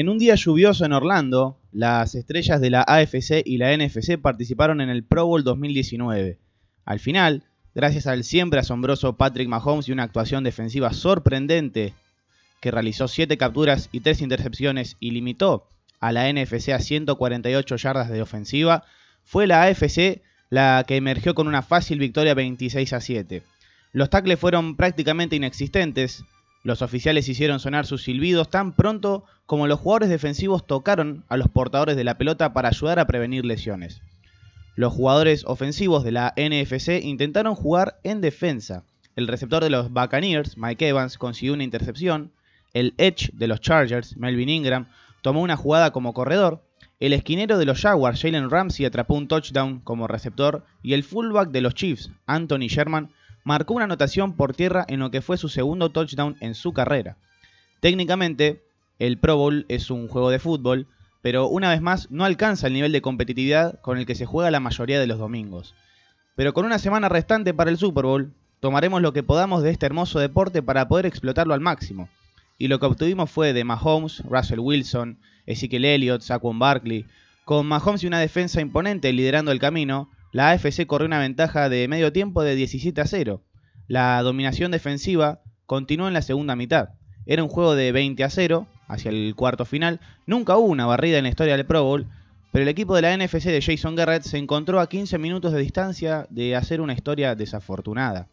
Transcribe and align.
En 0.00 0.08
un 0.08 0.16
día 0.16 0.34
lluvioso 0.34 0.86
en 0.86 0.94
Orlando, 0.94 1.58
las 1.72 2.14
estrellas 2.14 2.58
de 2.62 2.70
la 2.70 2.80
AFC 2.80 3.42
y 3.44 3.58
la 3.58 3.76
NFC 3.76 4.16
participaron 4.16 4.80
en 4.80 4.88
el 4.88 5.04
Pro 5.04 5.26
Bowl 5.26 5.44
2019. 5.44 6.38
Al 6.86 7.00
final, 7.00 7.42
gracias 7.74 8.06
al 8.06 8.24
siempre 8.24 8.60
asombroso 8.60 9.18
Patrick 9.18 9.46
Mahomes 9.46 9.90
y 9.90 9.92
una 9.92 10.04
actuación 10.04 10.42
defensiva 10.42 10.94
sorprendente 10.94 11.92
que 12.60 12.70
realizó 12.70 13.08
7 13.08 13.36
capturas 13.36 13.90
y 13.92 14.00
3 14.00 14.22
intercepciones 14.22 14.96
y 15.00 15.10
limitó 15.10 15.68
a 16.00 16.12
la 16.12 16.32
NFC 16.32 16.70
a 16.70 16.78
148 16.78 17.76
yardas 17.76 18.08
de 18.08 18.22
ofensiva, 18.22 18.84
fue 19.22 19.46
la 19.46 19.64
AFC 19.64 20.22
la 20.48 20.82
que 20.88 20.96
emergió 20.96 21.34
con 21.34 21.46
una 21.46 21.60
fácil 21.60 21.98
victoria 21.98 22.32
26 22.32 22.94
a 22.94 23.02
7. 23.02 23.42
Los 23.92 24.08
tackles 24.08 24.38
fueron 24.38 24.76
prácticamente 24.76 25.36
inexistentes, 25.36 26.24
los 26.62 26.82
oficiales 26.82 27.28
hicieron 27.28 27.58
sonar 27.58 27.86
sus 27.86 28.02
silbidos 28.02 28.50
tan 28.50 28.72
pronto 28.72 29.24
como 29.46 29.66
los 29.66 29.80
jugadores 29.80 30.10
defensivos 30.10 30.66
tocaron 30.66 31.24
a 31.28 31.36
los 31.36 31.48
portadores 31.48 31.96
de 31.96 32.04
la 32.04 32.18
pelota 32.18 32.52
para 32.52 32.68
ayudar 32.68 32.98
a 32.98 33.06
prevenir 33.06 33.44
lesiones. 33.44 34.02
Los 34.76 34.92
jugadores 34.92 35.44
ofensivos 35.46 36.04
de 36.04 36.12
la 36.12 36.34
NFC 36.36 37.02
intentaron 37.02 37.54
jugar 37.54 37.98
en 38.02 38.20
defensa. 38.20 38.84
El 39.16 39.26
receptor 39.26 39.62
de 39.62 39.70
los 39.70 39.90
Buccaneers, 39.90 40.56
Mike 40.56 40.88
Evans, 40.88 41.18
consiguió 41.18 41.54
una 41.54 41.64
intercepción. 41.64 42.30
El 42.72 42.94
Edge 42.98 43.30
de 43.32 43.48
los 43.48 43.60
Chargers, 43.60 44.16
Melvin 44.16 44.48
Ingram, 44.48 44.88
tomó 45.22 45.42
una 45.42 45.56
jugada 45.56 45.90
como 45.90 46.14
corredor. 46.14 46.62
El 47.00 47.12
esquinero 47.12 47.58
de 47.58 47.64
los 47.64 47.80
Jaguars, 47.80 48.22
Jalen 48.22 48.50
Ramsey, 48.50 48.86
atrapó 48.86 49.14
un 49.14 49.28
touchdown 49.28 49.80
como 49.80 50.06
receptor. 50.06 50.64
Y 50.82 50.92
el 50.92 51.04
fullback 51.04 51.50
de 51.50 51.62
los 51.62 51.74
Chiefs, 51.74 52.10
Anthony 52.26 52.68
Sherman, 52.68 53.10
marcó 53.44 53.74
una 53.74 53.84
anotación 53.84 54.34
por 54.34 54.54
tierra 54.54 54.84
en 54.88 55.00
lo 55.00 55.10
que 55.10 55.22
fue 55.22 55.36
su 55.36 55.48
segundo 55.48 55.90
touchdown 55.90 56.36
en 56.40 56.54
su 56.54 56.72
carrera. 56.72 57.16
Técnicamente, 57.80 58.62
el 58.98 59.18
Pro 59.18 59.36
Bowl 59.36 59.64
es 59.68 59.90
un 59.90 60.08
juego 60.08 60.30
de 60.30 60.38
fútbol, 60.38 60.86
pero 61.22 61.48
una 61.48 61.70
vez 61.70 61.80
más 61.80 62.10
no 62.10 62.24
alcanza 62.24 62.66
el 62.66 62.74
nivel 62.74 62.92
de 62.92 63.02
competitividad 63.02 63.80
con 63.80 63.98
el 63.98 64.06
que 64.06 64.14
se 64.14 64.26
juega 64.26 64.50
la 64.50 64.60
mayoría 64.60 65.00
de 65.00 65.06
los 65.06 65.18
domingos. 65.18 65.74
Pero 66.36 66.54
con 66.54 66.64
una 66.64 66.78
semana 66.78 67.08
restante 67.08 67.52
para 67.54 67.70
el 67.70 67.78
Super 67.78 68.04
Bowl, 68.04 68.32
tomaremos 68.60 69.02
lo 69.02 69.12
que 69.12 69.22
podamos 69.22 69.62
de 69.62 69.70
este 69.70 69.86
hermoso 69.86 70.18
deporte 70.18 70.62
para 70.62 70.88
poder 70.88 71.06
explotarlo 71.06 71.54
al 71.54 71.60
máximo. 71.60 72.08
Y 72.58 72.68
lo 72.68 72.78
que 72.78 72.86
obtuvimos 72.86 73.30
fue 73.30 73.52
de 73.52 73.64
Mahomes, 73.64 74.22
Russell 74.28 74.60
Wilson, 74.60 75.18
Ezekiel 75.46 75.84
Elliott, 75.86 76.20
Saquon 76.20 76.58
Barkley, 76.58 77.06
con 77.44 77.66
Mahomes 77.66 78.04
y 78.04 78.06
una 78.06 78.20
defensa 78.20 78.60
imponente 78.60 79.12
liderando 79.12 79.50
el 79.50 79.58
camino, 79.58 80.10
la 80.32 80.50
AFC 80.50 80.86
corrió 80.86 81.06
una 81.06 81.18
ventaja 81.18 81.68
de 81.68 81.88
medio 81.88 82.12
tiempo 82.12 82.42
de 82.42 82.54
17 82.54 83.00
a 83.00 83.06
0. 83.06 83.42
La 83.88 84.22
dominación 84.22 84.70
defensiva 84.70 85.40
continuó 85.66 86.06
en 86.06 86.14
la 86.14 86.22
segunda 86.22 86.54
mitad. 86.54 86.90
Era 87.26 87.42
un 87.42 87.48
juego 87.48 87.74
de 87.74 87.90
20 87.90 88.22
a 88.22 88.30
0 88.30 88.68
hacia 88.86 89.10
el 89.10 89.34
cuarto 89.34 89.64
final. 89.64 90.00
Nunca 90.26 90.56
hubo 90.56 90.68
una 90.68 90.86
barrida 90.86 91.18
en 91.18 91.24
la 91.24 91.30
historia 91.30 91.56
del 91.56 91.66
Pro 91.66 91.82
Bowl, 91.82 92.06
pero 92.52 92.62
el 92.62 92.68
equipo 92.68 92.94
de 92.94 93.02
la 93.02 93.16
NFC 93.16 93.46
de 93.46 93.60
Jason 93.60 93.96
Garrett 93.96 94.22
se 94.22 94.38
encontró 94.38 94.78
a 94.78 94.88
15 94.88 95.18
minutos 95.18 95.52
de 95.52 95.60
distancia 95.60 96.28
de 96.30 96.54
hacer 96.54 96.80
una 96.80 96.92
historia 96.92 97.34
desafortunada. 97.34 98.28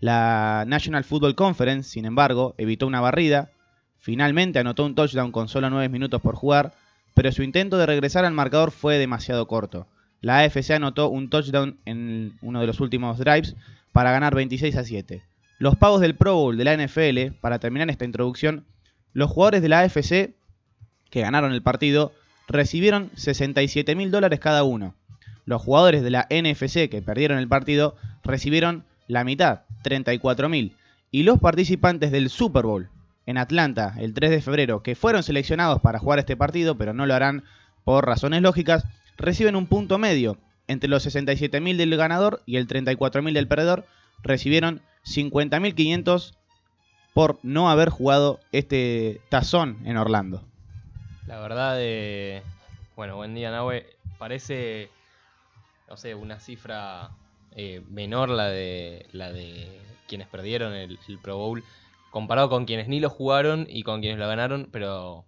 La 0.00 0.64
National 0.66 1.04
Football 1.04 1.36
Conference, 1.36 1.88
sin 1.88 2.04
embargo, 2.04 2.56
evitó 2.58 2.88
una 2.88 3.00
barrida. 3.00 3.52
Finalmente 4.00 4.58
anotó 4.58 4.84
un 4.84 4.96
touchdown 4.96 5.30
con 5.30 5.48
solo 5.48 5.70
9 5.70 5.88
minutos 5.88 6.20
por 6.20 6.34
jugar, 6.34 6.72
pero 7.14 7.30
su 7.30 7.44
intento 7.44 7.78
de 7.78 7.86
regresar 7.86 8.24
al 8.24 8.32
marcador 8.32 8.72
fue 8.72 8.98
demasiado 8.98 9.46
corto 9.46 9.86
la 10.20 10.40
AFC 10.40 10.72
anotó 10.72 11.08
un 11.08 11.30
touchdown 11.30 11.78
en 11.84 12.36
uno 12.42 12.60
de 12.60 12.66
los 12.66 12.80
últimos 12.80 13.18
drives 13.18 13.54
para 13.92 14.10
ganar 14.10 14.34
26 14.34 14.76
a 14.76 14.84
7. 14.84 15.22
Los 15.58 15.76
pagos 15.76 16.00
del 16.00 16.14
Pro 16.14 16.34
Bowl 16.34 16.56
de 16.56 16.64
la 16.64 16.76
NFL, 16.76 17.34
para 17.40 17.58
terminar 17.58 17.90
esta 17.90 18.04
introducción, 18.04 18.64
los 19.12 19.30
jugadores 19.30 19.62
de 19.62 19.68
la 19.68 19.80
AFC 19.80 20.34
que 21.10 21.20
ganaron 21.20 21.52
el 21.52 21.62
partido 21.62 22.12
recibieron 22.48 23.10
67 23.14 23.94
mil 23.94 24.10
dólares 24.10 24.40
cada 24.40 24.64
uno. 24.64 24.94
Los 25.44 25.62
jugadores 25.62 26.02
de 26.02 26.10
la 26.10 26.26
NFC 26.30 26.88
que 26.90 27.02
perdieron 27.02 27.38
el 27.38 27.48
partido 27.48 27.96
recibieron 28.22 28.84
la 29.06 29.24
mitad, 29.24 29.62
34 29.82 30.48
mil. 30.48 30.76
Y 31.10 31.22
los 31.22 31.38
participantes 31.38 32.12
del 32.12 32.28
Super 32.28 32.64
Bowl 32.64 32.90
en 33.24 33.38
Atlanta 33.38 33.94
el 33.98 34.14
3 34.14 34.30
de 34.30 34.42
febrero, 34.42 34.82
que 34.82 34.94
fueron 34.94 35.22
seleccionados 35.22 35.80
para 35.80 35.98
jugar 35.98 36.18
este 36.18 36.36
partido, 36.36 36.76
pero 36.76 36.92
no 36.92 37.06
lo 37.06 37.14
harán 37.14 37.44
por 37.84 38.06
razones 38.06 38.42
lógicas, 38.42 38.84
reciben 39.18 39.56
un 39.56 39.66
punto 39.66 39.98
medio. 39.98 40.38
Entre 40.66 40.88
los 40.88 41.06
67.000 41.06 41.76
del 41.76 41.96
ganador 41.96 42.42
y 42.46 42.56
el 42.56 42.66
34.000 42.66 43.32
del 43.32 43.48
perdedor, 43.48 43.86
recibieron 44.22 44.80
50.500 45.04 46.34
por 47.14 47.38
no 47.42 47.70
haber 47.70 47.88
jugado 47.88 48.40
este 48.52 49.20
tazón 49.28 49.78
en 49.84 49.96
Orlando. 49.96 50.44
La 51.26 51.40
verdad, 51.40 51.76
de... 51.76 52.42
bueno, 52.96 53.16
buen 53.16 53.34
día, 53.34 53.50
Nahue. 53.50 53.86
Parece, 54.18 54.88
no 55.88 55.96
sé, 55.96 56.14
una 56.14 56.38
cifra 56.38 57.10
eh, 57.56 57.82
menor 57.88 58.28
la 58.28 58.48
de, 58.48 59.06
la 59.12 59.32
de 59.32 59.80
quienes 60.06 60.28
perdieron 60.28 60.74
el, 60.74 60.98
Pro 61.22 61.36
Bowl, 61.36 61.64
comparado 62.10 62.48
con 62.48 62.64
quienes 62.64 62.88
ni 62.88 63.00
lo 63.00 63.10
jugaron 63.10 63.66
y 63.68 63.82
con 63.82 64.00
quienes 64.00 64.18
lo 64.18 64.28
ganaron, 64.28 64.68
pero 64.70 65.24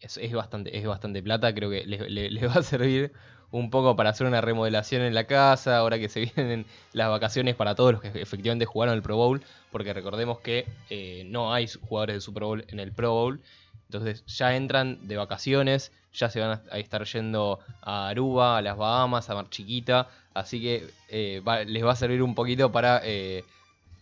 es, 0.00 0.32
bastante, 0.32 0.76
es 0.76 0.86
bastante 0.86 1.22
plata, 1.22 1.54
creo 1.54 1.70
que 1.70 1.84
les, 1.84 2.48
va 2.48 2.54
a 2.54 2.62
servir 2.62 3.12
un 3.50 3.70
poco 3.70 3.96
para 3.96 4.10
hacer 4.10 4.26
una 4.26 4.40
remodelación 4.40 5.02
en 5.02 5.14
la 5.14 5.24
casa, 5.24 5.78
ahora 5.78 5.98
que 5.98 6.08
se 6.08 6.20
vienen 6.34 6.66
las 6.92 7.10
vacaciones 7.10 7.54
para 7.56 7.74
todos 7.74 7.92
los 7.92 8.00
que 8.00 8.08
efectivamente 8.20 8.64
jugaron 8.64 8.94
el 8.94 9.02
Pro 9.02 9.16
Bowl, 9.16 9.42
porque 9.70 9.92
recordemos 9.92 10.40
que 10.40 10.66
eh, 10.88 11.24
no 11.26 11.52
hay 11.52 11.68
jugadores 11.68 12.16
de 12.16 12.20
Super 12.20 12.44
Bowl 12.44 12.64
en 12.68 12.80
el 12.80 12.92
Pro 12.92 13.12
Bowl, 13.12 13.40
entonces 13.86 14.24
ya 14.26 14.54
entran 14.54 15.06
de 15.08 15.16
vacaciones, 15.16 15.92
ya 16.12 16.30
se 16.30 16.40
van 16.40 16.60
a 16.70 16.78
estar 16.78 17.04
yendo 17.04 17.58
a 17.82 18.08
Aruba, 18.08 18.58
a 18.58 18.62
las 18.62 18.76
Bahamas, 18.76 19.28
a 19.30 19.34
Mar 19.34 19.48
Chiquita, 19.50 20.08
así 20.32 20.60
que 20.60 20.90
eh, 21.08 21.42
les 21.66 21.84
va 21.84 21.92
a 21.92 21.96
servir 21.96 22.22
un 22.22 22.34
poquito 22.34 22.70
para 22.70 23.00
eh, 23.04 23.44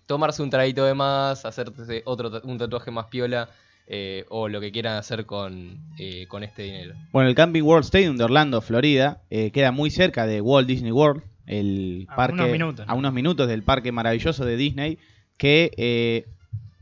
tomarse 0.07 0.43
un 0.43 0.51
traguito 0.51 0.85
de 0.85 0.95
más, 0.95 1.45
hacerse 1.45 2.03
otro, 2.05 2.41
un 2.45 2.59
tatuaje 2.59 2.91
más 2.91 3.07
piola 3.07 3.49
eh, 3.91 4.27
o 4.29 4.49
lo 4.49 4.61
que 4.61 4.71
quieran 4.71 4.97
hacer 4.97 5.25
con, 5.25 5.79
eh, 5.99 6.27
con 6.29 6.43
este 6.43 6.63
dinero. 6.63 6.95
Bueno, 7.11 7.31
el 7.31 7.35
Camping 7.35 7.63
World 7.63 7.87
Stadium 7.87 8.19
de 8.19 8.25
Orlando, 8.25 8.61
Florida, 8.61 9.23
eh, 9.31 9.51
queda 9.51 9.73
muy 9.73 9.91
cerca 9.91 10.27
de 10.27 10.43
Walt 10.43 10.69
Disney 10.69 10.93
World, 10.93 11.23
el 11.47 12.07
a 12.11 12.17
parque 12.17 12.35
unos 12.35 12.51
minutos, 12.51 12.87
a 12.87 12.95
unos 12.95 13.13
minutos 13.15 13.49
del 13.49 13.63
parque 13.63 13.91
maravilloso 13.91 14.45
de 14.45 14.59
Disney, 14.59 14.99
que 15.39 16.27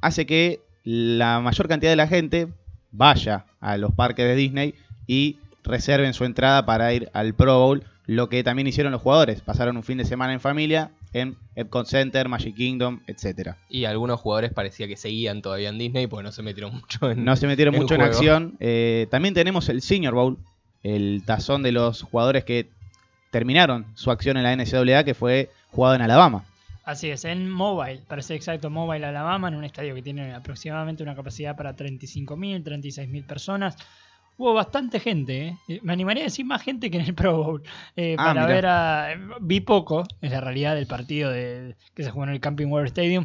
hace 0.01 0.27
que 0.27 0.59
la 0.83 1.41
mayor 1.41 1.69
cantidad 1.69 1.93
de 1.93 1.97
la 1.97 2.09
gente 2.09 2.49
vaya 2.91 3.45
a 3.61 3.77
los 3.77 3.93
parques 3.93 4.27
de 4.27 4.35
Disney 4.35 4.75
y 5.07 5.37
reserven 5.63 6.13
su 6.13 6.25
entrada 6.25 6.67
para 6.67 6.93
ir 6.93 7.09
al 7.13 7.35
Pro 7.35 7.61
Bowl, 7.61 7.85
lo 8.07 8.29
que 8.29 8.43
también 8.43 8.67
hicieron 8.67 8.91
los 8.93 9.03
jugadores. 9.03 9.43
Pasaron 9.43 9.77
un 9.77 9.85
fin 9.85 9.99
de 9.99 10.05
semana 10.05 10.33
en 10.33 10.41
familia 10.41 10.91
en 11.17 11.37
Epcot 11.55 11.87
Center, 11.87 12.29
Magic 12.29 12.55
Kingdom, 12.55 13.01
etcétera. 13.07 13.57
Y 13.71 13.87
algunos 13.87 14.21
jugadores 14.21 14.53
parecía 14.53 14.87
que 14.87 14.97
seguían 14.97 15.41
todavía 15.41 15.71
en 15.71 15.79
Disney 15.79 16.07
porque 16.07 16.25
no 16.25 16.33
se 16.33 16.43
metieron 16.43 16.75
mucho 16.81 17.11
en 17.11 17.25
No 17.25 17.37
se 17.37 17.47
metieron 17.47 17.75
mucho 17.75 17.95
en 17.95 18.03
acción. 18.03 18.57
Eh, 18.61 19.07
también 19.11 19.35
tenemos 19.35 19.69
el 19.69 19.81
Senior 19.81 20.15
Bowl, 20.15 20.39
el 20.83 21.23
tazón 21.25 21.63
de 21.63 21.73
los 21.73 22.03
jugadores 22.03 22.45
que 22.45 22.69
terminaron 23.31 23.87
su 23.95 24.11
acción 24.11 24.37
en 24.37 24.43
la 24.43 24.55
NCAA, 24.55 25.05
que 25.05 25.15
fue 25.15 25.51
jugado 25.71 25.95
en 25.95 26.03
Alabama. 26.03 26.45
Así 26.85 27.11
es, 27.11 27.25
en 27.25 27.51
Mobile, 27.51 28.03
para 28.07 28.23
ser 28.23 28.37
exacto, 28.37 28.71
Mobile 28.71 29.05
Alabama, 29.05 29.49
en 29.49 29.57
un 29.57 29.65
estadio 29.65 29.95
que 29.95 30.03
tiene 30.03 30.33
aproximadamente 30.35 31.03
una 31.03 31.17
capacidad 31.17 31.57
para 31.57 31.75
35.000, 31.75 32.63
36.000 32.63 33.27
personas. 33.27 33.77
Hubo 34.39 34.53
bastante 34.53 35.01
gente, 35.01 35.47
¿eh? 35.47 35.59
Eh, 35.67 35.81
me 35.83 35.95
animaría 35.95 36.25
a 36.25 36.27
decir 36.27 36.45
más 36.45 36.61
gente 36.63 36.91
que 36.91 36.99
en 36.99 37.07
el 37.07 37.15
Pro 37.15 37.43
Bowl. 37.43 37.63
Eh, 37.97 38.17
ah, 38.19 38.25
para 38.27 38.47
ver 38.47 38.67
a. 38.67 39.09
Vi 39.41 39.61
poco, 39.61 40.05
es 40.21 40.31
la 40.31 40.43
realidad 40.43 40.75
del 40.75 40.87
partido 40.87 41.31
de, 41.31 41.75
que 41.95 42.03
se 42.03 42.11
jugó 42.11 42.25
en 42.25 42.31
el 42.31 42.41
Camping 42.41 42.67
World 42.67 42.89
Stadium. 42.89 43.25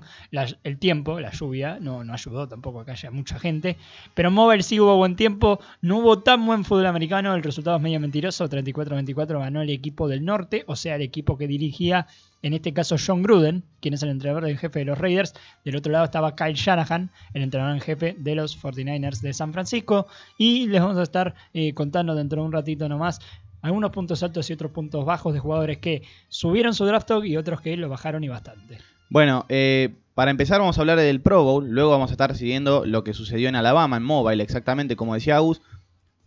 el 0.64 0.80
tiempo, 0.80 1.20
la 1.20 1.32
lluvia, 1.32 1.80
no, 1.82 2.06
no 2.06 2.14
ayudó 2.14 2.48
tampoco 2.48 2.80
a 2.80 2.86
que 2.86 2.92
haya 2.92 3.12
mucha 3.12 3.38
gente. 3.40 3.76
Pero 4.14 4.30
en 4.30 4.36
Mobile 4.36 4.64
sí 4.64 4.80
hubo 4.80 4.96
buen 4.96 5.18
tiempo. 5.18 5.60
No 5.82 5.98
hubo 5.98 6.20
tan 6.20 6.46
buen 6.46 6.64
fútbol 6.64 6.86
americano. 6.86 7.36
El 7.36 7.44
resultado 7.44 7.76
es 7.76 7.84
medio 7.84 8.00
mentiroso. 8.00 8.48
34-24 8.48 9.40
ganó 9.40 9.62
el 9.62 9.70
equipo 9.70 10.08
del 10.08 10.24
norte, 10.24 10.64
o 10.68 10.78
sea, 10.78 10.96
el 10.96 11.02
equipo 11.02 11.38
que 11.38 11.48
dirigía 11.48 12.08
en 12.42 12.54
este 12.54 12.74
caso 12.74 12.96
John 13.04 13.24
Gruden, 13.24 13.64
quien 13.80 13.94
es 13.94 14.04
el 14.04 14.10
entrenador 14.10 14.48
en 14.48 14.58
jefe 14.58 14.80
de 14.80 14.86
los 14.86 14.98
Raiders. 14.98 15.34
Del 15.64 15.76
otro 15.76 15.92
lado 15.92 16.06
estaba 16.06 16.36
Kyle 16.36 16.54
Shanahan, 16.54 17.12
el 17.34 17.44
entrenador 17.44 17.76
en 17.76 17.82
jefe 17.82 18.16
de 18.18 18.36
los 18.36 18.62
49ers 18.62 19.22
de 19.22 19.34
San 19.34 19.54
Francisco. 19.54 20.08
Y 20.38 20.68
les 20.68 20.82
vamos 20.82 20.98
a 20.98 21.04
estar 21.04 21.36
eh, 21.54 21.74
contando 21.74 22.16
dentro 22.16 22.42
de 22.42 22.48
un 22.48 22.52
ratito 22.52 22.90
nomás 22.90 23.20
algunos 23.62 23.92
puntos 23.92 24.24
altos 24.24 24.50
y 24.50 24.54
otros 24.54 24.72
puntos 24.72 25.06
bajos 25.06 25.34
de 25.34 25.40
jugadores 25.40 25.78
que 25.78 26.04
subieron 26.30 26.74
su 26.74 26.86
draft 26.86 27.12
y 27.24 27.38
otros 27.38 27.62
que 27.62 27.78
lo 27.78 27.90
bajaron 27.90 28.24
y 28.24 28.28
bastante. 28.28 28.80
Bueno, 29.10 29.46
eh, 29.50 29.94
para 30.14 30.32
empezar 30.32 30.60
vamos 30.60 30.78
a 30.78 30.82
hablar 30.82 30.98
del 30.98 31.22
Pro 31.22 31.44
Bowl, 31.44 31.70
luego 31.70 31.92
vamos 31.92 32.10
a 32.12 32.14
estar 32.14 32.36
siguiendo 32.36 32.86
lo 32.86 33.04
que 33.04 33.14
sucedió 33.14 33.50
en 33.50 33.56
Alabama, 33.56 33.98
en 33.98 34.04
Mobile, 34.04 34.42
exactamente 34.42 34.96
como 34.96 35.14
decía 35.14 35.38
Agus. 35.38 35.62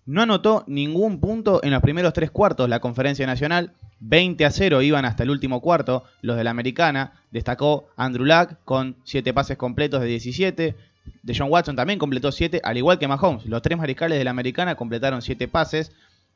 No 0.06 0.22
anotó 0.22 0.64
ningún 0.66 1.20
punto 1.20 1.60
en 1.62 1.70
los 1.70 1.80
primeros 1.80 2.12
tres 2.12 2.30
cuartos 2.30 2.68
la 2.68 2.80
conferencia 2.80 3.26
nacional, 3.26 3.72
20 4.00 4.44
a 4.44 4.50
0 4.50 4.82
iban 4.82 5.06
hasta 5.06 5.22
el 5.22 5.30
último 5.30 5.60
cuarto 5.62 6.04
los 6.20 6.36
de 6.36 6.44
la 6.44 6.50
americana. 6.50 7.12
Destacó 7.30 7.88
Andrew 7.96 8.26
Luck 8.26 8.56
con 8.64 8.96
7 9.04 9.32
pases 9.32 9.56
completos 9.56 10.02
de 10.02 10.06
17. 10.06 10.76
De 11.22 11.34
John 11.36 11.50
Watson 11.50 11.76
también 11.76 11.98
completó 11.98 12.32
7, 12.32 12.60
al 12.62 12.76
igual 12.76 12.98
que 12.98 13.08
Mahomes. 13.08 13.46
Los 13.46 13.62
tres 13.62 13.78
mariscales 13.78 14.18
de 14.18 14.24
la 14.24 14.30
americana 14.30 14.74
completaron 14.74 15.22
7 15.22 15.48
pases. 15.48 15.92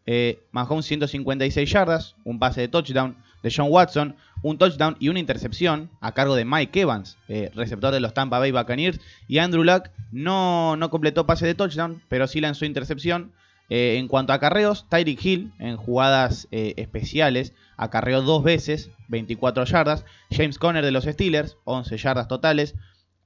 Eh, 0.07 0.41
Mahomes 0.51 0.87
156 0.87 1.71
yardas, 1.71 2.17
un 2.25 2.39
pase 2.39 2.63
de 2.63 2.69
touchdown. 2.69 3.17
De 3.43 3.53
John 3.55 3.69
Watson, 3.71 4.17
un 4.43 4.59
touchdown 4.59 4.97
y 4.99 5.11
una 5.11 5.21
intercepción 5.21 5.91
a 6.01 6.13
cargo 6.13 6.35
de 6.35 6.45
Mike 6.45 6.81
Evans, 6.81 7.17
eh, 7.29 7.53
receptor 7.55 7.95
de 7.95 8.01
los 8.01 8.13
Tampa 8.13 8.41
Bay 8.41 8.51
Buccaneers. 8.51 8.99
Y 9.29 9.39
Andrew 9.39 9.63
Luck 9.63 9.91
no, 10.11 10.77
no 10.77 10.91
completó 10.91 11.25
pase 11.25 11.47
de 11.47 11.55
touchdown, 11.55 12.03
pero 12.09 12.27
sí 12.27 12.41
lanzó 12.41 12.65
intercepción. 12.65 13.33
Eh, 13.71 13.97
en 13.99 14.09
cuanto 14.09 14.33
a 14.33 14.37
acarreos, 14.37 14.89
Tyreek 14.89 15.25
Hill 15.25 15.53
en 15.59 15.77
jugadas 15.77 16.49
eh, 16.51 16.75
especiales 16.79 17.53
acarreó 17.77 18.23
dos 18.23 18.43
veces, 18.43 18.91
24 19.09 19.65
yardas. 19.65 20.05
James 20.31 20.59
Conner 20.59 20.85
de 20.85 20.91
los 20.91 21.05
Steelers, 21.05 21.57
11 21.65 21.97
yardas 21.99 22.29
totales. 22.29 22.75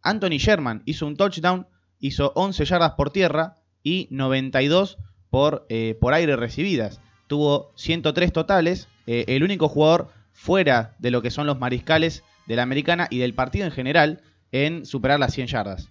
Anthony 0.02 0.38
Sherman 0.38 0.82
hizo 0.84 1.06
un 1.06 1.16
touchdown, 1.16 1.66
hizo 2.00 2.32
11 2.34 2.64
yardas 2.64 2.92
por 2.92 3.10
tierra 3.10 3.56
y 3.82 4.08
92 4.10 4.98
por, 5.30 5.64
eh, 5.68 5.96
por 6.00 6.12
aire 6.12 6.36
recibidas. 6.36 7.00
Tuvo 7.28 7.72
103 7.76 8.32
totales, 8.32 8.88
el 9.06 9.42
único 9.42 9.68
jugador 9.68 10.10
fuera 10.32 10.94
de 10.98 11.10
lo 11.10 11.22
que 11.22 11.30
son 11.30 11.46
los 11.46 11.58
mariscales 11.58 12.24
de 12.46 12.56
la 12.56 12.62
americana 12.62 13.08
y 13.10 13.18
del 13.18 13.34
partido 13.34 13.64
en 13.64 13.72
general 13.72 14.20
en 14.52 14.84
superar 14.84 15.18
las 15.18 15.32
100 15.32 15.46
yardas. 15.46 15.88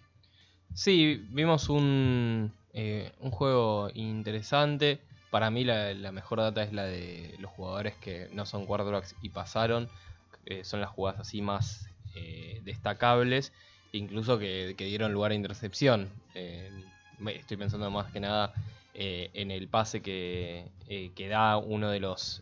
Sí, 0.74 1.26
vimos 1.30 1.68
un, 1.70 2.54
eh, 2.74 3.12
un 3.20 3.32
juego 3.32 3.90
interesante. 3.94 5.00
Para 5.30 5.50
mí 5.50 5.64
la, 5.64 5.94
la 5.94 6.12
mejor 6.12 6.40
data 6.40 6.64
es 6.64 6.74
la 6.74 6.86
de 6.86 7.36
los 7.40 7.52
jugadores 7.52 7.96
que 8.02 8.28
no 8.34 8.46
son 8.46 8.66
quarterbacks 8.66 9.16
y 9.22 9.30
pasaron. 9.30 9.90
Eh, 10.46 10.64
son 10.64 10.82
las 10.82 10.90
jugadas 10.90 11.22
así 11.22 11.42
más 11.42 11.88
eh, 12.16 12.62
destacables, 12.66 13.54
incluso 13.92 14.40
que, 14.40 14.76
que 14.78 14.86
dieron 14.86 15.14
lugar 15.14 15.32
a 15.32 15.36
intercepción. 15.36 16.10
Estoy 16.34 17.58
pensando 17.58 17.90
más 17.92 18.12
que 18.12 18.20
nada 18.20 18.54
en 18.94 19.52
el 19.52 19.68
pase 19.68 20.02
que, 20.02 20.66
que 21.16 21.28
da 21.28 21.58
uno 21.58 21.90
de 21.90 22.00
los 22.00 22.42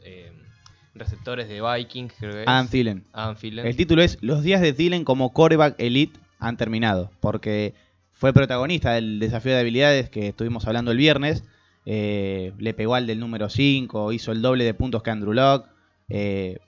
receptores 0.95 1.47
de 1.49 1.61
Vikings, 1.61 2.13
creo 2.17 2.33
que. 2.33 2.43
Adam 2.47 2.67
Thielen. 2.67 3.03
Adam 3.13 3.35
Thielen. 3.35 3.67
El 3.67 3.75
título 3.75 4.01
es 4.01 4.17
Los 4.21 4.43
días 4.43 4.61
de 4.61 4.73
Thielen 4.73 5.03
como 5.03 5.31
quarterback 5.31 5.75
elite 5.77 6.19
han 6.39 6.57
terminado, 6.57 7.11
porque 7.19 7.73
fue 8.19 8.33
protagonista 8.33 8.91
del 8.93 9.17
desafío 9.19 9.53
de 9.53 9.61
habilidades 9.61 10.09
que 10.11 10.27
estuvimos 10.27 10.67
hablando 10.67 10.91
el 10.91 10.97
viernes. 10.97 11.43
Eh, 11.85 12.53
le 12.59 12.73
pegó 12.75 12.93
al 12.95 13.07
del 13.07 13.19
número 13.19 13.49
5, 13.49 14.11
hizo 14.11 14.31
el 14.31 14.41
doble 14.43 14.65
de 14.65 14.73
puntos 14.75 15.01
que 15.01 15.09
Andrew 15.09 15.33
Locke. 15.33 15.67
eh, 16.09 16.59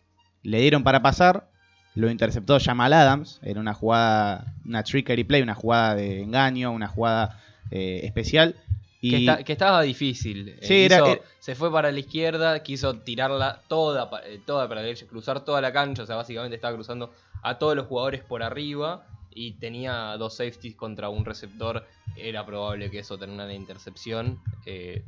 le 0.43 0.59
dieron 0.61 0.83
para 0.83 1.01
pasar, 1.01 1.49
lo 1.93 2.09
interceptó 2.09 2.57
Jamal 2.59 2.93
Adams 2.93 3.39
en 3.43 3.57
una 3.57 3.73
jugada, 3.73 4.55
una 4.65 4.81
trickery 4.83 5.23
play, 5.23 5.41
una 5.41 5.53
jugada 5.55 5.93
de 5.95 6.21
engaño, 6.21 6.71
una 6.71 6.87
jugada 6.87 7.39
eh, 7.69 8.01
especial. 8.03 8.55
Y 9.01 9.09
Que, 9.11 9.17
está- 9.17 9.43
que 9.43 9.51
estaba 9.51 9.81
difícil. 9.81 10.49
Eh, 10.49 10.59
Sí, 10.61 10.85
era- 10.85 10.97
hizo- 10.97 11.07
era- 11.13 11.21
Se 11.39 11.55
fue 11.55 11.71
para 11.71 11.91
la 11.91 11.99
izquierda, 11.99 12.61
quiso 12.63 12.93
tirarla 12.95 13.61
toda, 13.67 14.09
toda 14.45 14.67
para 14.67 14.81
la 14.81 14.85
derecha, 14.87 15.05
cruzar 15.07 15.43
toda 15.43 15.59
la 15.59 15.73
cancha. 15.73 16.03
O 16.03 16.05
sea, 16.05 16.15
básicamente 16.15 16.55
estaba 16.55 16.73
cruzando 16.75 17.11
a 17.43 17.57
todos 17.57 17.75
los 17.75 17.87
jugadores 17.87 18.21
por 18.23 18.43
arriba. 18.43 19.07
Y 19.33 19.53
tenía 19.53 20.15
dos 20.17 20.35
safeties 20.37 20.75
contra 20.75 21.09
un 21.09 21.25
receptor. 21.25 21.85
Era 22.15 22.45
probable 22.45 22.89
que 22.91 22.99
eso 22.99 23.17
tenga 23.17 23.33
una 23.45 23.53
intercepción. 23.53 24.39
Eh, 24.65 25.03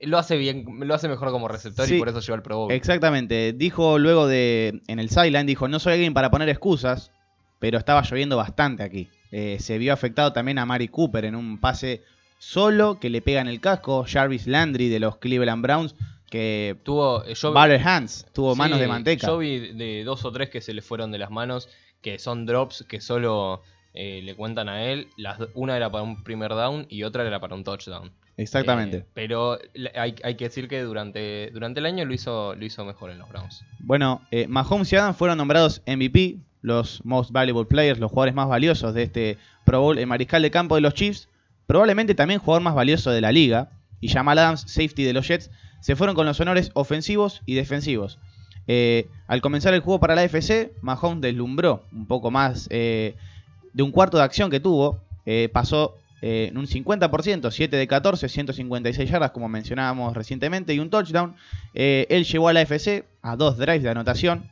lo 0.00 0.18
hace 0.18 0.36
bien, 0.36 0.66
lo 0.80 0.94
hace 0.94 1.08
mejor 1.08 1.30
como 1.30 1.48
receptor 1.48 1.86
Sí. 1.86 1.96
y 1.96 1.98
por 1.98 2.08
eso 2.10 2.20
lleva 2.20 2.36
el 2.36 2.42
Pro 2.42 2.58
Bowl. 2.58 2.72
Exactamente. 2.72 3.52
Dijo 3.54 3.98
luego 3.98 4.26
de. 4.26 4.82
En 4.86 4.98
el 4.98 5.08
sideline, 5.08 5.46
dijo: 5.46 5.66
No 5.68 5.78
soy 5.78 5.94
alguien 5.94 6.12
para 6.14 6.30
poner 6.30 6.48
excusas, 6.50 7.10
pero 7.58 7.78
estaba 7.78 8.02
lloviendo 8.02 8.36
bastante 8.36 8.82
aquí. 8.82 9.08
Eh, 9.30 9.56
se 9.60 9.78
vio 9.78 9.92
afectado 9.92 10.32
también 10.32 10.58
a 10.58 10.66
Mari 10.66 10.88
Cooper 10.88 11.24
en 11.24 11.34
un 11.34 11.58
pase 11.58 12.02
solo 12.38 13.00
que 13.00 13.08
le 13.08 13.22
pega 13.22 13.40
en 13.40 13.48
el 13.48 13.60
casco. 13.60 14.04
Jarvis 14.06 14.46
Landry 14.46 14.88
de 14.90 15.00
los 15.00 15.16
Cleveland 15.16 15.62
Browns, 15.62 15.94
que. 16.30 16.76
Tuvo, 16.84 17.24
eh, 17.24 17.34
yo, 17.34 17.52
Butter 17.54 17.80
hands, 17.82 18.26
tuvo 18.34 18.52
Sí, 18.52 18.58
manos 18.58 18.78
de 18.78 18.86
manteca. 18.88 19.26
Yo 19.26 19.38
vi 19.38 19.72
de 19.72 20.04
dos 20.04 20.24
o 20.26 20.32
tres 20.32 20.50
que 20.50 20.60
se 20.60 20.74
le 20.74 20.82
fueron 20.82 21.10
de 21.10 21.18
las 21.18 21.30
manos, 21.30 21.68
que 22.04 22.18
son 22.18 22.44
drops 22.44 22.84
que 22.86 23.00
solo 23.00 23.62
eh, 23.94 24.20
le 24.22 24.36
cuentan 24.36 24.68
a 24.68 24.84
él. 24.84 25.08
Las, 25.16 25.38
una 25.54 25.74
era 25.74 25.90
para 25.90 26.04
un 26.04 26.22
primer 26.22 26.50
down 26.50 26.86
y 26.90 27.02
otra 27.02 27.26
era 27.26 27.40
para 27.40 27.54
un 27.54 27.64
touchdown. 27.64 28.12
Exactamente. 28.36 28.98
Eh, 28.98 29.04
pero 29.14 29.58
hay, 29.94 30.14
hay 30.22 30.34
que 30.34 30.44
decir 30.44 30.68
que 30.68 30.82
durante, 30.82 31.50
durante 31.54 31.80
el 31.80 31.86
año 31.86 32.04
lo 32.04 32.12
hizo, 32.12 32.54
lo 32.54 32.64
hizo 32.64 32.84
mejor 32.84 33.10
en 33.10 33.18
los 33.18 33.28
Browns. 33.30 33.64
Bueno, 33.78 34.20
eh, 34.30 34.46
Mahomes 34.48 34.92
y 34.92 34.96
Adams 34.96 35.16
fueron 35.16 35.38
nombrados 35.38 35.82
MVP, 35.86 36.36
los 36.60 37.02
Most 37.06 37.32
Valuable 37.32 37.64
Players, 37.64 37.98
los 37.98 38.10
jugadores 38.10 38.34
más 38.34 38.48
valiosos 38.48 38.92
de 38.92 39.04
este 39.04 39.38
Pro 39.64 39.80
Bowl. 39.80 39.96
El 39.96 40.06
mariscal 40.06 40.42
de 40.42 40.50
campo 40.50 40.74
de 40.74 40.82
los 40.82 40.92
Chiefs, 40.92 41.30
probablemente 41.66 42.14
también 42.14 42.38
jugador 42.38 42.62
más 42.62 42.74
valioso 42.74 43.12
de 43.12 43.22
la 43.22 43.32
liga. 43.32 43.70
Y 44.00 44.08
Jamal 44.08 44.38
Adams, 44.38 44.64
safety 44.66 45.04
de 45.04 45.14
los 45.14 45.26
Jets, 45.26 45.50
se 45.80 45.96
fueron 45.96 46.14
con 46.14 46.26
los 46.26 46.38
honores 46.38 46.70
ofensivos 46.74 47.40
y 47.46 47.54
defensivos. 47.54 48.18
Eh, 48.66 49.08
al 49.26 49.40
comenzar 49.40 49.74
el 49.74 49.80
juego 49.80 50.00
para 50.00 50.14
la 50.14 50.22
AFC, 50.22 50.72
Mahomes 50.80 51.20
deslumbró 51.20 51.84
un 51.92 52.06
poco 52.06 52.30
más 52.30 52.66
eh, 52.70 53.14
de 53.72 53.82
un 53.82 53.90
cuarto 53.90 54.16
de 54.16 54.24
acción 54.24 54.50
que 54.50 54.60
tuvo. 54.60 55.00
eh, 55.26 55.48
pasó 55.52 55.96
en 56.26 56.56
un 56.56 56.66
50%, 56.66 57.50
7 57.50 57.76
de 57.76 57.86
14, 57.86 58.30
156 58.30 59.10
yardas, 59.10 59.32
como 59.32 59.46
mencionábamos 59.46 60.14
recientemente, 60.14 60.72
y 60.72 60.78
un 60.78 60.88
touchdown. 60.88 61.34
Él 61.74 62.24
llevó 62.24 62.48
a 62.48 62.54
la 62.54 62.60
AFC 62.60 63.04
a 63.20 63.36
dos 63.36 63.58
drives 63.58 63.82
de 63.82 63.90
anotación. 63.90 64.48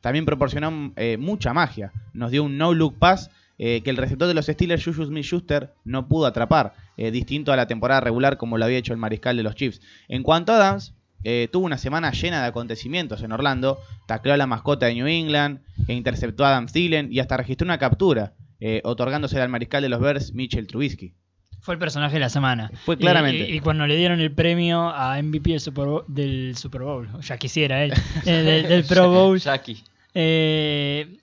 también 0.00 0.24
proporcionó 0.24 0.92
mucha 1.18 1.52
magia. 1.52 1.90
Nos 2.12 2.30
dio 2.30 2.44
un 2.44 2.56
no-look 2.56 3.00
pass 3.00 3.32
que 3.58 3.82
el 3.84 3.96
receptor 3.96 4.28
de 4.28 4.34
los 4.34 4.46
Steelers, 4.46 4.84
Juju 4.84 5.06
Smith-Schuster, 5.06 5.72
no 5.84 6.06
pudo 6.06 6.26
atrapar. 6.26 6.74
distinto 6.96 7.52
a 7.52 7.56
la 7.56 7.66
temporada 7.66 8.00
regular 8.00 8.36
como 8.36 8.56
lo 8.56 8.64
había 8.64 8.78
hecho 8.78 8.92
el 8.92 9.00
mariscal 9.00 9.36
de 9.36 9.42
los 9.42 9.56
Chiefs. 9.56 9.80
En 10.06 10.22
cuanto 10.22 10.52
a 10.52 10.56
Adams, 10.56 10.94
eh, 11.24 11.48
tuvo 11.50 11.66
una 11.66 11.78
semana 11.78 12.12
llena 12.12 12.40
de 12.42 12.48
acontecimientos 12.48 13.22
en 13.22 13.32
Orlando. 13.32 13.78
Tacleó 14.06 14.34
a 14.34 14.36
la 14.36 14.46
mascota 14.46 14.86
de 14.86 14.94
New 14.94 15.06
England, 15.06 15.60
e 15.88 15.94
interceptó 15.94 16.44
a 16.44 16.50
Adam 16.50 16.66
Thielen 16.66 17.08
y 17.12 17.18
hasta 17.20 17.36
registró 17.36 17.64
una 17.64 17.78
captura, 17.78 18.34
eh, 18.60 18.80
otorgándose 18.84 19.40
al 19.40 19.48
mariscal 19.48 19.82
de 19.82 19.88
los 19.88 20.00
Bears, 20.00 20.32
Mitchell 20.32 20.66
Trubisky. 20.66 21.14
Fue 21.60 21.74
el 21.74 21.80
personaje 21.80 22.14
de 22.14 22.20
la 22.20 22.28
semana. 22.28 22.70
Fue 22.84 22.96
claramente. 22.96 23.50
Y, 23.50 23.58
cuando 23.58 23.86
le 23.88 23.96
dieron 23.96 24.20
el 24.20 24.30
premio 24.30 24.88
a 24.88 25.20
MVP 25.20 25.50
del 25.50 25.60
Super 25.60 25.84
Bowl, 25.86 26.04
del 26.06 26.56
Super 26.56 26.82
Bowl 26.82 27.08
ya 27.22 27.38
quisiera 27.38 27.82
él, 27.82 27.92
eh, 28.24 28.30
del, 28.30 28.68
del 28.68 28.84
Pro 28.84 29.10
Bowl, 29.10 29.38
Jackie. 29.40 29.82
eh, 30.14 31.18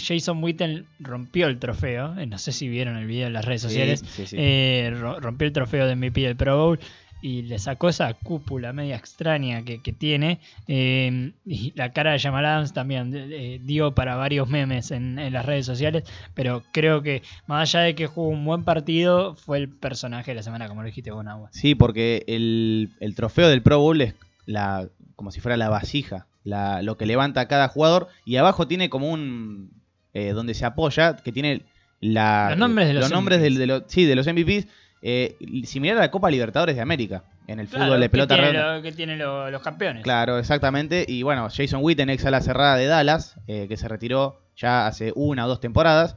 Jason 0.00 0.42
Witten 0.42 0.86
rompió 0.98 1.46
el 1.46 1.58
trofeo. 1.58 2.14
no 2.26 2.38
sé 2.38 2.50
si 2.52 2.68
vieron 2.68 2.96
el 2.96 3.06
video 3.06 3.28
en 3.28 3.32
las 3.32 3.44
redes 3.44 3.62
sociales. 3.62 4.00
Sí, 4.00 4.22
sí, 4.22 4.26
sí. 4.26 4.36
eh, 4.38 4.92
ro- 4.98 5.20
rompió 5.20 5.46
el 5.46 5.52
trofeo 5.52 5.86
de 5.86 5.94
MVP 5.94 6.22
del 6.22 6.36
Pro 6.36 6.56
Bowl 6.58 6.80
y 7.26 7.42
le 7.42 7.58
sacó 7.58 7.88
esa 7.88 8.14
cúpula 8.14 8.72
media 8.72 8.96
extraña 8.96 9.64
que, 9.64 9.82
que 9.82 9.92
tiene. 9.92 10.38
eh, 10.68 11.32
y 11.44 11.72
la 11.74 11.92
cara 11.92 12.12
de 12.12 12.18
Jamal 12.20 12.44
Adams 12.46 12.72
también 12.72 13.12
eh, 13.14 13.60
dio 13.64 13.94
para 13.94 14.14
varios 14.16 14.48
memes 14.48 14.90
en, 14.90 15.18
en 15.18 15.32
las 15.32 15.44
redes 15.44 15.66
sociales. 15.66 16.04
Pero 16.34 16.62
creo 16.72 17.02
que, 17.02 17.22
más 17.46 17.74
allá 17.74 17.84
de 17.84 17.94
que 17.94 18.06
jugó 18.06 18.28
un 18.28 18.44
buen 18.44 18.64
partido, 18.64 19.34
fue 19.34 19.58
el 19.58 19.68
personaje 19.68 20.30
de 20.30 20.36
la 20.36 20.42
semana, 20.42 20.68
como 20.68 20.82
lo 20.82 20.86
dijiste 20.86 21.10
vos, 21.10 21.24
Nahua. 21.24 21.48
Sí, 21.52 21.74
porque 21.74 22.24
el, 22.28 22.90
el 23.00 23.14
trofeo 23.14 23.48
del 23.48 23.62
Pro 23.62 23.78
Bowl 23.80 24.00
es 24.00 24.14
la, 24.44 24.88
como 25.16 25.30
si 25.32 25.40
fuera 25.40 25.56
la 25.56 25.68
vasija, 25.68 26.26
la, 26.44 26.80
lo 26.82 26.96
que 26.96 27.06
levanta 27.06 27.40
a 27.40 27.48
cada 27.48 27.66
jugador. 27.68 28.08
Y 28.24 28.36
abajo 28.36 28.68
tiene 28.68 28.88
como 28.88 29.10
un. 29.10 29.70
eh, 30.14 30.30
donde 30.32 30.54
se 30.54 30.64
apoya, 30.64 31.16
que 31.16 31.32
tiene 31.32 31.62
la, 32.00 32.50
Los 32.50 32.58
nombres 32.58 32.88
de 32.88 32.94
los 32.94 33.10
nombres 33.10 33.40
MVPs. 33.40 33.58
de, 33.58 33.66
los, 33.66 33.82
sí, 33.88 34.04
de 34.04 34.14
los 34.14 34.26
MVPs. 34.26 34.66
Eh, 35.02 35.36
similar 35.64 35.96
a 35.98 36.00
la 36.00 36.10
Copa 36.10 36.30
Libertadores 36.30 36.76
de 36.76 36.82
América. 36.82 37.22
En 37.48 37.60
el 37.60 37.68
fútbol 37.68 38.00
de 38.00 38.08
pelota 38.08 38.34
tiene 38.34 38.50
redonda. 38.52 38.76
lo- 38.76 38.82
que 38.82 38.92
tiene 38.92 39.16
lo- 39.16 39.50
los 39.50 39.62
campeones. 39.62 40.02
Claro, 40.02 40.38
exactamente. 40.38 41.04
Y 41.06 41.22
bueno, 41.22 41.48
Jason 41.54 41.80
Witten, 41.82 42.10
ex 42.10 42.24
ala 42.24 42.40
cerrada 42.40 42.76
de 42.76 42.86
Dallas, 42.86 43.36
eh, 43.46 43.66
que 43.68 43.76
se 43.76 43.86
retiró 43.86 44.40
ya 44.56 44.86
hace 44.88 45.12
una 45.14 45.44
o 45.44 45.48
dos 45.48 45.60
temporadas, 45.60 46.16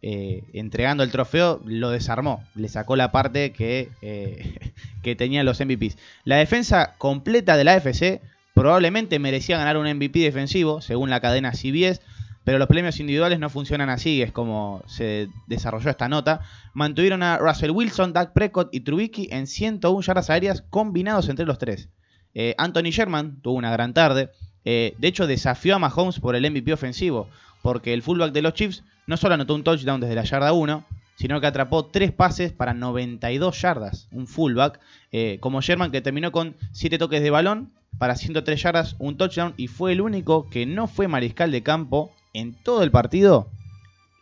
eh, 0.00 0.42
entregando 0.54 1.02
el 1.02 1.10
trofeo, 1.10 1.60
lo 1.66 1.90
desarmó. 1.90 2.42
Le 2.54 2.68
sacó 2.68 2.96
la 2.96 3.12
parte 3.12 3.52
que, 3.52 3.90
que 5.02 5.14
tenían 5.14 5.44
los 5.46 5.60
MVPs. 5.60 5.98
La 6.24 6.36
defensa 6.36 6.94
completa 6.98 7.56
de 7.56 7.64
la 7.64 7.74
AFC 7.74 8.20
probablemente 8.54 9.18
merecía 9.18 9.58
ganar 9.58 9.76
un 9.76 9.86
MVP 9.86 10.20
defensivo, 10.20 10.80
según 10.80 11.10
la 11.10 11.20
cadena 11.20 11.52
CBS. 11.52 12.00
Pero 12.44 12.58
los 12.58 12.66
premios 12.66 12.98
individuales 12.98 13.38
no 13.38 13.50
funcionan 13.50 13.88
así, 13.88 14.20
es 14.20 14.32
como 14.32 14.82
se 14.86 15.28
desarrolló 15.46 15.90
esta 15.90 16.08
nota. 16.08 16.40
Mantuvieron 16.74 17.22
a 17.22 17.38
Russell 17.38 17.70
Wilson, 17.70 18.12
Doug 18.12 18.32
Prescott 18.32 18.74
y 18.74 18.80
Trubisky 18.80 19.28
en 19.30 19.46
101 19.46 20.00
yardas 20.02 20.30
aéreas 20.30 20.62
combinados 20.68 21.28
entre 21.28 21.46
los 21.46 21.58
tres. 21.58 21.88
Eh, 22.34 22.54
Anthony 22.58 22.90
Sherman 22.90 23.40
tuvo 23.42 23.54
una 23.54 23.70
gran 23.70 23.94
tarde. 23.94 24.30
Eh, 24.64 24.94
de 24.98 25.08
hecho, 25.08 25.26
desafió 25.26 25.76
a 25.76 25.78
Mahomes 25.78 26.18
por 26.18 26.34
el 26.34 26.50
MVP 26.50 26.72
ofensivo, 26.72 27.28
porque 27.62 27.92
el 27.94 28.02
fullback 28.02 28.32
de 28.32 28.42
los 28.42 28.54
Chiefs 28.54 28.82
no 29.06 29.16
solo 29.16 29.34
anotó 29.34 29.54
un 29.54 29.64
touchdown 29.64 30.00
desde 30.00 30.14
la 30.14 30.24
yarda 30.24 30.52
1, 30.52 30.84
sino 31.16 31.40
que 31.40 31.46
atrapó 31.46 31.86
tres 31.86 32.10
pases 32.10 32.52
para 32.52 32.74
92 32.74 33.60
yardas, 33.60 34.08
un 34.10 34.26
fullback, 34.26 34.80
eh, 35.12 35.38
como 35.40 35.60
Sherman 35.60 35.92
que 35.92 36.00
terminó 36.00 36.32
con 36.32 36.56
7 36.72 36.98
toques 36.98 37.22
de 37.22 37.30
balón 37.30 37.72
para 37.98 38.16
103 38.16 38.60
yardas, 38.60 38.96
un 38.98 39.16
touchdown 39.16 39.54
y 39.56 39.68
fue 39.68 39.92
el 39.92 40.00
único 40.00 40.48
que 40.48 40.66
no 40.66 40.88
fue 40.88 41.08
mariscal 41.08 41.52
de 41.52 41.62
campo 41.62 42.10
en 42.32 42.54
todo 42.62 42.82
el 42.82 42.90
partido 42.90 43.50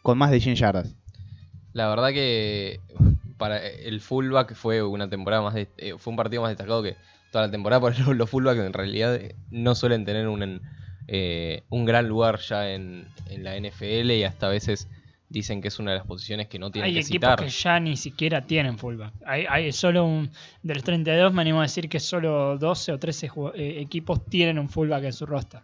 con 0.02 0.18
más 0.18 0.30
de 0.30 0.40
100 0.40 0.56
yardas. 0.56 0.94
La 1.72 1.88
verdad 1.88 2.08
que 2.10 2.80
para 3.36 3.64
el 3.66 4.00
fullback 4.00 4.54
fue 4.54 4.82
una 4.82 5.08
temporada 5.08 5.42
más 5.42 5.54
de- 5.54 5.68
eh, 5.78 5.94
fue 5.98 6.10
un 6.10 6.16
partido 6.16 6.42
más 6.42 6.50
destacado 6.50 6.82
que 6.82 6.96
toda 7.30 7.46
la 7.46 7.50
temporada, 7.50 7.80
porque 7.80 8.00
los, 8.02 8.16
los 8.16 8.28
fullbacks 8.30 8.60
en 8.60 8.72
realidad 8.72 9.14
eh, 9.14 9.34
no 9.50 9.74
suelen 9.74 10.04
tener 10.04 10.26
un, 10.28 10.60
eh, 11.06 11.62
un 11.70 11.84
gran 11.84 12.08
lugar 12.08 12.38
ya 12.40 12.70
en, 12.70 13.06
en 13.28 13.44
la 13.44 13.56
NFL 13.56 14.10
y 14.10 14.24
hasta 14.24 14.46
a 14.46 14.50
veces 14.50 14.88
dicen 15.28 15.60
que 15.62 15.68
es 15.68 15.78
una 15.78 15.92
de 15.92 15.98
las 15.98 16.06
posiciones 16.08 16.48
que 16.48 16.58
no 16.58 16.72
tienen 16.72 16.88
Hay 16.88 16.94
que 16.94 17.00
equipos 17.00 17.30
citar. 17.30 17.38
que 17.44 17.48
ya 17.50 17.78
ni 17.78 17.96
siquiera 17.96 18.44
tienen 18.46 18.76
fullback. 18.78 19.14
Hay, 19.24 19.46
hay 19.48 19.70
solo 19.70 20.04
un. 20.04 20.28
De 20.64 20.74
los 20.74 20.82
32, 20.82 21.32
me 21.32 21.42
animo 21.42 21.60
a 21.60 21.62
decir 21.62 21.88
que 21.88 22.00
solo 22.00 22.58
12 22.58 22.90
o 22.92 22.98
13 22.98 23.28
jug- 23.30 23.52
eh, 23.54 23.80
equipos 23.80 24.26
tienen 24.26 24.58
un 24.58 24.68
fullback 24.68 25.04
en 25.04 25.12
su 25.12 25.26
roster. 25.26 25.60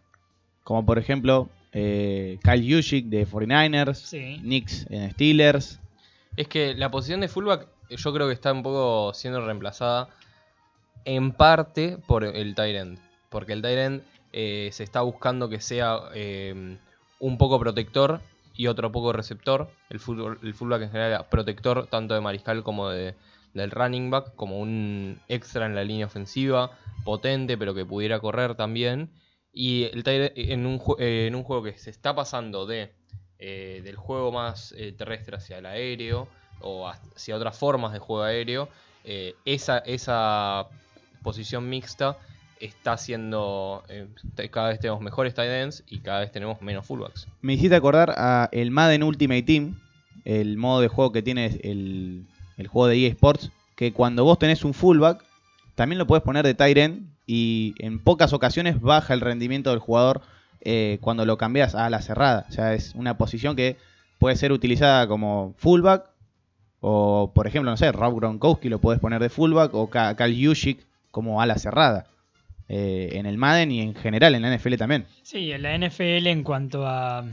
Como 0.63 0.87
por 0.87 0.99
ejemplo 1.01 1.49
eh, 1.79 2.39
Kyle 2.43 2.75
Juszczyk 2.75 3.07
de 3.07 3.27
49ers, 3.27 3.97
Sí. 3.97 4.39
Knicks 4.41 4.87
en 4.89 5.11
Steelers. 5.13 5.79
Es 6.35 6.49
que 6.49 6.75
la 6.75 6.91
posición 6.91 7.21
de 7.21 7.29
fullback 7.29 7.69
eh, 7.91 7.97
yo 7.97 8.15
creo 8.15 8.27
que 8.29 8.33
está 8.33 8.51
un 8.51 8.63
poco 8.63 9.13
siendo 9.13 9.45
reemplazada 9.45 10.09
en 11.05 11.33
parte 11.33 11.99
por 12.07 12.25
el 12.25 12.55
tight 12.55 12.77
end. 12.77 12.99
Porque 13.29 13.53
el 13.53 13.61
tight 13.61 13.79
end 13.79 14.03
eh, 14.33 14.71
se 14.73 14.85
está 14.85 15.03
buscando 15.03 15.51
que 15.51 15.61
sea 15.61 15.99
eh, 16.15 16.79
un 17.21 17.39
poco 17.39 17.61
protector 17.61 18.21
y 18.55 18.69
otro 18.69 18.91
poco 18.91 19.13
receptor. 19.13 19.69
El, 19.91 20.01
fútbol, 20.01 20.39
el 20.43 20.55
fullback 20.55 20.83
en 20.83 20.91
general 20.91 21.27
protector 21.31 21.89
tanto 21.89 22.15
de 22.15 22.23
mariscal 22.23 22.63
como 22.63 22.89
de, 22.89 23.15
del 23.53 23.71
running 23.71 24.11
back, 24.11 24.35
como 24.35 24.59
un 24.61 25.21
extra 25.29 25.67
en 25.67 25.75
la 25.75 25.85
línea 25.85 26.07
ofensiva, 26.07 26.71
potente 27.05 27.59
pero 27.59 27.75
que 27.75 27.85
pudiera 27.85 28.19
correr 28.19 28.55
también. 28.55 29.11
Y 29.59 29.85
el 29.85 30.05
tight 30.05 30.33
end 30.37 30.53
en 30.53 30.67
un, 30.67 30.79
eh, 30.99 31.25
en 31.29 31.35
un 31.35 31.43
juego 31.43 31.63
que 31.63 31.73
se 31.79 31.89
está 31.89 32.15
pasando 32.15 32.67
de 32.67 32.93
eh, 33.39 33.81
del 33.83 33.97
juego 33.97 34.31
más 34.31 34.73
eh, 34.77 34.93
terrestre 34.93 35.37
hacia 35.37 35.57
el 35.59 35.65
aéreo 35.67 36.29
o 36.61 36.87
hacia 36.87 37.35
otras 37.37 37.57
formas 37.59 37.95
de 37.95 37.99
juego 37.99 38.23
aéreo, 38.23 38.69
eh, 39.05 39.35
esa, 39.47 39.79
esa 39.79 40.67
posición 41.23 41.69
mixta 41.71 42.19
está 42.61 42.97
eh, 43.89 44.09
te- 44.35 44.51
cada 44.51 44.69
vez 44.69 44.79
tenemos 44.81 45.01
mejores 45.01 45.33
tight 45.35 45.51
ends 45.51 45.85
y 45.89 46.01
cada 46.01 46.21
vez 46.21 46.33
tenemos 46.33 46.61
menos 46.61 46.87
fullbacks. 46.87 47.27
Me 47.41 47.55
hiciste 47.55 47.77
acordar 47.77 48.13
a 48.17 48.51
el 48.53 48.71
Madden 48.71 49.03
Ultimate 49.03 49.43
Team, 49.43 49.75
el 50.27 50.59
modo 50.59 50.83
de 50.83 50.89
juego 50.89 51.13
que 51.13 51.23
tiene 51.23 51.47
el, 51.63 52.27
el 52.59 52.67
juego 52.67 52.89
de 52.89 52.97
EA 52.99 53.09
Sports, 53.09 53.51
que 53.75 53.93
cuando 53.95 54.25
vos 54.25 54.39
tenés 54.39 54.65
un 54.65 54.75
fullback, 54.75 55.25
también 55.75 55.99
lo 55.99 56.07
puedes 56.07 56.23
poner 56.23 56.45
de 56.45 56.53
tight 56.55 56.77
end 56.77 57.16
y 57.27 57.75
en 57.79 57.99
pocas 57.99 58.33
ocasiones 58.33 58.81
baja 58.81 59.13
el 59.15 59.21
rendimiento 59.21 59.71
del 59.71 59.79
jugador 59.81 60.23
eh, 60.61 60.99
cuando 61.01 61.25
lo 61.27 61.37
cambias 61.39 61.75
a 61.75 61.91
la 61.91 62.01
cerrada. 62.03 62.47
O 62.49 62.53
sea, 62.53 62.75
es 62.75 62.95
una 62.95 63.19
posición 63.19 63.57
que 63.57 63.77
puede 64.19 64.37
ser 64.37 64.53
utilizada 64.53 65.07
como 65.09 65.55
fullback 65.59 66.05
o, 66.81 67.33
por 67.35 67.47
ejemplo, 67.47 67.71
no 67.71 67.77
sé, 67.77 67.91
Rob 67.93 68.17
Gronkowski 68.17 68.69
lo 68.69 68.81
puedes 68.81 69.01
poner 69.01 69.21
de 69.21 69.29
fullback 69.29 69.75
o 69.75 69.91
Ka- 69.91 70.15
Kyle 70.17 70.47
Juszczyk 70.47 70.87
como 71.11 71.41
ala 71.41 71.57
cerrada. 71.59 72.07
eh, 72.69 73.11
en 73.13 73.27
el 73.27 73.39
Madden 73.39 73.71
y 73.71 73.81
en 73.81 73.95
general 73.95 74.35
en 74.35 74.43
la 74.43 74.57
NFL 74.57 74.75
también. 74.77 75.07
Sí, 75.23 75.53
en 75.53 75.63
la 75.63 75.79
NFL 75.79 76.27
en 76.27 76.43
cuanto 76.43 76.85
a, 76.87 77.25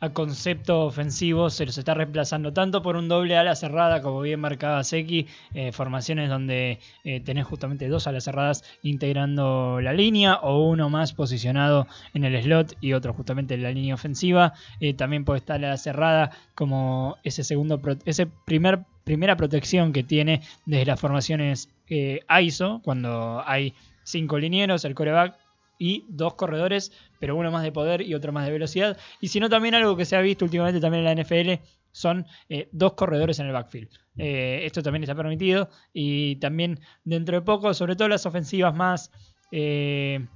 a 0.00 0.10
concepto 0.10 0.82
ofensivo 0.82 1.50
se 1.50 1.66
los 1.66 1.76
está 1.76 1.94
reemplazando 1.94 2.52
tanto 2.52 2.82
por 2.82 2.96
un 2.96 3.08
doble 3.08 3.36
ala 3.36 3.54
cerrada, 3.54 4.00
como 4.02 4.20
bien 4.20 4.40
marcaba 4.40 4.84
Seki, 4.84 5.26
eh, 5.54 5.72
formaciones 5.72 6.28
donde 6.28 6.78
eh, 7.04 7.20
tenés 7.20 7.46
justamente 7.46 7.88
dos 7.88 8.06
alas 8.06 8.24
cerradas 8.24 8.64
integrando 8.82 9.80
la 9.80 9.92
línea 9.92 10.36
o 10.36 10.68
uno 10.68 10.88
más 10.88 11.12
posicionado 11.12 11.86
en 12.14 12.24
el 12.24 12.40
slot 12.42 12.76
y 12.80 12.92
otro 12.92 13.12
justamente 13.12 13.54
en 13.54 13.62
la 13.62 13.72
línea 13.72 13.94
ofensiva. 13.94 14.52
Eh, 14.80 14.94
también 14.94 15.24
puede 15.24 15.38
estar 15.38 15.60
la 15.60 15.76
cerrada 15.76 16.30
como 16.54 17.16
ese 17.24 17.42
segundo, 17.42 17.80
ese 18.04 18.26
primer 18.26 18.84
primera 19.04 19.36
protección 19.36 19.94
que 19.94 20.02
tiene 20.02 20.42
desde 20.66 20.84
las 20.84 21.00
formaciones 21.00 21.70
ISO, 21.88 22.82
cuando 22.84 23.42
hay 23.46 23.72
cinco 24.02 24.38
linieros, 24.38 24.84
el 24.84 24.94
coreback 24.94 25.34
y 25.78 26.04
dos 26.08 26.34
corredores, 26.34 26.92
pero 27.18 27.36
uno 27.36 27.50
más 27.50 27.62
de 27.62 27.72
poder 27.72 28.02
y 28.02 28.14
otro 28.14 28.32
más 28.32 28.46
de 28.46 28.52
velocidad. 28.52 28.96
Y 29.20 29.28
si 29.28 29.40
no, 29.40 29.48
también 29.48 29.74
algo 29.74 29.96
que 29.96 30.04
se 30.04 30.16
ha 30.16 30.20
visto 30.20 30.44
últimamente 30.44 30.80
también 30.80 31.06
en 31.06 31.16
la 31.16 31.22
NFL 31.22 31.62
son 31.92 32.26
eh, 32.48 32.68
dos 32.72 32.94
corredores 32.94 33.38
en 33.38 33.46
el 33.46 33.52
backfield. 33.52 33.88
Eh, 34.16 34.60
esto 34.64 34.82
también 34.82 35.04
está 35.04 35.14
permitido 35.14 35.70
y 35.92 36.36
también 36.36 36.80
dentro 37.04 37.36
de 37.36 37.42
poco, 37.42 37.72
sobre 37.74 37.96
todo 37.96 38.08
las 38.08 38.26
ofensivas 38.26 38.74
más, 38.74 39.10
eh, 39.52 40.26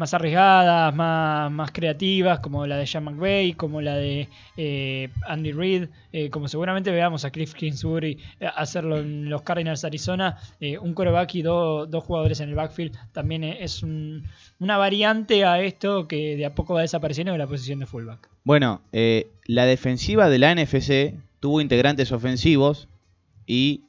más 0.00 0.14
arriesgadas, 0.14 0.94
más, 0.94 1.52
más 1.52 1.70
creativas, 1.70 2.40
como 2.40 2.66
la 2.66 2.76
de 2.78 2.86
Sean 2.86 3.04
McVay, 3.04 3.52
como 3.52 3.80
la 3.82 3.94
de 3.96 4.28
eh, 4.56 5.10
Andy 5.28 5.52
Reid, 5.52 5.88
eh, 6.12 6.30
como 6.30 6.48
seguramente 6.48 6.90
veamos 6.90 7.24
a 7.24 7.30
Cliff 7.30 7.54
Kingsbury 7.54 8.18
eh, 8.40 8.48
hacerlo 8.56 8.98
en 8.98 9.28
los 9.30 9.42
Cardinals 9.42 9.82
de 9.82 9.86
Arizona, 9.88 10.38
un 10.80 10.94
coreback 10.94 11.34
y 11.36 11.42
do- 11.42 11.86
dos 11.86 12.02
jugadores 12.02 12.40
en 12.40 12.48
el 12.48 12.54
backfield 12.54 12.96
también 13.12 13.44
es 13.44 13.82
un- 13.82 14.26
una 14.58 14.76
variante 14.78 15.44
a 15.44 15.60
esto 15.60 16.08
que 16.08 16.34
de 16.36 16.46
a 16.46 16.54
poco 16.54 16.74
va 16.74 16.80
desapareciendo 16.80 17.32
en 17.32 17.38
la 17.38 17.46
posición 17.46 17.78
de 17.78 17.86
fullback. 17.86 18.28
Bueno, 18.42 18.80
la 19.46 19.64
defensiva 19.66 20.28
de 20.28 20.38
la 20.38 20.50
NFC 20.54 21.14
tuvo 21.40 21.60
integrantes 21.60 22.10
ofensivos 22.10 22.88
y 23.46 23.82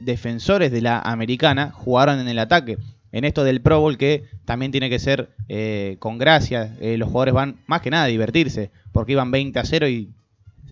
defensores 0.00 0.72
de 0.72 0.80
la 0.80 0.98
americana 1.00 1.70
jugaron 1.72 2.18
en 2.20 2.28
el 2.28 2.38
ataque. 2.38 2.78
En 3.12 3.24
esto 3.24 3.42
del 3.44 3.60
Pro 3.62 3.80
Bowl 3.80 3.96
que 3.96 4.24
también 4.48 4.72
tiene 4.72 4.88
que 4.88 4.98
ser 4.98 5.28
eh, 5.50 5.96
con 5.98 6.16
gracia, 6.16 6.74
eh, 6.80 6.96
los 6.96 7.08
jugadores 7.08 7.34
van 7.34 7.60
más 7.66 7.82
que 7.82 7.90
nada 7.90 8.04
a 8.04 8.06
divertirse, 8.06 8.70
porque 8.92 9.12
iban 9.12 9.30
20 9.30 9.58
a 9.58 9.64
0 9.66 9.88
y 9.90 10.08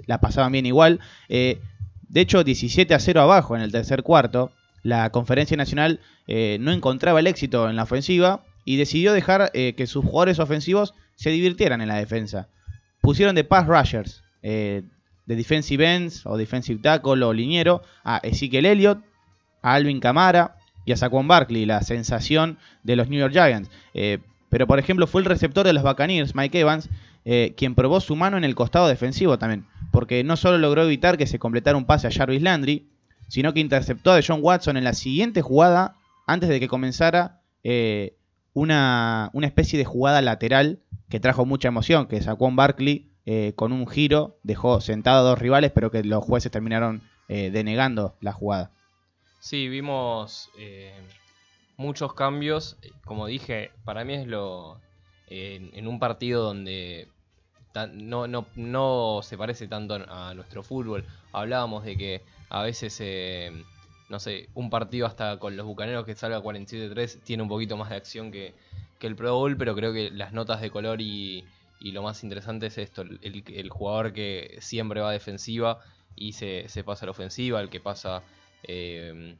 la 0.06 0.18
pasaban 0.18 0.50
bien 0.50 0.64
igual. 0.64 0.99
Eh, 1.28 1.61
de 2.09 2.21
hecho, 2.23 2.42
17 2.42 2.95
a 2.95 2.99
0 2.99 3.21
abajo 3.21 3.54
en 3.54 3.61
el 3.61 3.71
tercer 3.71 4.02
cuarto, 4.02 4.50
la 4.83 5.11
conferencia 5.11 5.59
nacional 5.59 6.00
no 6.26 6.73
encontraba 6.73 7.21
el 7.21 7.26
éxito 7.26 7.68
en 7.68 7.76
la 7.76 7.83
ofensiva 7.83 8.45
y 8.64 8.76
decidió 8.76 9.12
dejar 9.12 9.52
que 9.52 9.87
sus 9.87 10.04
jugadores 10.04 10.38
ofensivos 10.38 10.95
se 11.16 11.30
divirtieran 11.30 11.83
en 11.83 11.88
la 11.88 11.97
defensa 11.97 12.49
pusieron 13.00 13.35
de 13.35 13.45
pass 13.45 13.66
rushers, 13.66 14.23
de 14.42 14.85
defensive 15.26 15.85
ends 15.85 16.25
o 16.25 16.37
defensive 16.37 16.80
tackle 16.80 17.25
o 17.25 17.33
liniero, 17.33 17.83
a 18.04 18.18
Ezekiel 18.23 18.64
Elliott, 18.64 19.00
a 19.61 19.75
Alvin 19.75 19.99
Kamara 19.99 20.56
y 20.87 20.93
a 20.93 20.97
Saquon 20.97 21.28
Barkley, 21.28 21.66
la 21.66 21.83
sensación 21.83 22.57
de 22.85 22.97
los 22.97 23.11
New 23.11 23.19
York 23.19 23.33
Giants. 23.33 23.69
Eh, 23.93 24.21
pero 24.49 24.66
por 24.66 24.78
ejemplo 24.78 25.07
fue 25.07 25.21
el 25.21 25.26
receptor 25.26 25.66
de 25.66 25.75
los 25.75 25.83
Buccaneers, 25.83 26.35
Mike 26.35 26.61
Evans, 26.61 26.88
eh, 27.25 27.55
quien 27.57 27.75
probó 27.75 28.00
su 28.00 28.14
mano 28.14 28.38
en 28.38 28.45
el 28.45 28.55
costado 28.55 28.87
defensivo 28.87 29.37
también, 29.37 29.66
porque 29.90 30.23
no 30.23 30.37
solo 30.37 30.57
logró 30.57 30.85
evitar 30.85 31.19
que 31.19 31.26
se 31.26 31.40
completara 31.40 31.76
un 31.76 31.85
pase 31.85 32.07
a 32.07 32.12
Jarvis 32.12 32.40
Landry, 32.40 32.88
sino 33.26 33.52
que 33.52 33.61
interceptó 33.61 34.12
a 34.12 34.21
John 34.25 34.38
Watson 34.40 34.76
en 34.76 34.85
la 34.85 34.95
siguiente 34.95 35.43
jugada 35.43 35.97
antes 36.28 36.49
de 36.49 36.61
que 36.61 36.69
comenzara 36.69 37.40
eh, 37.64 38.16
una, 38.55 39.31
una 39.33 39.49
especie 39.49 39.81
de 39.81 39.85
jugada 39.85 40.23
lateral 40.23 40.78
que 41.09 41.19
trajo 41.19 41.45
mucha 41.45 41.69
emoción, 41.69 42.07
que 42.07 42.23
sacó 42.23 42.50
Barkley 42.52 43.11
con 43.57 43.73
un 43.73 43.88
giro, 43.88 44.38
dejó 44.45 44.81
sentado 44.81 45.19
a 45.19 45.31
dos 45.31 45.40
rivales, 45.40 45.73
pero 45.73 45.90
que 45.90 46.05
los 46.05 46.23
jueces 46.23 46.52
terminaron 46.52 47.02
denegando 47.28 48.14
la 48.21 48.33
jugada. 48.33 48.71
Sí, 49.48 49.68
vimos 49.68 50.50
eh, 50.54 51.02
muchos 51.76 52.14
cambios. 52.14 52.78
Como 53.04 53.26
dije, 53.26 53.72
para 53.84 54.04
mí 54.04 54.14
es 54.14 54.26
lo. 54.26 54.82
en- 55.26 55.86
un 55.88 55.98
partido 56.00 56.42
donde 56.44 57.12
no, 57.92 58.26
no, 58.28 58.52
no 58.56 59.20
se 59.22 59.38
parece 59.38 59.68
tanto 59.68 59.94
a 60.08 60.34
nuestro 60.34 60.62
fútbol. 60.64 61.06
Hablábamos 61.32 61.84
de 61.84 61.96
que 61.96 62.26
a 62.50 62.62
veces, 62.62 62.98
eh, 63.00 63.66
no 64.08 64.18
sé, 64.20 64.50
un 64.54 64.70
partido 64.70 65.06
hasta 65.06 65.38
con 65.38 65.56
los 65.56 65.66
bucaneros 65.66 66.06
que 66.06 66.14
salga 66.16 66.40
47-3 66.42 67.22
tiene 67.24 67.42
un 67.44 67.48
poquito 67.48 67.76
más 67.76 67.90
de 67.90 67.96
acción 67.96 68.30
que, 68.32 68.56
que 68.98 69.06
el 69.06 69.16
Pro 69.16 69.34
Bowl, 69.34 69.56
pero 69.58 69.74
creo 69.76 69.92
que 69.92 70.10
las 70.10 70.32
notas 70.32 70.60
de 70.60 70.70
color 70.70 71.00
y, 71.02 71.50
y 71.78 71.92
lo 71.92 72.02
más 72.02 72.22
interesante 72.24 72.66
es 72.66 72.78
esto: 72.78 73.02
el, 73.02 73.44
el 73.46 73.70
jugador 73.70 74.12
que 74.12 74.56
siempre 74.60 75.00
va 75.00 75.12
defensiva 75.12 75.80
y 76.14 76.32
se, 76.32 76.68
se 76.68 76.84
pasa 76.84 77.04
a 77.04 77.08
la 77.08 77.10
ofensiva, 77.12 77.60
el 77.60 77.70
que 77.70 77.80
pasa 77.80 78.24
eh, 78.66 79.37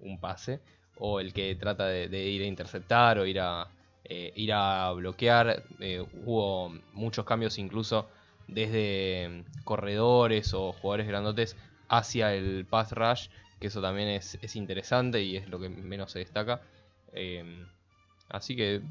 un 0.00 0.20
pase, 0.20 0.60
o 0.94 1.20
el 1.20 1.32
que 1.32 1.54
trata 1.56 1.86
de, 1.86 2.08
de 2.08 2.28
ir 2.28 2.42
a 2.42 2.46
interceptar 2.46 3.18
o 3.18 3.26
ir 3.26 3.40
a, 3.40 3.68
eh, 4.04 4.32
ir 4.36 4.52
a 4.52 4.92
bloquear. 4.92 5.64
Eh, 5.80 6.04
hubo 6.12 6.70
muchos 6.92 7.24
cambios 7.24 7.58
incluso 7.58 8.08
desde 8.46 9.28
mm, 9.28 9.64
corredores 9.64 10.54
o 10.54 10.72
jugadores 10.72 11.06
grandotes 11.08 11.56
hacia 11.88 12.34
el 12.34 12.66
pass 12.66 12.92
rush, 12.92 13.28
que 13.60 13.68
eso 13.68 13.80
también 13.82 14.08
es, 14.08 14.38
es 14.42 14.56
interesante 14.56 15.22
y 15.22 15.36
es 15.36 15.48
lo 15.48 15.58
que 15.60 15.68
menos 15.68 16.12
se 16.12 16.20
destaca. 16.20 16.62
Eh, 17.12 17.66
así 18.28 18.56
que 18.56 18.82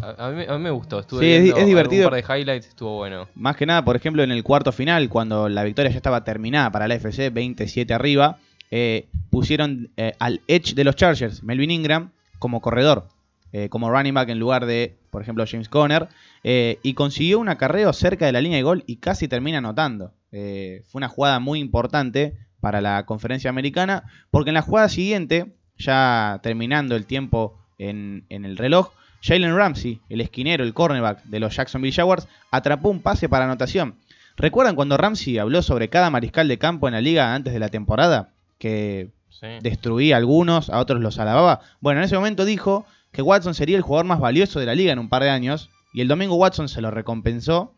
a, 0.00 0.26
a 0.26 0.30
mí, 0.30 0.44
a 0.48 0.52
mí 0.56 0.58
me 0.64 0.70
gustó, 0.70 0.98
estuve 1.00 1.22
Sí, 1.22 1.26
viendo 1.26 1.56
es 1.56 1.66
divertido. 1.66 2.06
un 2.06 2.10
par 2.10 2.22
de 2.24 2.40
highlights, 2.40 2.68
estuvo 2.68 2.96
bueno. 2.96 3.28
Más 3.34 3.56
que 3.56 3.66
nada, 3.66 3.84
por 3.84 3.96
ejemplo, 3.96 4.22
en 4.22 4.30
el 4.30 4.42
cuarto 4.42 4.72
final, 4.72 5.08
cuando 5.08 5.48
la 5.48 5.62
victoria 5.64 5.90
ya 5.90 5.98
estaba 5.98 6.24
terminada 6.24 6.70
para 6.72 6.88
la 6.88 6.94
FC, 6.94 7.30
27 7.30 7.92
arriba, 7.92 8.38
eh, 8.70 9.08
pusieron 9.30 9.90
eh, 9.96 10.14
al 10.18 10.40
edge 10.48 10.74
de 10.74 10.84
los 10.84 10.96
Chargers, 10.96 11.42
Melvin 11.42 11.70
Ingram, 11.70 12.10
como 12.38 12.60
corredor, 12.60 13.08
eh, 13.52 13.68
como 13.68 13.90
running 13.90 14.14
back 14.14 14.28
en 14.28 14.38
lugar 14.38 14.66
de, 14.66 14.96
por 15.10 15.22
ejemplo, 15.22 15.44
James 15.46 15.68
Conner, 15.68 16.08
y 16.42 16.94
consiguió 16.94 17.40
un 17.40 17.48
acarreo 17.48 17.92
cerca 17.92 18.24
de 18.26 18.30
la 18.30 18.40
línea 18.40 18.58
de 18.58 18.62
gol 18.62 18.84
y 18.86 18.96
casi 18.96 19.26
termina 19.26 19.58
anotando. 19.58 20.12
Fue 20.30 20.82
una 20.92 21.08
jugada 21.08 21.40
muy 21.40 21.58
importante 21.58 22.34
para 22.60 22.80
la 22.80 23.04
conferencia 23.04 23.50
americana, 23.50 24.04
porque 24.30 24.50
en 24.50 24.54
la 24.54 24.62
jugada 24.62 24.88
siguiente, 24.88 25.56
ya 25.76 26.38
terminando 26.44 26.94
el 26.94 27.06
tiempo 27.06 27.58
en, 27.78 28.26
en 28.28 28.44
el 28.44 28.56
reloj, 28.56 28.92
Jalen 29.22 29.56
Ramsey, 29.56 30.00
el 30.08 30.20
esquinero, 30.20 30.62
el 30.62 30.72
cornerback 30.72 31.24
de 31.24 31.40
los 31.40 31.56
Jacksonville 31.56 31.94
Jaguars, 31.94 32.28
atrapó 32.52 32.90
un 32.90 33.00
pase 33.00 33.28
para 33.28 33.46
anotación. 33.46 33.96
¿Recuerdan 34.36 34.76
cuando 34.76 34.96
Ramsey 34.96 35.38
habló 35.38 35.62
sobre 35.62 35.88
cada 35.88 36.10
mariscal 36.10 36.46
de 36.46 36.58
campo 36.58 36.86
en 36.86 36.94
la 36.94 37.00
liga 37.00 37.34
antes 37.34 37.52
de 37.52 37.58
la 37.58 37.70
temporada? 37.70 38.35
Que 38.58 39.10
Sí. 39.28 39.46
destruía 39.60 40.14
a 40.14 40.18
algunos, 40.18 40.70
a 40.70 40.78
otros 40.78 41.00
los 41.00 41.18
alababa. 41.18 41.60
Bueno, 41.80 42.00
en 42.00 42.04
ese 42.06 42.16
momento 42.16 42.44
dijo 42.44 42.86
que 43.12 43.20
Watson 43.22 43.54
sería 43.54 43.76
el 43.76 43.82
jugador 43.82 44.06
más 44.06 44.18
valioso 44.20 44.60
de 44.60 44.66
la 44.66 44.74
liga 44.74 44.92
en 44.92 44.98
un 44.98 45.08
par 45.08 45.22
de 45.22 45.30
años, 45.30 45.68
y 45.92 46.00
el 46.00 46.08
domingo 46.08 46.36
Watson 46.36 46.68
se 46.68 46.80
lo 46.80 46.90
recompensó 46.90 47.74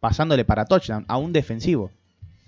pasándole 0.00 0.44
para 0.44 0.64
touchdown 0.66 1.04
a 1.08 1.16
un 1.18 1.32
defensivo. 1.32 1.90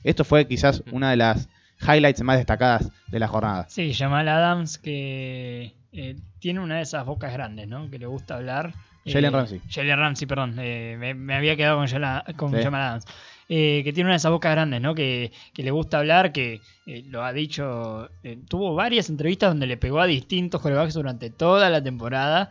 Esto 0.05 0.25
fue 0.25 0.47
quizás 0.47 0.83
una 0.93 1.11
de 1.11 1.17
las 1.17 1.49
highlights 1.83 2.23
más 2.23 2.37
destacadas 2.39 2.91
de 3.09 3.19
la 3.19 3.29
jornada. 3.29 3.67
Sí, 3.69 3.93
Jamal 3.95 4.29
Adams 4.29 4.79
que 4.79 5.75
eh, 5.93 6.17
tiene 6.39 6.61
una 6.61 6.77
de 6.77 6.83
esas 6.83 7.05
bocas 7.07 7.33
grandes, 7.33 7.69
¿no? 7.69 7.91
Que 7.91 7.99
le 7.99 8.07
gusta 8.07 8.37
hablar. 8.37 8.75
Jalen 9.07 9.27
Eh, 9.27 9.37
Ramsey. 9.37 9.61
Jalen 9.71 9.99
Ramsey, 9.99 10.27
perdón. 10.27 10.57
eh, 10.59 10.97
me, 10.99 11.15
me 11.15 11.35
había 11.35 11.57
quedado 11.57 11.79
con, 11.79 11.87
Jala- 11.89 12.25
con 12.37 12.53
Sí. 12.55 12.63
Jamal 12.63 12.83
Adams. 12.83 13.05
Eh, 13.49 13.83
que 13.85 13.93
tiene 13.93 14.09
una 14.09 14.15
de 14.15 14.19
esas 14.19 14.33
bocas 14.33 14.51
grandes, 14.53 14.81
¿no? 14.81 14.93
Que, 14.95 15.31
que 15.55 15.63
le 15.63 15.71
gusta 15.71 15.99
hablar, 15.99 16.33
que 16.33 16.61
eh, 16.87 17.05
lo 17.09 17.25
ha 17.25 17.33
dicho. 17.33 18.09
eh, 18.25 18.39
tuvo 18.49 18.75
varias 18.75 19.09
entrevistas 19.09 19.51
donde 19.51 19.67
le 19.69 19.77
pegó 19.77 20.01
a 20.01 20.07
distintos 20.07 20.61
corebacks 20.61 20.95
durante 20.95 21.31
toda 21.31 21.71
la 21.71 21.81
temporada. 21.83 22.51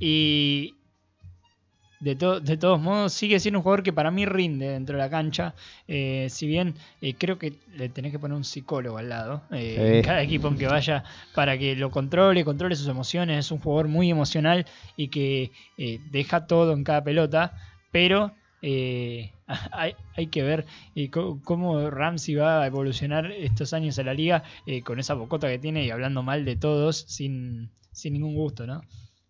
Y. 0.00 0.74
De, 2.00 2.16
to- 2.16 2.40
de 2.40 2.56
todos 2.56 2.80
modos, 2.80 3.12
sigue 3.12 3.38
siendo 3.38 3.60
un 3.60 3.62
jugador 3.62 3.84
que 3.84 3.92
para 3.92 4.10
mí 4.10 4.26
rinde 4.26 4.66
dentro 4.70 4.96
de 4.96 5.02
la 5.04 5.08
cancha. 5.08 5.54
eh, 5.86 6.26
si 6.30 6.48
bien 6.48 6.74
eh, 7.00 7.14
creo 7.14 7.38
que 7.38 7.52
le 7.76 7.88
tenés 7.90 8.10
que 8.10 8.18
poner 8.18 8.36
un 8.36 8.42
psicólogo 8.42 8.98
al 8.98 9.08
lado 9.08 9.42
eh, 9.52 10.00
Sí. 10.00 10.04
cada 10.04 10.20
equipo 10.20 10.48
en 10.48 10.58
que 10.58 10.66
vaya 10.66 11.04
para 11.32 11.56
que 11.56 11.76
lo 11.76 11.92
controle, 11.92 12.44
controle 12.44 12.74
sus 12.74 12.88
emociones. 12.88 13.38
Es 13.38 13.52
un 13.52 13.60
jugador 13.60 13.86
muy 13.86 14.10
emocional 14.10 14.66
y 14.96 15.06
que 15.08 15.52
deja 16.10 16.48
todo 16.48 16.72
en 16.72 16.82
cada 16.82 17.04
pelota, 17.04 17.54
pero 17.92 18.32
eh, 18.62 19.32
hay, 19.72 20.26
que 20.28 20.42
ver 20.42 20.64
eh, 20.94 21.10
cómo 21.10 21.90
Ramsey 21.90 22.36
va 22.36 22.62
a 22.62 22.66
evolucionar 22.66 23.30
estos 23.32 23.72
años 23.72 23.98
en 23.98 24.06
la 24.06 24.14
liga 24.14 24.44
eh, 24.66 24.82
con 24.82 24.98
esa 24.98 25.14
bocota 25.14 25.48
que 25.48 25.58
tiene 25.58 25.84
y 25.84 25.90
hablando 25.90 26.22
mal 26.22 26.44
de 26.44 26.56
todos 26.56 27.04
sin, 27.08 27.70
ningún 28.04 28.34
gusto, 28.34 28.66
¿no? 28.66 28.82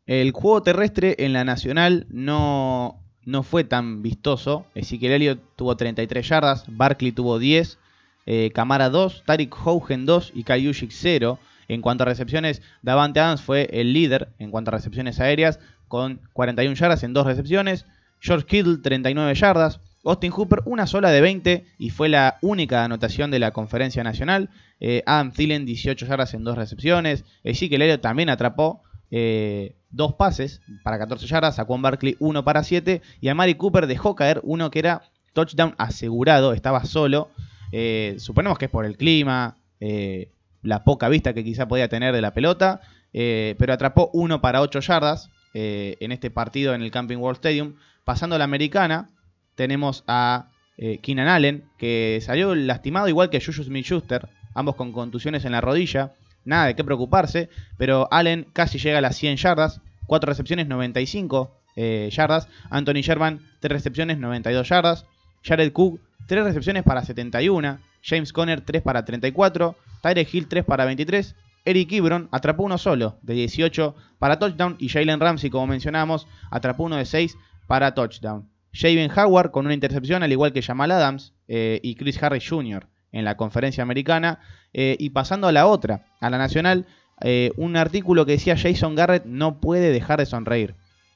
El 0.07 0.33
juego 0.33 0.63
terrestre 0.63 1.17
en 1.19 1.33
la 1.33 1.45
Nacional 1.45 2.07
no, 2.11 3.01
no 3.25 3.43
fue 3.43 3.65
tan 3.65 4.03
vistoso. 4.03 4.67
Ezequiel 4.75 5.13
Elliott 5.13 5.41
tuvo 5.57 5.77
33 5.77 6.29
yardas, 6.29 6.65
Barkley 6.69 7.13
tuvo 7.13 7.39
10, 7.39 7.79
eh, 8.27 8.51
Camara 8.55 8.91
2, 8.91 9.23
Tarik 9.25 9.55
Hougen 9.55 10.07
2 10.07 10.33
y 10.35 10.45
Kayushik 10.45 10.91
0. 10.93 11.39
En 11.69 11.81
cuanto 11.81 12.03
a 12.03 12.07
recepciones, 12.07 12.61
Davante 12.83 13.21
Adams 13.21 13.41
fue 13.41 13.69
el 13.73 13.93
líder 13.93 14.29
en 14.39 14.51
cuanto 14.51 14.71
a 14.71 14.73
recepciones 14.73 15.21
aéreas 15.21 15.61
con 15.89 16.21
41 16.33 16.75
yardas 16.75 17.03
en 17.05 17.15
dos 17.15 17.27
recepciones. 17.27 17.87
George 18.23 18.47
Kittle 18.47 18.79
39 18.79 19.35
yardas. 19.35 19.81
Austin 20.05 20.33
Hooper 20.33 20.63
una 20.65 20.87
sola 20.87 21.11
de 21.11 21.21
20 21.21 21.65
y 21.79 21.91
fue 21.91 22.09
la 22.09 22.39
única 22.41 22.85
anotación 22.85 23.31
de 23.31 23.39
la 23.39 23.53
conferencia 23.53 24.03
nacional. 24.03 24.51
Eh, 24.81 25.03
Adam 25.07 25.33
Thielen 25.33 25.67
18 25.67 26.07
yardas 26.07 26.35
en 26.35 26.43
dos 26.43 26.57
recepciones. 26.57 27.25
Ezekiel 27.45 27.83
Elliott 27.83 28.01
también 28.01 28.31
atrapó 28.31 28.83
eh, 29.15 29.77
dos 29.91 30.15
pases 30.15 30.63
para 30.83 30.99
14 30.99 31.27
yardas, 31.27 31.59
a 31.59 31.67
Juan 31.67 31.83
Barkley 31.83 32.17
uno 32.19 32.45
para 32.45 32.65
7 32.65 33.03
y 33.21 33.29
a 33.29 33.35
Mari 33.35 33.57
Cooper 33.57 33.87
dejó 33.87 34.17
caer 34.17 34.41
uno 34.43 34.71
que 34.71 34.79
era 34.79 35.03
touchdown 35.35 35.75
asegurado, 35.77 36.55
estaba 36.55 36.85
solo. 36.87 37.29
Eh, 37.73 38.17
suponemos 38.19 38.57
que 38.57 38.65
es 38.65 38.71
por 38.71 38.87
el 38.87 38.97
clima, 38.97 39.59
eh, 39.81 40.31
la 40.63 40.83
poca 40.83 41.11
vista 41.11 41.35
que 41.35 41.45
quizá 41.45 41.69
podía 41.69 41.89
tener 41.89 42.15
de 42.15 42.23
la 42.23 42.33
pelota, 42.33 42.81
pero 43.13 43.73
atrapó 43.75 44.11
uno 44.15 44.41
para 44.41 44.63
8 44.63 44.81
yardas 44.81 45.29
en 45.53 46.13
este 46.13 46.31
partido 46.31 46.75
en 46.75 46.81
el 46.81 46.91
Camping 46.91 47.19
World 47.19 47.37
Stadium. 47.37 47.75
Pasando 48.05 48.37
a 48.37 48.39
la 48.39 48.45
americana, 48.45 49.09
tenemos 49.55 50.05
a 50.07 50.51
eh, 50.77 50.99
Keenan 50.99 51.29
Allen, 51.29 51.65
que 51.79 52.21
salió 52.23 52.55
lastimado 52.55 53.09
igual 53.09 53.31
que 53.31 53.41
Juju 53.41 53.65
Smith-Schuster, 53.65 54.29
ambos 54.55 54.77
con 54.77 54.93
contusiones 54.93 55.45
en 55.45 55.53
la 55.53 55.61
rodilla 55.61 56.13
nada 56.45 56.67
de 56.67 56.75
qué 56.75 56.85
preocuparse, 56.85 57.49
pero 57.77 58.09
Allen 58.11 58.47
casi 58.53 58.79
llega 58.79 58.99
a 58.99 59.01
las 59.01 59.17
100 59.17 59.37
yardas, 59.37 59.81
4 60.07 60.29
recepciones, 60.29 60.67
95 60.67 61.57
eh, 61.77 62.11
yardas, 62.13 62.49
Anthony 62.71 63.03
Sherman, 63.03 63.41
3 63.61 63.73
recepciones, 63.73 64.19
92 64.19 64.69
yardas, 64.69 65.07
Jared 65.43 65.73
Cook, 65.73 66.01
3 66.27 66.45
recepciones 66.45 66.83
para 66.83 67.05
71, 67.05 67.79
James 68.03 68.33
Conner, 68.33 68.61
3 68.61 68.83
para 68.83 69.05
34, 69.05 69.77
Tyreek 70.03 70.35
Hill, 70.35 70.49
3 70.49 70.65
para 70.65 70.85
23, 70.85 71.35
Eric 71.65 71.93
Ebron 71.93 72.29
atrapó 72.33 72.65
uno 72.65 72.77
solo, 72.77 73.19
de 73.23 73.35
18 73.35 73.95
para 74.19 74.39
touchdown, 74.39 74.77
y 74.81 74.89
Jalen 74.89 75.21
Ramsey, 75.21 75.51
como 75.51 75.69
mencionamos, 75.69 76.27
atrapó 76.51 76.85
uno 76.85 76.97
de 76.97 77.05
6 77.05 77.37
para 77.73 77.95
touchdown. 77.95 78.51
Javen 78.75 79.11
Howard 79.17 79.51
con 79.51 79.65
una 79.65 79.73
intercepción, 79.73 80.23
al 80.23 80.31
igual 80.31 80.53
que 80.53 80.61
Jamal 80.61 80.91
Adams 80.91 81.33
eh, 81.49 81.81
y 81.83 81.95
Chris 81.95 82.23
Harris 82.23 82.47
Jr. 82.47 82.87
en 83.13 83.25
la 83.25 83.39
conferencia 83.39 83.83
americana. 83.83 84.41
Eh, 84.75 84.99
y 84.99 85.09
pasando 85.09 85.47
a 85.47 85.53
la 85.53 85.67
otra, 85.67 86.05
a 86.21 86.29
la 86.29 86.37
nacional, 86.37 86.85
eh, 87.23 87.51
un 87.57 87.79
artículo 87.79 88.27
que 88.27 88.33
decía 88.33 88.59
Jason 88.59 88.95
Garrett 88.95 89.25
no 89.25 89.59
puede 89.59 89.91
dejar 89.91 90.19
de 90.19 90.27
sonreír. 90.27 90.75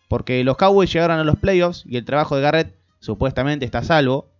Porque 0.09 0.43
los 0.45 0.57
Cowboys 0.57 0.91
llegaron 0.91 1.19
a 1.19 1.25
los 1.25 1.37
playoffs 1.37 1.85
y 1.85 1.99
el 1.99 2.07
trabajo 2.07 2.37
de 2.37 2.43
Garrett 2.43 2.75
supuestamente 3.01 3.67
está 3.67 3.81
a 3.81 3.85
salvo. 3.85 4.31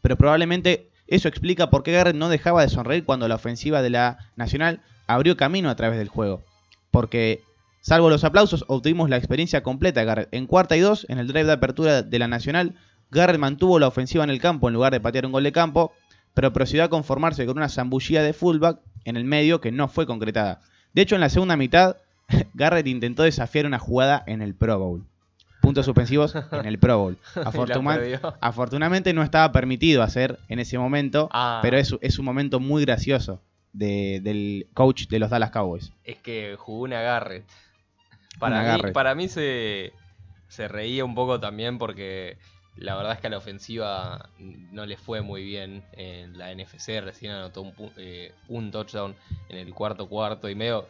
Pero 0.00 0.16
probablemente 0.16 0.90
eso 1.06 1.28
explica 1.28 1.70
por 1.70 1.84
qué 1.84 1.92
Garrett 1.92 2.16
no 2.16 2.30
dejaba 2.30 2.62
de 2.62 2.68
sonreír 2.68 3.04
cuando 3.04 3.28
la 3.28 3.36
ofensiva 3.36 3.80
de 3.80 3.90
la 3.90 4.18
nacional 4.34 4.80
abrió 5.06 5.36
camino 5.36 5.70
a 5.70 5.76
través 5.76 6.00
del 6.00 6.08
juego. 6.08 6.42
Porque, 6.90 7.44
salvo 7.82 8.08
los 8.08 8.24
aplausos, 8.24 8.64
obtuvimos 8.68 9.10
la 9.10 9.18
experiencia 9.18 9.62
completa 9.62 10.00
de 10.00 10.06
Garrett. 10.06 10.28
En 10.32 10.46
cuarta 10.46 10.74
y 10.76 10.80
dos, 10.80 11.04
en 11.10 11.18
el 11.18 11.26
drive 11.26 11.44
de 11.44 11.52
apertura 11.52 12.02
de 12.02 12.18
la 12.18 12.28
nacional, 12.28 12.74
Garrett 13.10 13.38
mantuvo 13.38 13.78
la 13.78 13.88
ofensiva 13.88 14.24
en 14.24 14.30
el 14.30 14.40
campo 14.40 14.68
en 14.68 14.74
lugar 14.74 14.92
de 14.92 15.00
patear 15.00 15.26
un 15.26 15.32
gol 15.32 15.42
de 15.44 15.52
campo 15.52 15.92
pero 16.34 16.50
procedió 16.54 16.84
a 16.84 16.88
conformarse 16.88 17.44
con 17.44 17.58
una 17.58 17.68
zambullida 17.68 18.22
de 18.22 18.32
fullback 18.32 18.78
en 19.04 19.18
el 19.18 19.24
medio 19.26 19.60
que 19.60 19.70
no 19.70 19.86
fue 19.88 20.06
concretada. 20.06 20.60
De 20.94 21.02
hecho, 21.02 21.14
en 21.14 21.20
la 21.20 21.28
segunda 21.28 21.58
mitad, 21.58 21.96
Garrett 22.54 22.86
intentó 22.86 23.22
desafiar 23.24 23.66
una 23.66 23.78
jugada 23.78 24.24
en 24.26 24.40
el 24.40 24.54
Pro 24.54 24.78
Bowl. 24.78 25.04
Puntos 25.60 25.84
suspensivos 25.84 26.34
en 26.52 26.64
el 26.64 26.78
Pro 26.78 26.96
Bowl. 26.98 27.18
Afortuna- 27.34 28.00
afortunadamente 28.40 29.12
no 29.12 29.22
estaba 29.22 29.52
permitido 29.52 30.02
hacer 30.02 30.38
en 30.48 30.58
ese 30.58 30.78
momento, 30.78 31.28
Ah. 31.32 31.58
pero 31.62 31.76
es, 31.76 31.94
es 32.00 32.18
un 32.18 32.24
momento 32.24 32.60
muy 32.60 32.82
gracioso 32.84 33.42
de- 33.74 34.20
del 34.22 34.66
coach 34.74 35.08
de 35.08 35.18
los 35.18 35.28
Dallas 35.30 35.50
Cowboys. 35.50 35.92
Es 36.04 36.16
que 36.16 36.56
jugó 36.58 36.80
una 36.84 37.00
Garrett. 37.02 37.44
Para 38.38 38.64
mí, 38.64 38.82
para 38.92 39.14
mí 39.14 39.28
se, 39.28 39.92
se 40.48 40.68
reía 40.68 41.04
un 41.04 41.14
poco 41.14 41.38
también 41.40 41.78
porque 41.78 42.38
la 42.74 42.96
verdad 42.96 43.12
es 43.14 43.20
que 43.20 43.26
a 43.28 43.30
la 43.30 43.38
ofensiva 43.38 44.30
no 44.38 44.86
le 44.86 44.96
fue 44.96 45.20
muy 45.22 45.44
bien 45.44 45.84
en 45.92 46.36
la 46.38 46.50
NFC. 46.50 47.00
Recién 47.00 47.32
anotó 47.32 47.62
un, 47.62 47.92
eh, 47.98 48.34
un 48.48 48.70
touchdown 48.70 49.16
en 49.48 49.58
el 49.58 49.72
cuarto 49.74 50.08
cuarto 50.08 50.48
y 50.48 50.54
medio. 50.54 50.88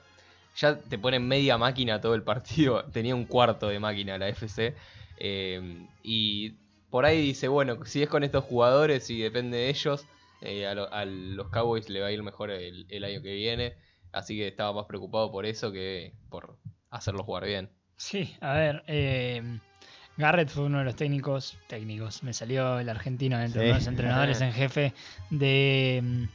Ya 0.55 0.81
te 0.81 0.99
ponen 0.99 1.27
media 1.27 1.59
máquina 1.59 2.01
todo 2.01 2.15
el 2.15 2.23
partido. 2.23 2.85
Tenía 2.93 3.15
un 3.15 3.27
cuarto 3.27 3.69
de 3.69 3.81
máquina 3.81 4.19
la 4.19 4.29
FC. 4.29 4.75
eh, 5.17 5.87
y 6.03 6.53
por 6.91 7.05
ahí 7.07 7.21
dice, 7.23 7.49
bueno, 7.49 7.85
si 7.85 8.03
es 8.03 8.09
con 8.09 8.23
estos 8.23 8.45
jugadores 8.45 9.09
y 9.11 9.19
depende 9.21 9.57
de 9.59 9.69
ellos, 9.71 10.07
eh, 10.41 10.67
a, 10.67 10.75
lo- 10.75 10.93
a 10.93 11.05
los 11.07 11.49
Cowboys 11.49 11.89
le 11.89 12.01
va 12.01 12.09
a 12.09 12.13
ir 12.13 12.23
mejor 12.23 12.51
el, 12.51 12.87
el 12.91 13.05
año 13.05 13.23
que 13.23 13.33
viene. 13.35 13.75
Así 14.13 14.37
que 14.37 14.49
estaba 14.49 14.73
más 14.75 14.87
preocupado 14.87 15.31
por 15.33 15.47
eso 15.47 15.73
que 15.73 16.13
por 16.29 16.59
hacerlo 16.93 17.25
jugar 17.25 17.45
bien. 17.45 17.69
Sí, 17.97 18.37
a 18.41 18.55
ver, 18.55 18.85
eh, 18.87 19.43
Garrett 20.17 20.49
fue 20.49 20.65
uno 20.65 20.79
de 20.79 20.85
los 20.85 20.97
técnicos, 20.97 21.59
técnicos, 21.69 22.23
me 22.23 22.33
salió 22.33 22.79
el 22.79 22.89
argentino 22.89 23.45
Sí. 23.49 23.59
de 23.59 23.69
los 23.73 23.87
entrenadores 23.87 24.41
en 24.41 24.53
jefe 24.53 24.93
de, 25.31 26.29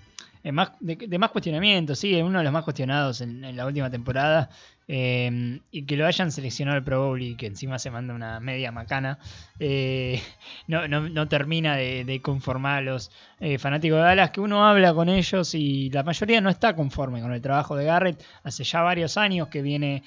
eh, 0.47 0.51
más, 0.51 0.71
de, 0.79 0.95
de 0.95 1.17
más 1.19 1.31
cuestionamiento, 1.31 1.95
sí, 1.95 2.15
uno 2.21 2.37
de 2.39 2.43
los 2.43 2.53
más 2.53 2.63
cuestionados 2.63 3.21
en, 3.21 3.43
en 3.43 3.55
la 3.57 3.65
última 3.65 3.89
temporada. 3.89 4.49
eh, 4.87 5.59
y 5.71 5.85
que 5.85 5.97
lo 5.97 6.05
hayan 6.05 6.31
seleccionado 6.31 6.77
al 6.77 6.83
Pro 6.83 7.05
Bowl 7.07 7.21
y 7.21 7.35
que 7.35 7.47
encima 7.47 7.77
se 7.77 7.91
manda 7.91 8.13
una 8.13 8.39
media 8.39 8.71
macana, 8.71 9.19
eh, 9.59 10.21
no, 10.67 10.87
no, 10.87 11.09
no 11.09 11.27
termina 11.27 11.75
de, 11.75 12.05
de 12.05 12.21
conformar 12.21 12.77
a 12.77 12.81
los 12.81 13.11
eh, 13.39 13.57
fanáticos 13.57 13.97
de 13.97 14.03
Dallas, 14.03 14.31
que 14.31 14.39
uno 14.41 14.65
habla 14.65 14.93
con 14.93 15.09
ellos 15.09 15.53
y 15.55 15.89
la 15.89 16.03
mayoría 16.03 16.39
no 16.41 16.49
está 16.49 16.75
conforme 16.75 17.21
con 17.21 17.33
el 17.33 17.41
trabajo 17.41 17.75
de 17.75 17.85
Garrett. 17.85 18.23
Hace 18.43 18.63
ya 18.63 18.81
varios 18.81 19.17
años 19.17 19.49
que 19.49 19.61
viene 19.61 20.03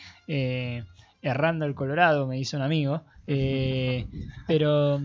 errando 1.22 1.66
el 1.66 1.74
Colorado, 1.74 2.26
me 2.26 2.36
dice 2.36 2.56
un 2.56 2.62
amigo. 2.62 3.02
Pero 4.46 5.00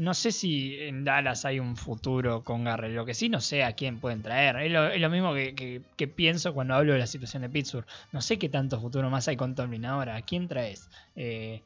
no 0.00 0.14
sé 0.14 0.32
si 0.32 0.76
en 0.80 1.04
Dallas 1.04 1.44
hay 1.44 1.60
un 1.60 1.76
futuro 1.76 2.42
con 2.42 2.64
Garrett. 2.64 2.92
Lo 2.94 3.04
que 3.04 3.14
sí 3.14 3.28
no 3.28 3.40
sé 3.40 3.62
a 3.64 3.72
quién 3.74 4.00
pueden 4.00 4.22
traer. 4.22 4.56
Es 4.56 4.72
lo, 4.72 4.88
es 4.88 5.00
lo 5.00 5.10
mismo 5.10 5.34
que, 5.34 5.54
que- 5.54 5.82
que 5.96 6.08
pienso 6.08 6.54
cuando 6.54 6.74
hablo 6.74 6.92
de 6.94 6.98
la 6.98 7.06
situación 7.06 7.42
de 7.42 7.50
Pittsburgh. 7.50 7.86
No 8.12 8.20
sé 8.22 8.38
qué 8.38 8.48
tanto 8.48 8.80
futuro 8.80 9.10
más 9.10 9.28
hay 9.28 9.36
con 9.36 9.54
Tomlin 9.54 9.84
ahora. 9.84 10.16
¿A 10.16 10.22
quién 10.22 10.48
traes? 10.48 10.88
Eh, 11.16 11.62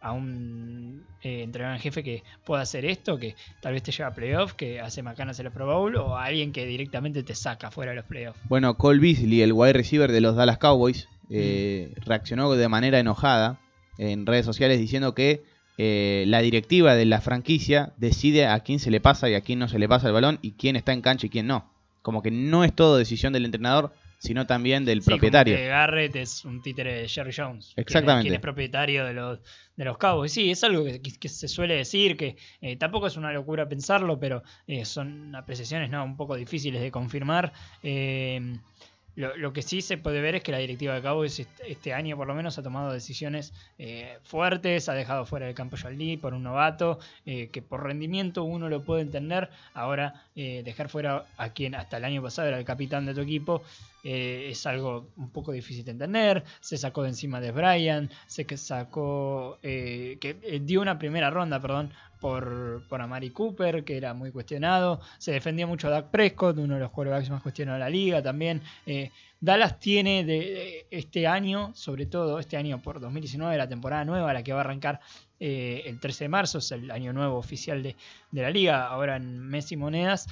a 0.00 0.12
un 0.12 1.02
eh, 1.22 1.42
entrenador 1.42 1.76
en 1.76 1.82
jefe 1.82 2.02
que 2.04 2.22
pueda 2.44 2.60
hacer 2.62 2.84
esto, 2.84 3.18
que 3.18 3.34
tal 3.62 3.72
vez 3.72 3.82
te 3.82 3.90
lleva 3.90 4.10
a 4.10 4.14
playoff, 4.14 4.52
que 4.52 4.78
hace 4.78 5.02
macanas 5.02 5.40
en 5.40 5.46
el 5.46 5.52
Pro 5.52 5.66
Bowl, 5.66 5.96
o 5.96 6.16
a 6.16 6.24
alguien 6.26 6.52
que 6.52 6.66
directamente 6.66 7.22
te 7.22 7.34
saca 7.34 7.70
fuera 7.70 7.92
de 7.92 7.96
los 7.96 8.04
playoffs. 8.04 8.38
Bueno, 8.48 8.76
Cole 8.76 9.00
Beasley, 9.00 9.40
el 9.40 9.52
wide 9.54 9.72
receiver 9.72 10.12
de 10.12 10.20
los 10.20 10.36
Dallas 10.36 10.58
Cowboys, 10.58 11.08
eh, 11.30 11.94
reaccionó 12.04 12.52
de 12.52 12.68
manera 12.68 12.98
enojada 12.98 13.58
en 13.96 14.26
redes 14.26 14.44
sociales 14.44 14.78
diciendo 14.78 15.14
que 15.14 15.42
eh, 15.78 16.24
la 16.28 16.40
directiva 16.40 16.94
de 16.94 17.04
la 17.04 17.20
franquicia 17.20 17.92
decide 17.96 18.46
a 18.46 18.60
quién 18.60 18.78
se 18.78 18.90
le 18.90 19.00
pasa 19.00 19.28
y 19.28 19.34
a 19.34 19.40
quién 19.40 19.58
no 19.58 19.68
se 19.68 19.78
le 19.78 19.88
pasa 19.88 20.06
el 20.08 20.12
balón 20.14 20.38
y 20.42 20.52
quién 20.52 20.76
está 20.76 20.92
en 20.92 21.00
cancha 21.02 21.26
y 21.26 21.30
quién 21.30 21.46
no. 21.46 21.70
Como 22.02 22.22
que 22.22 22.30
no 22.30 22.64
es 22.64 22.74
todo 22.74 22.96
decisión 22.98 23.32
del 23.32 23.44
entrenador, 23.46 23.92
sino 24.18 24.46
también 24.46 24.84
del 24.84 25.00
Sí, 25.02 25.06
como 25.06 25.16
propietario. 25.18 25.56
que 25.56 25.66
Garrett 25.66 26.16
es 26.16 26.44
un 26.44 26.62
títere 26.62 26.94
de 27.02 27.08
Jerry 27.08 27.32
Jones. 27.36 27.72
Exactamente. 27.76 28.22
Quien 28.24 28.34
es 28.34 28.40
propietario 28.40 29.04
de 29.04 29.12
los, 29.14 29.38
de 29.76 29.84
los 29.84 29.98
Cowboys. 29.98 30.32
Sí, 30.32 30.50
es 30.50 30.62
algo 30.64 30.84
que 30.84 31.28
se 31.28 31.48
suele 31.48 31.74
decir, 31.76 32.16
que 32.16 32.36
eh, 32.62 32.76
tampoco 32.76 33.06
es 33.06 33.16
una 33.16 33.32
locura 33.32 33.68
pensarlo, 33.68 34.18
pero 34.18 34.42
eh, 34.66 34.84
son 34.84 35.34
apreciaciones 35.34 35.90
¿no? 35.90 36.04
un 36.04 36.16
poco 36.16 36.36
difíciles 36.36 36.80
de 36.80 36.90
confirmar. 36.90 37.52
Eh, 37.82 38.56
lo, 39.16 39.36
lo 39.36 39.52
que 39.52 39.62
sí 39.62 39.80
se 39.80 39.96
puede 39.96 40.20
ver 40.20 40.34
es 40.34 40.42
que 40.42 40.52
la 40.52 40.58
directiva 40.58 40.94
de 40.94 41.02
Cowboys 41.02 41.46
este, 41.66 41.94
año 41.94 42.16
por 42.16 42.26
lo 42.26 42.34
menos 42.34 42.58
ha 42.58 42.62
tomado 42.62 42.92
decisiones 42.92 43.52
eh, 43.78 44.18
fuertes, 44.24 44.88
ha 44.88 44.94
dejado 44.94 45.24
fuera 45.26 45.46
del 45.46 45.54
campo 45.54 45.76
John 45.80 45.96
Lee 45.96 46.16
por 46.16 46.34
un 46.34 46.42
novato, 46.42 46.98
eh, 47.26 47.48
que 47.48 47.62
por 47.62 47.84
rendimiento 47.84 48.44
uno 48.44 48.68
lo 48.68 48.82
puede 48.82 49.02
entender. 49.02 49.50
Ahora 49.72 50.24
eh, 50.34 50.62
dejar 50.64 50.88
fuera 50.88 51.24
a 51.36 51.50
quien 51.50 51.74
hasta 51.74 51.98
el 51.98 52.04
año 52.04 52.22
pasado 52.22 52.48
era 52.48 52.58
el 52.58 52.64
capitán 52.64 53.06
de 53.06 53.14
tu 53.14 53.20
equipo 53.20 53.62
eh, 54.04 54.48
es 54.50 54.66
algo 54.66 55.08
un 55.16 55.30
poco 55.30 55.50
difícil 55.50 55.84
de 55.84 55.92
entender. 55.92 56.44
Se 56.60 56.76
sacó 56.76 57.02
de 57.02 57.08
encima 57.08 57.40
de 57.40 57.52
Brian, 57.52 58.10
se 58.26 58.44
sacó, 58.58 59.58
eh, 59.62 60.18
que 60.20 60.36
eh, 60.42 60.60
dio 60.62 60.82
una 60.82 60.98
primera 60.98 61.30
ronda, 61.30 61.58
perdón, 61.58 61.90
por, 62.20 62.86
por 62.86 63.00
Amari 63.00 63.30
Cooper, 63.30 63.82
que 63.82 63.96
era 63.96 64.12
muy 64.12 64.30
cuestionado. 64.30 65.00
Se 65.16 65.32
defendía 65.32 65.66
mucho 65.66 65.88
a 65.88 65.90
Dak 65.90 66.10
Prescott, 66.10 66.58
uno 66.58 66.74
de 66.74 66.80
los 66.80 66.90
quarterbacks 66.90 67.30
más 67.30 67.42
cuestionados 67.42 67.78
de 67.78 67.84
la 67.84 67.90
liga 67.90 68.22
también. 68.22 68.60
Dallas 69.40 69.78
tiene 69.78 70.24
de, 70.24 70.86
este 70.90 71.26
año, 71.26 71.72
sobre 71.74 72.06
todo 72.06 72.38
este 72.38 72.56
año 72.58 72.80
por 72.80 73.00
2019, 73.00 73.56
la 73.56 73.68
temporada 73.68 74.04
nueva, 74.04 74.32
la 74.32 74.42
que 74.42 74.52
va 74.52 74.60
a 74.60 74.64
arrancar 74.64 75.00
el 75.38 76.00
13 76.00 76.24
de 76.24 76.28
marzo, 76.28 76.58
es 76.58 76.72
el 76.72 76.90
año 76.90 77.12
nuevo 77.12 77.36
oficial 77.36 77.82
de, 77.82 77.96
de 78.30 78.42
la 78.42 78.50
liga, 78.50 78.86
ahora 78.86 79.16
en 79.16 79.40
Messi 79.40 79.76
Monedas. 79.76 80.26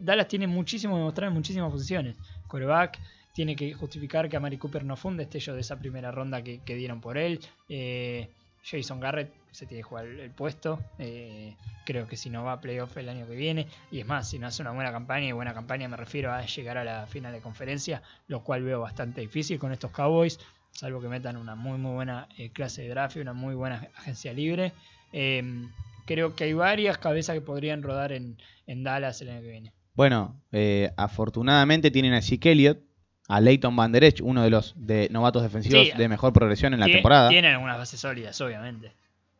Dallas 0.00 0.28
tiene 0.28 0.46
muchísimo 0.46 0.96
que 0.96 1.02
mostrar 1.02 1.28
en 1.28 1.34
muchísimas 1.34 1.70
posiciones. 1.70 2.16
Coreback 2.50 2.98
tiene 3.32 3.56
que 3.56 3.72
justificar 3.72 4.28
que 4.28 4.36
Amari 4.36 4.58
Cooper 4.58 4.84
no 4.84 4.96
fue 4.96 5.12
un 5.12 5.16
destello 5.16 5.54
de 5.54 5.60
esa 5.60 5.78
primera 5.78 6.10
ronda 6.10 6.42
que, 6.42 6.60
dieron 6.66 7.00
por 7.00 7.16
él. 7.16 7.40
Eh, 7.68 8.28
Jason 8.62 9.00
Garrett 9.00 9.32
se 9.52 9.66
tiene 9.66 9.82
que 9.82 9.88
jugar 9.88 10.06
el, 10.06 10.30
puesto. 10.30 10.80
Eh, 10.98 11.54
creo 11.86 12.06
que 12.06 12.16
si 12.16 12.28
no 12.28 12.44
va 12.44 12.52
a 12.52 12.60
playoff 12.60 12.96
el 12.98 13.08
año 13.08 13.26
que 13.26 13.36
viene, 13.36 13.66
y 13.90 14.00
es 14.00 14.06
más, 14.06 14.28
si 14.28 14.38
no 14.38 14.48
hace 14.48 14.62
una 14.62 14.72
buena 14.72 14.92
campaña, 14.92 15.28
y 15.28 15.32
buena 15.32 15.54
campaña 15.54 15.88
me 15.88 15.96
refiero 15.96 16.32
a 16.32 16.44
llegar 16.44 16.76
a 16.76 16.84
la 16.84 17.06
final 17.06 17.32
de 17.32 17.40
conferencia, 17.40 18.02
lo 18.28 18.42
cual 18.42 18.62
veo 18.62 18.80
bastante 18.80 19.22
difícil 19.22 19.58
con 19.58 19.72
estos 19.72 19.90
Cowboys, 19.92 20.38
salvo 20.72 21.00
que 21.00 21.08
metan 21.08 21.36
una 21.36 21.54
muy 21.54 21.78
muy 21.78 21.92
buena 21.92 22.28
eh, 22.36 22.50
clase 22.50 22.82
de 22.82 22.88
draft 22.90 23.16
y 23.16 23.20
una 23.20 23.32
muy 23.32 23.54
buena 23.54 23.88
agencia 23.96 24.32
libre. 24.32 24.72
Creo 26.06 26.34
que 26.34 26.44
hay 26.44 26.52
varias 26.52 26.98
cabezas 26.98 27.34
que 27.34 27.40
podrían 27.40 27.82
rodar 27.82 28.12
en, 28.12 28.36
en 28.66 28.82
Dallas 28.82 29.22
el 29.22 29.30
año 29.30 29.42
que 29.42 29.50
viene. 29.50 29.72
Bueno, 29.94 30.40
eh, 30.52 30.90
afortunadamente 30.96 31.90
tienen 31.90 32.12
a 32.14 32.22
Zeke 32.22 32.52
Elliott, 32.52 32.78
a 33.28 33.40
Leighton 33.40 33.74
Van 33.76 33.92
Der 33.92 34.04
Esch, 34.04 34.20
uno 34.22 34.42
de 34.42 34.50
los 34.50 34.74
de 34.76 35.08
novatos 35.10 35.42
defensivos 35.42 35.88
Sí, 35.88 35.92
de 35.96 36.08
mejor 36.08 36.32
progresión 36.32 36.74
en 36.74 36.80
la 36.80 36.86
temporada. 36.86 37.28
Tienen 37.28 37.52
algunas 37.54 37.76
bases 37.78 38.00
sólidas, 38.00 38.40
obviamente. 38.40 38.92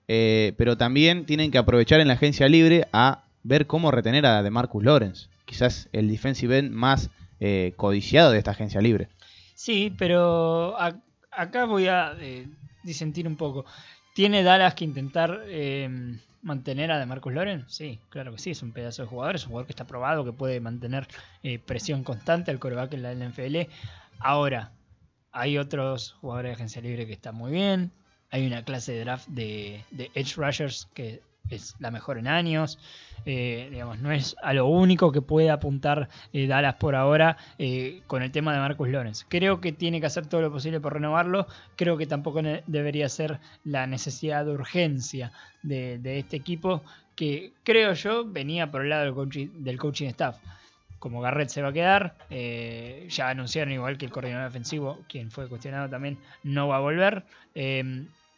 Eh, 0.08 0.54
pero 0.58 0.76
también 0.76 1.24
tienen 1.26 1.50
que 1.50 1.58
aprovechar 1.58 2.00
en 2.00 2.08
la 2.08 2.14
agencia 2.14 2.48
libre 2.48 2.86
a 2.92 3.24
ver 3.42 3.66
cómo 3.66 3.90
retener 3.90 4.26
a 4.26 4.42
DeMarcus 4.42 4.84
Lawrence. 4.84 5.28
Quizás 5.44 5.88
el 5.92 6.08
defensive 6.08 6.58
end 6.58 6.70
más 6.72 7.10
eh, 7.40 7.72
codiciado 7.76 8.32
de 8.32 8.38
esta 8.38 8.50
agencia 8.50 8.80
libre. 8.80 9.08
Sí, 9.54 9.94
pero 9.96 10.78
a- 10.78 11.00
acá 11.32 11.64
voy 11.64 11.86
a 11.86 12.14
eh, 12.20 12.46
disentir 12.82 13.26
un 13.26 13.36
poco. 13.36 13.64
¿Tiene 14.14 14.42
Dallas 14.42 14.74
que 14.74 14.84
intentar 14.84 15.42
eh, 15.46 15.88
mantener 16.42 16.90
a 16.90 16.98
DeMarcus 16.98 17.32
Lawrence? 17.32 17.66
Sí, 17.68 18.00
claro 18.08 18.32
que 18.32 18.38
sí, 18.38 18.50
es 18.50 18.62
un 18.62 18.72
pedazo 18.72 19.02
de 19.02 19.08
jugador, 19.08 19.36
es 19.36 19.44
un 19.44 19.50
jugador 19.50 19.66
que 19.66 19.72
está 19.72 19.86
probado, 19.86 20.24
que 20.24 20.32
puede 20.32 20.60
mantener 20.60 21.06
eh, 21.42 21.58
presión 21.58 22.04
constante 22.04 22.50
al 22.50 22.58
coreback 22.58 22.94
en 22.94 23.02
la 23.02 23.14
NFL. 23.14 23.70
Ahora, 24.18 24.72
hay 25.32 25.58
otros 25.58 26.12
jugadores 26.20 26.50
de 26.50 26.54
agencia 26.54 26.82
libre 26.82 27.06
que 27.06 27.12
están 27.12 27.34
muy 27.34 27.52
bien. 27.52 27.92
Hay 28.30 28.46
una 28.46 28.64
clase 28.64 28.92
de 28.92 29.00
draft 29.00 29.28
de, 29.28 29.84
de 29.90 30.10
Edge 30.14 30.34
Rushers 30.36 30.88
que 30.94 31.22
es 31.48 31.74
la 31.78 31.90
mejor 31.90 32.18
en 32.18 32.28
años. 32.28 32.78
Eh, 33.26 33.68
digamos, 33.70 33.98
no 33.98 34.10
es 34.12 34.34
a 34.42 34.54
lo 34.54 34.66
único 34.66 35.12
que 35.12 35.20
puede 35.20 35.50
apuntar 35.50 36.08
eh, 36.32 36.46
Dallas 36.46 36.76
por 36.76 36.94
ahora 36.94 37.36
eh, 37.58 38.00
con 38.06 38.22
el 38.22 38.30
tema 38.30 38.52
de 38.52 38.60
Marcus 38.60 38.88
Lawrence. 38.88 39.26
Creo 39.28 39.60
que 39.60 39.72
tiene 39.72 40.00
que 40.00 40.06
hacer 40.06 40.26
todo 40.26 40.40
lo 40.40 40.50
posible 40.50 40.80
por 40.80 40.94
renovarlo. 40.94 41.46
Creo 41.76 41.96
que 41.96 42.06
tampoco 42.06 42.40
debería 42.66 43.08
ser 43.08 43.38
la 43.64 43.86
necesidad 43.86 44.44
de 44.44 44.52
urgencia 44.52 45.32
de, 45.62 46.00
este 46.18 46.36
equipo, 46.36 46.82
que 47.14 47.52
creo 47.62 47.92
yo 47.92 48.24
venía 48.24 48.70
por 48.70 48.82
el 48.82 48.90
lado 48.90 49.04
del 49.04 49.14
coaching, 49.14 49.48
del 49.54 49.78
coaching 49.78 50.08
staff. 50.08 50.38
Como 50.98 51.20
Garrett 51.22 51.48
se 51.48 51.62
va 51.62 51.68
a 51.68 51.72
quedar, 51.72 52.14
ya 52.28 53.30
anunciaron 53.30 53.72
igual 53.72 53.96
que 53.96 54.04
el 54.04 54.12
coordinador 54.12 54.44
defensivo, 54.44 54.98
quien 55.08 55.30
fue 55.30 55.48
cuestionado 55.48 55.88
también, 55.88 56.18
no 56.42 56.68
va 56.68 56.76
a 56.76 56.80
volver. 56.80 57.24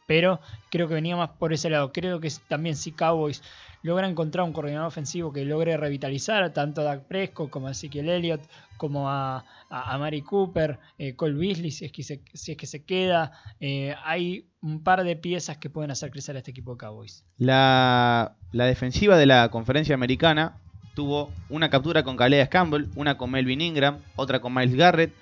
Pero 0.07 0.41
creo 0.71 0.89
que 0.89 0.95
venía 0.95 1.17
más 1.17 1.31
por 1.31 1.53
ese 1.53 1.71
lado. 1.71 1.93
Creo 1.93 2.21
que 2.21 2.31
también 2.49 2.77
si 2.77 2.93
Cowboys 2.93 3.43
logra 3.83 4.09
encontrar 4.09 4.45
un 4.45 4.53
coordinador 4.53 4.87
ofensivo 4.89 5.33
que 5.33 5.45
logre 5.45 5.77
revitalizar 5.77 6.53
tanto 6.53 6.81
a 6.81 6.85
Dak 6.85 7.05
Prescott 7.05 7.51
como 7.51 7.69
a 7.69 7.73
Ezekiel 7.73 8.09
Elliott, 8.09 8.43
como 8.77 9.09
a, 9.09 9.45
Mari 9.71 10.23
Cooper, 10.23 10.79
eh, 10.99 11.15
Cole 11.15 11.35
Beasley, 11.35 11.71
si 11.71 11.85
es 11.85 11.93
que 11.93 12.03
se, 12.03 12.21
si 12.33 12.53
es 12.53 12.59
que 12.59 12.67
se 12.67 12.85
queda, 12.85 13.33
eh, 13.61 13.95
hay 14.05 14.47
un 14.61 14.83
par 14.83 15.03
de 15.05 15.17
piezas 15.17 15.59
que 15.59 15.71
pueden 15.71 15.91
hacer 15.91 16.11
crecer 16.11 16.37
a 16.37 16.39
este 16.39 16.51
equipo 16.51 16.73
de 16.73 16.79
Cowboys. 16.79 17.25
La, 17.39 18.37
la 18.53 18.67
defensiva 18.67 19.17
de 19.17 19.27
la 19.27 19.49
conferencia 19.51 19.95
americana 19.95 20.59
tuvo 20.95 21.31
una 21.49 21.71
captura 21.71 22.03
con 22.03 22.17
Calais 22.17 22.49
Campbell, 22.49 22.89
una 22.97 23.17
con 23.17 23.31
Melvin 23.31 23.61
Ingram, 23.61 23.99
otra 24.17 24.41
con 24.41 24.55
Miles 24.55 24.75
Garrett, 24.75 25.13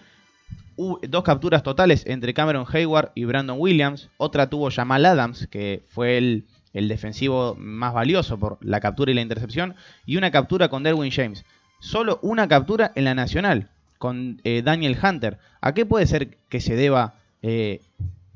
dos 1.08 1.24
capturas 1.24 1.62
totales 1.62 2.04
entre 2.06 2.34
Cameron 2.34 2.66
Hayward 2.72 3.12
y 3.14 3.24
Brandon 3.24 3.58
Williams, 3.58 4.08
otra 4.16 4.48
tuvo 4.48 4.70
Jamal 4.70 5.04
Adams, 5.04 5.46
que 5.48 5.82
fue 5.88 6.16
el, 6.18 6.44
el 6.72 6.88
defensivo 6.88 7.54
más 7.58 7.92
valioso 7.92 8.38
por 8.38 8.58
la 8.60 8.80
captura 8.80 9.10
y 9.10 9.14
la 9.14 9.20
intercepción, 9.20 9.74
y 10.06 10.16
una 10.16 10.30
captura 10.30 10.68
con 10.68 10.82
Derwin 10.82 11.12
James. 11.12 11.44
Solo 11.80 12.18
una 12.22 12.48
captura 12.48 12.92
en 12.94 13.04
la 13.04 13.14
nacional 13.14 13.68
con 13.98 14.40
eh, 14.44 14.62
Daniel 14.62 14.98
Hunter. 15.02 15.38
¿A 15.60 15.74
qué 15.74 15.84
puede 15.84 16.06
ser 16.06 16.36
que 16.48 16.60
se 16.60 16.76
deba, 16.76 17.14
eh, 17.42 17.80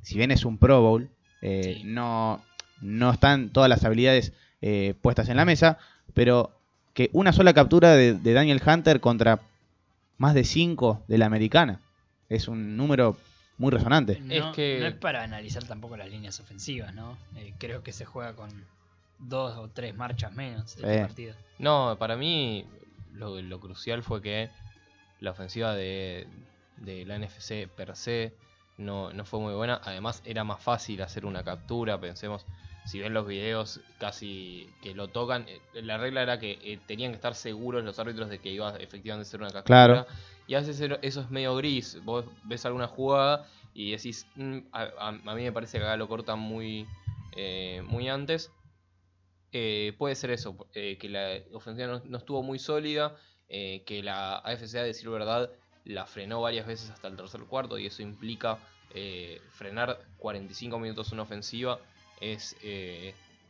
si 0.02 0.16
bien 0.16 0.30
es 0.30 0.44
un 0.44 0.58
Pro 0.58 0.80
Bowl, 0.82 1.08
eh, 1.42 1.78
Sí. 1.78 1.82
no, 1.84 2.42
no 2.80 3.10
están 3.10 3.50
todas 3.50 3.68
las 3.68 3.84
habilidades 3.84 4.32
puestas 5.02 5.28
en 5.28 5.36
la 5.36 5.44
mesa, 5.44 5.76
pero 6.14 6.50
que 6.94 7.10
una 7.12 7.34
sola 7.34 7.52
captura 7.52 7.96
de, 7.96 8.14
de 8.14 8.32
Daniel 8.32 8.62
Hunter 8.66 8.98
contra 9.00 9.40
más 10.16 10.32
de 10.32 10.44
5 10.44 11.02
de 11.06 11.18
la 11.18 11.26
americana 11.26 11.80
es 12.34 12.48
un 12.48 12.76
número 12.76 13.16
muy 13.56 13.70
resonante. 13.70 14.20
No, 14.20 14.32
Es 14.50 14.56
que- 14.56 14.78
no 14.80 14.86
es 14.86 14.94
para 14.94 15.22
analizar 15.22 15.64
tampoco 15.64 15.96
las 15.96 16.08
líneas 16.08 16.38
ofensivas, 16.40 16.94
¿no? 16.94 17.18
Eh, 17.36 17.54
creo 17.58 17.82
que 17.82 17.92
se 17.92 18.04
juega 18.04 18.34
con 18.34 18.66
dos 19.18 19.56
o 19.56 19.68
tres 19.70 19.94
marchas 19.94 20.32
menos 20.34 20.76
el 20.76 20.82
Sí. 20.90 20.98
partido. 21.00 21.34
No, 21.58 21.96
para 21.98 22.16
mí 22.16 22.66
lo, 23.12 23.40
lo 23.40 23.60
crucial 23.60 24.02
fue 24.02 24.20
que 24.20 24.50
la 25.20 25.30
ofensiva 25.30 25.74
de, 25.74 26.26
de 26.76 27.04
la 27.06 27.16
NFC 27.16 27.68
per 27.68 27.94
se 27.96 28.34
no, 28.76 29.12
no 29.12 29.24
fue 29.24 29.38
muy 29.40 29.54
buena. 29.54 29.80
Además 29.84 30.20
era 30.24 30.42
más 30.44 30.60
fácil 30.62 31.00
hacer 31.02 31.24
una 31.24 31.44
captura, 31.44 32.00
pensemos, 32.00 32.44
si 32.84 32.98
ven 33.00 33.14
los 33.14 33.26
videos 33.26 33.80
casi 33.98 34.74
que 34.82 34.94
lo 34.94 35.08
tocan, 35.10 35.46
eh, 35.48 35.62
la 35.74 35.96
regla 35.96 36.22
era 36.22 36.38
que 36.38 36.58
eh, 36.60 36.78
tenían 36.84 37.12
que 37.12 37.16
estar 37.16 37.34
seguros 37.34 37.84
los 37.84 37.98
árbitros 37.98 38.28
de 38.28 38.40
que 38.40 38.50
iba 38.50 38.76
efectivamente 38.76 39.28
a 39.28 39.30
ser 39.30 39.40
una 39.40 39.50
captura. 39.50 39.64
Claro. 39.86 40.06
Y 40.46 40.54
a 40.54 40.62
eso 41.02 41.20
es 41.22 41.30
medio 41.30 41.56
gris. 41.56 42.00
Vos 42.02 42.30
ves 42.42 42.64
alguna 42.66 42.86
jugada 42.88 43.48
y 43.72 43.92
decís, 43.92 44.30
"Mm, 44.34 44.58
a, 44.72 44.82
a- 44.98 45.12
mí 45.34 45.42
me 45.42 45.52
parece 45.52 45.78
que 45.78 45.84
acá 45.84 45.96
lo 45.96 46.08
cortan 46.08 46.38
muy, 46.38 46.92
eh, 47.32 47.82
muy 47.86 48.08
antes. 48.08 48.56
Eh, 49.52 49.94
puede 49.98 50.16
ser 50.16 50.30
eso, 50.32 50.68
eh, 50.74 50.98
que 50.98 51.08
la 51.08 51.40
ofensiva 51.52 51.86
no, 51.88 52.02
no 52.04 52.18
estuvo 52.18 52.42
muy 52.42 52.58
sólida, 52.58 53.16
que 53.86 54.02
la 54.02 54.38
AFC, 54.38 54.78
a 54.80 54.82
decir 54.84 55.08
verdad, 55.10 55.50
la 55.84 56.06
frenó 56.06 56.40
varias 56.40 56.66
veces 56.66 56.90
hasta 56.90 57.08
el 57.08 57.16
tercer 57.16 57.42
cuarto 57.46 57.78
y 57.78 57.86
eso 57.86 58.02
implica 58.02 58.60
frenar 59.50 60.08
45 60.16 60.78
minutos 60.78 61.12
una 61.12 61.22
ofensiva, 61.22 61.82
es 62.16 62.56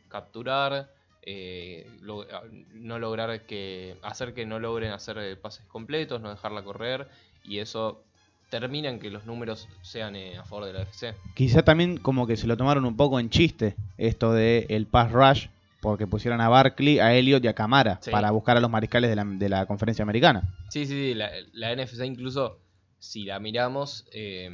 capturar, 0.07 0.94
eh, 1.25 1.85
lo- 2.01 2.25
no 2.73 2.99
lograr 2.99 3.45
que, 3.45 3.97
hacer 4.03 4.33
que 4.33 4.45
no 4.45 4.59
logren 4.59 4.91
hacer 4.91 5.17
eh, 5.17 5.35
pases 5.35 5.65
completos, 5.65 6.21
no 6.21 6.29
dejarla 6.29 6.63
correr 6.63 7.07
y 7.43 7.59
eso 7.59 8.03
terminan 8.49 8.99
que 8.99 9.09
los 9.09 9.25
números 9.25 9.67
sean 9.81 10.15
eh, 10.15 10.37
a 10.37 10.43
favor 10.43 10.65
de 10.65 10.73
la 10.73 10.81
FC. 10.83 11.15
Quizá 11.33 11.63
también 11.63 11.97
como 11.97 12.27
que 12.27 12.37
se 12.37 12.47
lo 12.47 12.55
tomaron 12.57 12.85
un 12.85 12.95
poco 12.95 13.19
en 13.19 13.29
chiste 13.29 13.75
esto 13.97 14.33
de 14.33 14.67
el 14.69 14.85
pass 14.87 15.11
rush, 15.11 15.47
porque 15.81 16.07
pusieron 16.07 16.41
a 16.41 16.49
Barkley, 16.49 16.99
a 16.99 17.13
Elliot 17.15 17.43
y 17.43 17.47
a 17.47 17.53
Camara 17.53 17.99
Sí. 18.01 18.11
para 18.11 18.31
buscar 18.31 18.57
a 18.57 18.59
los 18.59 18.69
mariscales 18.69 19.09
de 19.09 19.15
la, 19.15 19.25
de 19.25 19.49
la 19.49 19.65
conferencia 19.65 20.03
americana. 20.03 20.43
Sí, 20.69 20.85
sí, 20.85 20.93
sí, 20.93 21.13
la, 21.13 21.31
la 21.53 21.71
NFC 21.71 22.05
incluso, 22.05 22.59
si 22.99 23.23
la 23.25 23.39
miramos, 23.39 24.05
eh, 24.13 24.49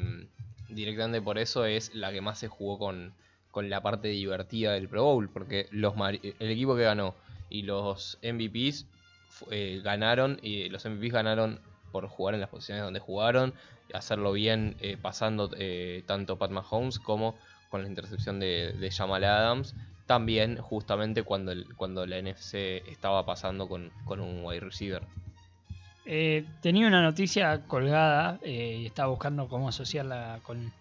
directamente 0.70 1.22
por 1.22 1.38
eso 1.38 1.66
es 1.66 1.94
la 1.96 2.12
que 2.12 2.22
más 2.22 2.40
se 2.40 2.48
jugó 2.48 2.78
con, 2.80 3.14
con 3.52 3.70
la 3.70 3.82
parte 3.82 4.08
divertida 4.08 4.74
del 4.74 4.88
Pro 4.90 5.04
Bowl, 5.04 5.30
porque 5.30 5.68
los 5.72 5.94
el 6.12 6.50
equipo 6.52 6.76
que 6.76 6.84
ganó 6.84 7.16
y 7.50 7.64
los 7.64 8.18
MVPs 8.22 8.86
eh, 9.52 9.82
ganaron, 9.84 10.40
y 10.42 10.70
los 10.70 10.86
MVPs 10.86 11.12
ganaron 11.14 11.60
por 11.92 12.08
jugar 12.08 12.36
en 12.36 12.42
las 12.42 12.50
posiciones 12.50 12.84
donde 12.84 13.00
jugaron, 13.00 13.54
hacerlo 13.94 14.32
bien, 14.32 14.78
eh, 14.80 14.98
pasando 15.02 15.50
eh, 15.58 16.04
tanto 16.08 16.38
Pat 16.38 16.52
Mahomes 16.52 17.00
como 17.00 17.38
con 17.70 17.84
la 17.84 17.90
intercepción 17.90 18.40
de, 18.40 18.74
de 18.80 18.92
Jamal 18.92 19.24
Adams. 19.24 19.76
También 20.06 20.58
justamente 20.58 21.24
cuando, 21.24 21.52
el- 21.52 21.76
cuando 21.76 22.06
la 22.06 22.18
NFC 22.18 22.84
estaba 22.90 23.26
pasando 23.26 23.68
con, 23.68 23.92
con 24.06 24.20
un 24.20 24.44
wide 24.46 24.60
receiver. 24.62 25.04
Eh, 26.06 26.46
tenía 26.62 26.88
una 26.88 27.02
noticia 27.02 27.62
colgada 27.68 28.40
eh, 28.44 28.80
y 28.82 28.86
estaba 28.88 29.10
buscando 29.10 29.48
cómo 29.48 29.70
asociarla 29.70 30.40
con, 30.44 30.72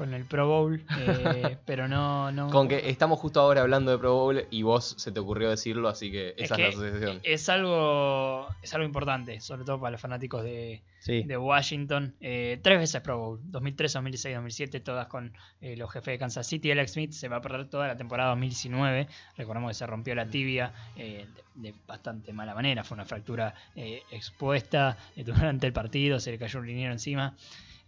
con 0.00 0.14
el 0.14 0.24
Pro 0.24 0.48
Bowl, 0.48 0.82
eh, 0.98 1.58
pero 1.66 1.86
no, 1.86 2.32
no. 2.32 2.48
Con 2.48 2.68
que 2.68 2.88
estamos 2.88 3.18
justo 3.18 3.38
ahora 3.38 3.60
hablando 3.60 3.90
de 3.90 3.98
Pro 3.98 4.14
Bowl 4.14 4.46
y 4.50 4.62
vos 4.62 4.94
se 4.96 5.12
te 5.12 5.20
ocurrió 5.20 5.50
decirlo, 5.50 5.90
así 5.90 6.10
que 6.10 6.30
es 6.38 6.44
esa 6.44 6.56
que 6.56 6.68
es 6.68 6.74
la 6.74 6.86
asociación. 6.86 7.20
es 7.22 7.48
algo 7.50 8.48
es 8.62 8.72
algo 8.72 8.86
importante, 8.86 9.40
sobre 9.40 9.64
todo 9.66 9.78
para 9.78 9.90
los 9.90 10.00
fanáticos 10.00 10.42
de, 10.42 10.80
Sí. 11.00 11.22
de 11.24 11.36
Washington. 11.36 12.14
Eh, 12.22 12.58
tres 12.62 12.78
veces 12.78 13.02
Pro 13.02 13.18
Bowl, 13.18 13.40
2003, 13.44 13.92
2016, 13.92 14.34
2007, 14.36 14.80
todas 14.80 15.06
con 15.06 15.34
eh, 15.60 15.76
los 15.76 15.90
jefes 15.92 16.12
de 16.12 16.18
Kansas 16.18 16.46
City. 16.46 16.70
Alex 16.70 16.92
Smith 16.92 17.12
se 17.12 17.28
va 17.28 17.36
a 17.36 17.40
perder 17.42 17.68
toda 17.68 17.86
la 17.86 17.96
temporada 17.98 18.30
2019. 18.30 19.06
Recordemos 19.36 19.68
que 19.68 19.74
se 19.74 19.86
rompió 19.86 20.14
la 20.14 20.30
tibia 20.30 20.72
eh, 20.96 21.26
de, 21.56 21.72
de 21.72 21.74
bastante 21.86 22.32
mala 22.32 22.54
manera. 22.54 22.84
Fue 22.84 22.94
una 22.94 23.04
fractura 23.04 23.54
eh, 23.76 24.02
expuesta 24.10 24.96
eh, 25.14 25.24
durante 25.24 25.66
el 25.66 25.74
partido, 25.74 26.20
se 26.20 26.30
le 26.30 26.38
cayó 26.38 26.60
un 26.60 26.66
liniero 26.66 26.92
encima. 26.92 27.34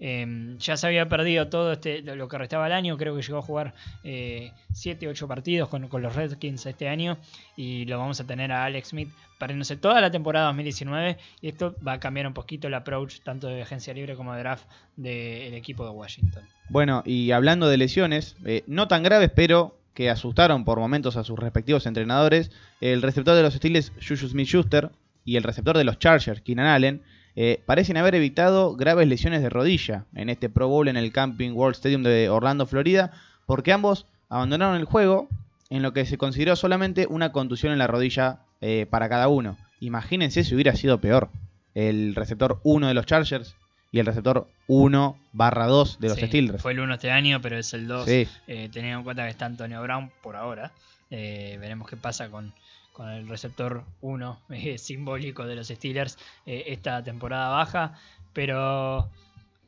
Eh, 0.04 0.56
ya 0.58 0.76
se 0.76 0.86
había 0.88 1.08
perdido 1.08 1.48
todo 1.48 1.70
este, 1.70 2.02
lo 2.02 2.26
que 2.26 2.36
restaba 2.36 2.66
el 2.66 2.72
año, 2.72 2.98
creo 2.98 3.14
que 3.14 3.22
llegó 3.22 3.38
a 3.38 3.42
jugar 3.42 3.72
7, 4.02 5.06
8 5.06 5.28
partidos 5.28 5.68
con, 5.68 5.86
con 5.86 6.02
los 6.02 6.16
Redskins 6.16 6.66
este 6.66 6.88
año 6.88 7.18
y 7.56 7.84
lo 7.84 7.98
vamos 7.98 8.18
a 8.18 8.26
tener 8.26 8.50
a 8.50 8.64
Alex 8.64 8.88
Smith 8.88 9.10
perdiéndose 9.38 9.76
toda 9.76 10.00
la 10.00 10.10
temporada 10.10 10.46
2019 10.46 11.18
y 11.40 11.48
esto 11.48 11.76
va 11.86 11.92
a 11.92 12.00
cambiar 12.00 12.26
un 12.26 12.34
poquito 12.34 12.66
el 12.66 12.74
approach 12.74 13.20
tanto 13.20 13.46
de 13.46 13.62
agencia 13.62 13.94
libre 13.94 14.16
como 14.16 14.34
de 14.34 14.40
draft 14.40 14.64
del 14.96 15.54
equipo 15.54 15.84
de 15.84 15.90
Washington. 15.90 16.42
Bueno, 16.68 17.04
y 17.06 17.30
hablando 17.30 17.68
de 17.68 17.76
lesiones, 17.76 18.34
eh, 18.44 18.64
no 18.66 18.88
tan 18.88 19.04
graves, 19.04 19.30
pero 19.34 19.78
que 19.94 20.10
asustaron 20.10 20.64
por 20.64 20.80
momentos 20.80 21.16
a 21.16 21.22
sus 21.22 21.38
respectivos 21.38 21.86
entrenadores, 21.86 22.50
el 22.80 23.02
receptor 23.02 23.36
de 23.36 23.42
los 23.42 23.54
Steelers, 23.54 23.92
Juju 24.00 24.28
Smith-Schuster, 24.28 24.90
y 25.24 25.36
el 25.36 25.42
receptor 25.42 25.76
de 25.76 25.84
los 25.84 25.98
Chargers, 25.98 26.40
Keenan 26.40 26.66
Allen, 26.66 27.02
eh, 27.36 27.62
parecen 27.66 27.96
haber 27.96 28.14
evitado 28.14 28.76
graves 28.76 29.08
lesiones 29.08 29.42
de 29.42 29.48
rodilla 29.50 30.04
en 30.14 30.28
este 30.28 30.48
Pro 30.50 30.68
Bowl 30.68 30.88
en 30.88 30.96
el 30.96 31.12
Camping 31.12 31.52
World 31.52 31.76
Stadium 31.76 32.02
de 32.02 32.28
Orlando, 32.28 32.66
Florida, 32.66 33.12
porque 33.46 33.72
ambos 33.72 34.06
abandonaron 34.28 34.76
el 34.76 34.84
juego 34.84 35.28
en 35.70 35.82
lo 35.82 35.92
que 35.92 36.04
se 36.04 36.18
consideró 36.18 36.56
solamente 36.56 37.06
una 37.08 37.32
contusión 37.32 37.72
en 37.72 37.78
la 37.78 37.86
rodilla 37.86 38.40
eh, 38.60 38.86
para 38.90 39.08
cada 39.08 39.28
uno. 39.28 39.56
Imagínense 39.80 40.44
si 40.44 40.54
hubiera 40.54 40.76
sido 40.76 41.00
peor. 41.00 41.30
El 41.74 42.14
receptor 42.14 42.60
1 42.64 42.88
de 42.88 42.94
los 42.94 43.06
Chargers 43.06 43.56
y 43.90 43.98
el 43.98 44.06
receptor 44.06 44.46
1 44.66 45.16
barra 45.32 45.66
2 45.66 45.98
de 46.00 46.08
los 46.08 46.18
Sí, 46.18 46.26
Steelers. 46.26 46.62
Fue 46.62 46.72
el 46.72 46.80
1 46.80 46.94
este 46.94 47.10
año, 47.10 47.40
pero 47.40 47.56
es 47.58 47.72
el 47.72 47.88
2 47.88 48.04
Sí. 48.04 48.28
eh, 48.46 48.68
teniendo 48.70 48.98
en 48.98 49.04
cuenta 49.04 49.24
que 49.24 49.30
está 49.30 49.46
Antonio 49.46 49.80
Brown 49.82 50.10
por 50.22 50.36
ahora. 50.36 50.72
Veremos 51.10 51.88
qué 51.88 51.96
pasa 51.96 52.30
con, 52.30 52.54
con 52.92 53.08
el 53.08 53.28
receptor 53.28 53.84
1 54.00 54.40
eh, 54.50 54.78
simbólico 54.78 55.46
de 55.46 55.56
los 55.56 55.68
Steelers 55.68 56.18
eh, 56.46 56.64
esta 56.68 57.02
temporada 57.02 57.48
baja. 57.48 57.94
Pero 58.32 59.10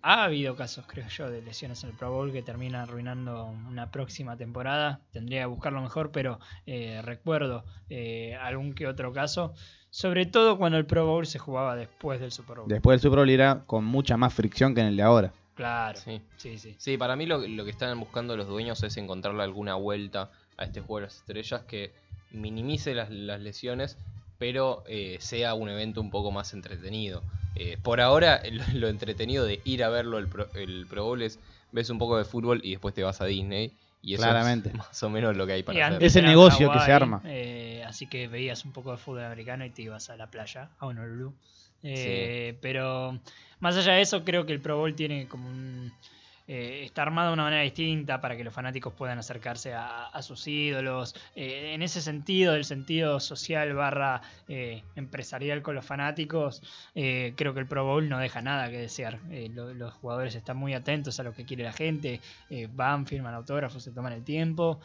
ha 0.06 0.24
habido 0.24 0.54
casos, 0.54 0.84
creo 0.86 1.08
yo, 1.08 1.30
de 1.30 1.40
lesiones 1.40 1.82
en 1.82 1.90
el 1.90 1.96
Pro 1.96 2.12
Bowl 2.12 2.30
que 2.30 2.42
terminan 2.42 2.82
arruinando 2.82 3.46
una 3.46 3.90
próxima 3.90 4.36
temporada. 4.36 5.00
Tendría 5.12 5.40
que 5.40 5.46
buscarlo 5.46 5.80
mejor, 5.80 6.12
pero 6.12 6.38
eh, 6.66 7.00
recuerdo 7.02 7.64
eh, 7.88 8.36
algún 8.36 8.74
que 8.74 8.86
otro 8.86 9.14
caso. 9.14 9.54
Sobre 9.88 10.26
todo 10.26 10.58
cuando 10.58 10.76
el 10.76 10.84
Pro 10.84 11.06
Bowl 11.06 11.26
se 11.26 11.38
jugaba 11.38 11.74
después 11.74 12.20
del 12.20 12.32
Super 12.32 12.58
Bowl. 12.58 12.68
Después 12.68 12.96
del 12.96 13.08
Super 13.08 13.20
Bowl 13.20 13.30
era 13.30 13.62
con 13.64 13.86
mucha 13.86 14.18
más 14.18 14.34
fricción 14.34 14.74
que 14.74 14.82
en 14.82 14.88
el 14.88 14.96
de 14.98 15.02
ahora. 15.02 15.32
Claro. 15.54 15.98
Sí. 15.98 16.20
Sí, 16.36 16.58
sí. 16.58 16.74
Sí, 16.76 16.98
para 16.98 17.16
mí 17.16 17.24
lo, 17.24 17.38
lo 17.38 17.64
que 17.64 17.70
están 17.70 17.98
buscando 17.98 18.36
los 18.36 18.46
dueños 18.46 18.82
es 18.82 18.98
encontrarle 18.98 19.42
alguna 19.42 19.76
vuelta 19.76 20.30
a 20.58 20.64
este 20.64 20.82
juego 20.82 20.96
de 20.96 21.06
las 21.06 21.16
estrellas 21.16 21.62
que 21.62 21.92
minimice 22.34 22.94
las, 22.94 23.10
las 23.10 23.40
lesiones, 23.40 23.98
pero 24.38 24.84
eh, 24.86 25.16
sea 25.20 25.54
un 25.54 25.68
evento 25.68 26.00
un 26.00 26.10
poco 26.10 26.30
más 26.30 26.52
entretenido. 26.54 27.22
Eh, 27.54 27.78
por 27.82 28.00
ahora, 28.00 28.42
lo, 28.52 28.64
lo 28.78 28.88
entretenido 28.88 29.44
de 29.44 29.60
ir 29.64 29.84
a 29.84 29.88
verlo 29.88 30.18
el 30.18 30.28
Pro, 30.28 30.48
el 30.54 30.86
Pro 30.88 31.04
Bowl 31.04 31.22
es 31.22 31.38
ves 31.72 31.90
un 31.90 31.98
poco 31.98 32.16
de 32.18 32.24
fútbol 32.24 32.60
y 32.62 32.70
después 32.72 32.94
te 32.94 33.02
vas 33.02 33.20
a 33.20 33.24
Disney. 33.26 33.72
Y 34.02 34.14
eso 34.14 34.22
Claramente. 34.24 34.68
es 34.68 34.74
más 34.78 35.02
o 35.02 35.08
menos 35.10 35.36
lo 35.36 35.46
que 35.46 35.54
hay 35.54 35.60
Y 35.60 35.62
para 35.62 35.86
hacer. 35.86 36.02
Es 36.04 36.16
el 36.16 36.26
negocio 36.26 36.70
que 36.70 36.80
se 36.80 36.92
arma. 36.92 37.20
eh, 37.24 37.82
así 37.86 38.06
que 38.06 38.28
veías 38.28 38.64
un 38.64 38.72
poco 38.72 38.90
de 38.90 38.98
fútbol 38.98 39.24
americano 39.24 39.64
y 39.64 39.70
te 39.70 39.82
ibas 39.82 40.10
a 40.10 40.16
la 40.16 40.30
playa, 40.30 40.70
a 40.78 40.86
Honolulu. 40.86 41.32
Eh, 41.82 42.56
Pero 42.60 43.18
más 43.60 43.76
allá 43.76 43.92
de 43.94 44.02
eso, 44.02 44.24
creo 44.24 44.46
que 44.46 44.52
el 44.52 44.60
Pro 44.60 44.76
Bowl 44.78 44.94
tiene 44.94 45.26
como 45.28 45.48
un. 45.48 45.92
Eh, 46.46 46.82
está 46.84 47.02
armado 47.02 47.28
de 47.28 47.34
una 47.34 47.44
manera 47.44 47.62
distinta 47.62 48.20
para 48.20 48.36
que 48.36 48.44
los 48.44 48.52
fanáticos 48.52 48.92
puedan 48.92 49.18
acercarse 49.18 49.72
a, 49.74 50.10
sus 50.22 50.46
ídolos. 50.46 51.14
Eh, 51.34 51.72
en 51.74 51.82
ese 51.82 52.00
sentido, 52.02 52.54
el 52.54 52.64
sentido 52.64 53.20
social 53.20 53.72
barra 53.74 54.22
eh, 54.48 54.82
empresarial 54.96 55.62
con 55.62 55.74
los 55.74 55.84
fanáticos, 55.86 56.62
creo 56.94 57.54
que 57.54 57.60
el 57.60 57.66
Pro 57.66 57.84
Bowl 57.84 58.08
no 58.08 58.18
deja 58.18 58.40
nada 58.42 58.70
que 58.70 58.78
desear. 58.78 59.18
Lo- 59.54 59.74
los 59.74 59.92
jugadores 59.94 60.34
están 60.34 60.56
muy 60.56 60.74
atentos 60.74 61.18
a 61.20 61.22
lo 61.22 61.32
que 61.32 61.44
quiere 61.44 61.64
la 61.64 61.72
gente, 61.72 62.20
van, 62.70 63.06
firman 63.06 63.34
autógrafos, 63.34 63.82
se 63.82 63.90
toman 63.92 64.12
el 64.12 64.24
tiempo. 64.24 64.80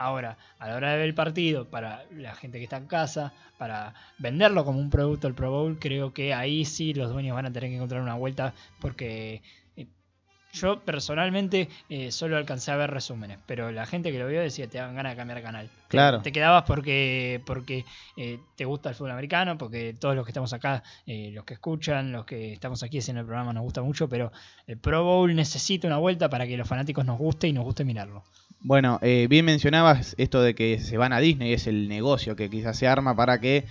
Ahora, 0.00 0.38
a 0.60 0.68
la 0.68 0.76
hora 0.76 0.92
de 0.92 0.98
ver 0.98 1.06
el 1.08 1.14
partido, 1.14 1.68
para 1.68 2.04
la 2.12 2.32
gente 2.36 2.58
que 2.58 2.64
está 2.64 2.76
en 2.76 2.86
casa, 2.86 3.32
para 3.58 3.94
venderlo 4.18 4.64
como 4.64 4.78
un 4.78 4.90
producto 4.90 5.26
el 5.26 5.34
Pro 5.34 5.50
Bowl, 5.50 5.76
creo 5.80 6.12
que 6.14 6.32
ahí 6.32 6.64
sí 6.64 6.94
los 6.94 7.10
dueños 7.10 7.34
van 7.34 7.46
a 7.46 7.52
tener 7.52 7.68
que 7.68 7.76
encontrar 7.76 8.00
una 8.00 8.14
vuelta 8.14 8.54
porque 8.80 9.42
yo 10.52 10.80
personalmente 10.80 11.68
eh, 11.88 12.10
solo 12.10 12.36
alcancé 12.36 12.70
a 12.70 12.76
ver 12.76 12.90
resúmenes, 12.90 13.38
pero 13.46 13.70
la 13.70 13.86
gente 13.86 14.10
que 14.10 14.18
lo 14.18 14.26
vio 14.26 14.40
decía 14.40 14.66
te 14.68 14.78
dan 14.78 14.94
ganas 14.94 15.12
de 15.12 15.16
cambiar 15.16 15.42
canal. 15.42 15.70
Claro. 15.88 16.22
Te, 16.22 16.32
quedabas 16.32 16.64
porque, 16.64 17.40
porque 17.46 17.84
eh, 18.16 18.38
te 18.56 18.64
gusta 18.64 18.88
el 18.88 18.94
fútbol 18.94 19.12
americano, 19.12 19.58
porque 19.58 19.94
todos 19.98 20.14
los 20.14 20.24
que 20.24 20.30
estamos 20.30 20.52
acá, 20.52 20.82
eh, 21.06 21.30
los 21.32 21.44
que 21.44 21.54
escuchan, 21.54 22.12
los 22.12 22.24
que 22.24 22.52
estamos 22.52 22.82
aquí 22.82 22.98
haciendo 22.98 23.20
el 23.20 23.26
programa 23.26 23.52
nos 23.52 23.62
gusta 23.62 23.82
mucho, 23.82 24.08
pero 24.08 24.32
el 24.66 24.78
Pro 24.78 25.04
Bowl 25.04 25.34
necesita 25.34 25.86
una 25.86 25.98
vuelta 25.98 26.28
para 26.28 26.46
que 26.46 26.56
los 26.56 26.68
fanáticos 26.68 27.04
nos 27.04 27.18
guste 27.18 27.48
y 27.48 27.52
nos 27.52 27.64
guste 27.64 27.84
mirarlo. 27.84 28.24
Bueno, 28.60 28.98
bien 29.00 29.44
mencionabas 29.44 30.16
esto 30.18 30.42
de 30.42 30.56
que 30.56 30.80
se 30.80 30.96
van 30.96 31.12
a 31.12 31.20
Disney, 31.20 31.52
es 31.52 31.68
el 31.68 31.88
negocio 31.88 32.34
que 32.34 32.50
quizás 32.50 32.76
se 32.76 32.88
arma 32.88 33.14
para 33.14 33.40
que 33.40 33.64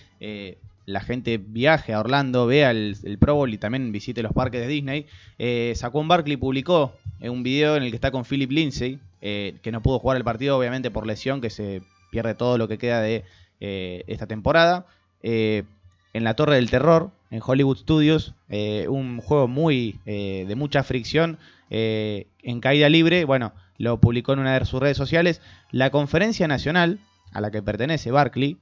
la 0.87 1.01
gente 1.01 1.37
viaje 1.37 1.93
a 1.93 1.99
Orlando, 1.99 2.47
vea 2.47 2.71
el, 2.71 3.17
Pro 3.19 3.35
Bowl 3.35 3.53
y 3.53 3.57
también 3.57 3.91
visite 3.91 4.23
los 4.23 4.31
parques 4.31 4.61
de 4.61 4.67
Disney. 4.67 5.05
Eh, 5.37 5.73
Saquon 5.75 6.07
Barkley 6.07 6.37
publicó 6.37 6.93
eh, 7.19 7.29
un 7.29 7.43
video 7.43 7.75
en 7.75 7.83
el 7.83 7.89
que 7.89 7.95
está 7.95 8.09
con 8.09 8.23
Philip 8.23 8.49
Lindsay, 8.49 8.97
eh, 9.21 9.57
que 9.61 9.73
no 9.73 9.83
pudo 9.83 9.99
jugar 9.99 10.15
el 10.15 10.23
partido 10.23 10.57
obviamente 10.57 10.89
por 10.89 11.05
lesión, 11.05 11.41
que 11.41 11.49
se 11.49 11.81
pierde 12.09 12.35
todo 12.35 12.57
lo 12.57 12.69
que 12.69 12.77
queda 12.77 13.01
de 13.01 13.25
eh, 13.59 14.05
esta 14.07 14.27
temporada. 14.27 14.87
En 15.21 16.23
la 16.23 16.35
Torre 16.35 16.55
del 16.55 16.69
Terror, 16.69 17.11
en 17.31 17.41
Hollywood 17.45 17.79
Studios, 17.79 18.33
un 18.49 19.19
juego 19.19 19.49
muy 19.49 19.99
de 20.05 20.55
mucha 20.55 20.83
fricción 20.83 21.37
en 21.69 22.61
caída 22.61 22.87
libre. 22.87 23.25
Bueno, 23.25 23.51
lo 23.77 23.99
publicó 23.99 24.31
en 24.31 24.39
una 24.39 24.57
de 24.57 24.65
sus 24.65 24.79
redes 24.79 24.95
sociales. 24.95 25.41
La 25.69 25.89
conferencia 25.89 26.47
nacional 26.47 26.99
a 27.33 27.41
la 27.41 27.51
que 27.51 27.61
pertenece 27.61 28.09
Barkley 28.09 28.57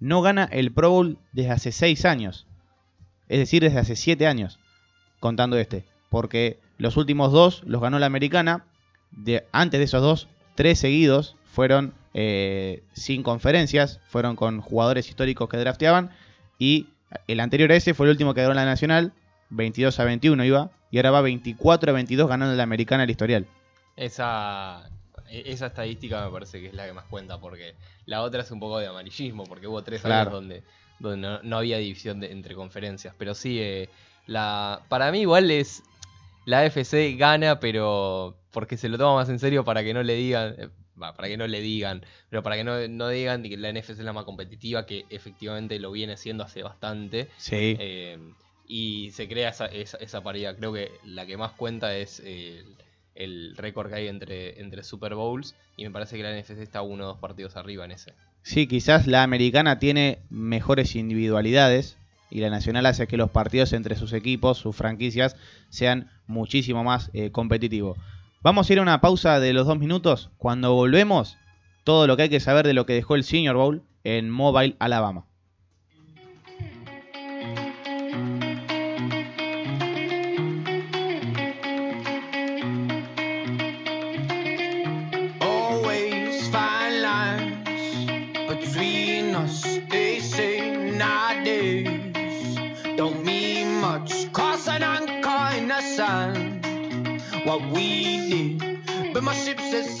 no 0.00 0.22
gana 0.22 0.44
el 0.44 0.72
Pro 0.72 0.90
Bowl 0.90 1.18
desde 1.32 1.50
hace 1.50 1.72
6 1.72 2.04
años. 2.04 2.46
Es 3.28 3.38
decir, 3.38 3.62
desde 3.62 3.78
hace 3.78 3.96
7 3.96 4.26
años, 4.26 4.58
contando 5.20 5.56
este. 5.56 5.84
Porque 6.10 6.58
los 6.78 6.96
últimos 6.96 7.32
dos 7.32 7.62
los 7.64 7.80
ganó 7.80 7.98
la 7.98 8.06
americana. 8.06 8.64
De, 9.10 9.46
antes 9.52 9.78
de 9.78 9.84
esos 9.84 10.02
dos, 10.02 10.28
tres 10.56 10.78
seguidos 10.78 11.36
fueron 11.44 11.94
eh, 12.14 12.82
sin 12.92 13.22
conferencias, 13.22 14.00
fueron 14.08 14.36
con 14.36 14.60
jugadores 14.60 15.08
históricos 15.08 15.48
que 15.48 15.56
drafteaban. 15.56 16.10
Y 16.58 16.88
el 17.26 17.40
anterior 17.40 17.70
a 17.72 17.76
ese 17.76 17.94
fue 17.94 18.06
el 18.06 18.10
último 18.10 18.34
que 18.34 18.42
ganó 18.42 18.54
la 18.54 18.64
nacional, 18.64 19.12
22 19.50 19.98
a 20.00 20.04
21 20.04 20.44
iba. 20.44 20.70
Y 20.90 20.98
ahora 20.98 21.10
va 21.10 21.20
24 21.22 21.90
a 21.90 21.94
22 21.94 22.28
ganando 22.28 22.54
la 22.54 22.62
americana 22.62 23.04
el 23.04 23.10
historial. 23.10 23.46
Esa, 23.96 24.88
esa 25.46 25.66
estadística 25.66 26.24
me 26.24 26.30
parece 26.32 26.60
que 26.60 26.68
es 26.68 26.74
la 26.74 26.86
que 26.86 26.92
más 26.92 27.04
cuenta, 27.06 27.40
porque 27.40 27.74
la 28.06 28.22
otra 28.22 28.42
es 28.42 28.50
un 28.50 28.60
poco 28.60 28.78
de 28.78 28.86
amarillismo, 28.86 29.44
porque 29.44 29.66
hubo 29.66 29.82
tres 29.82 30.02
Claro. 30.02 30.30
años 30.30 30.32
donde, 30.32 30.62
donde 30.98 31.18
no, 31.26 31.42
no 31.42 31.58
había 31.58 31.78
división 31.78 32.20
de- 32.20 32.30
entre 32.32 32.54
conferencias. 32.54 33.14
Pero 33.18 33.34
sí, 33.34 33.58
eh, 33.60 33.88
la, 34.26 34.82
para 34.88 35.10
mí 35.12 35.20
igual 35.20 35.50
es, 35.50 35.82
la 36.46 36.60
AFC 36.60 37.16
gana, 37.16 37.60
pero 37.60 38.36
porque 38.50 38.76
se 38.76 38.88
lo 38.88 38.98
toma 38.98 39.16
más 39.16 39.28
en 39.28 39.38
serio 39.38 39.64
para 39.64 39.82
que 39.82 39.94
no 39.94 40.02
le 40.02 40.14
digan, 40.14 40.54
eh, 40.58 40.68
para 40.98 41.26
que 41.28 41.36
no 41.36 41.46
le 41.46 41.60
digan, 41.60 42.04
pero 42.30 42.42
para 42.42 42.56
que 42.56 42.64
no, 42.64 42.86
no 42.88 43.08
digan 43.08 43.42
que 43.42 43.56
la 43.56 43.70
NFC 43.72 43.90
es 43.90 43.98
la 44.00 44.12
más 44.12 44.24
competitiva, 44.24 44.86
que 44.86 45.06
efectivamente 45.10 45.78
lo 45.80 45.90
viene 45.90 46.16
siendo 46.16 46.44
hace 46.44 46.62
bastante. 46.62 47.28
Sí. 47.36 47.76
Eh, 47.80 48.18
y 48.66 49.10
se 49.10 49.28
crea 49.28 49.50
esa, 49.50 49.66
esa, 49.66 49.98
esa 49.98 50.22
paridad. 50.22 50.56
Creo 50.56 50.72
que 50.72 50.92
la 51.04 51.26
que 51.26 51.36
más 51.36 51.52
cuenta 51.52 51.94
es 51.96 52.20
el 53.14 53.56
récord 53.56 53.88
que 53.88 53.96
hay 53.96 54.08
entre, 54.08 54.60
entre 54.60 54.82
Super 54.82 55.14
Bowls. 55.14 55.54
Y 55.76 55.84
me 55.84 55.90
parece 55.90 56.16
que 56.16 56.22
la 56.22 56.38
NFC 56.38 56.50
está 56.58 56.82
uno 56.82 57.04
o 57.04 57.06
dos 57.08 57.18
partidos 57.18 57.56
arriba 57.56 57.84
en 57.84 57.92
ese. 57.92 58.14
Sí, 58.42 58.66
quizás 58.66 59.06
la 59.06 59.22
americana 59.22 59.78
tiene 59.78 60.18
mejores 60.30 60.96
individualidades 60.96 61.96
y 62.30 62.40
la 62.40 62.50
nacional 62.50 62.86
hace 62.86 63.06
que 63.06 63.16
los 63.16 63.30
partidos 63.30 63.72
entre 63.72 63.96
sus 63.96 64.12
equipos, 64.12 64.58
sus 64.58 64.74
franquicias, 64.74 65.36
sean 65.68 66.10
muchísimo 66.26 66.82
más 66.82 67.10
eh, 67.14 67.30
competitivos. 67.30 67.98
Vamos 68.42 68.68
a 68.68 68.72
ir 68.72 68.78
a 68.78 68.82
una 68.82 69.00
pausa 69.00 69.40
de 69.40 69.52
los 69.52 69.66
dos 69.66 69.78
minutos. 69.78 70.30
Cuando 70.36 70.74
volvemos, 70.74 71.38
todo 71.84 72.06
lo 72.06 72.16
que 72.16 72.24
hay 72.24 72.28
que 72.28 72.40
saber 72.40 72.66
de 72.66 72.74
lo 72.74 72.86
que 72.86 72.94
dejó 72.94 73.14
el 73.14 73.24
Senior 73.24 73.56
Bowl 73.56 73.82
en 74.02 74.30
Mobile, 74.30 74.76
Alabama. 74.78 75.26
What 97.58 97.70
we 97.70 98.58
did. 98.58 99.14
But 99.14 99.22
my 99.22 99.34
ship 99.34 99.60
says 99.60 99.98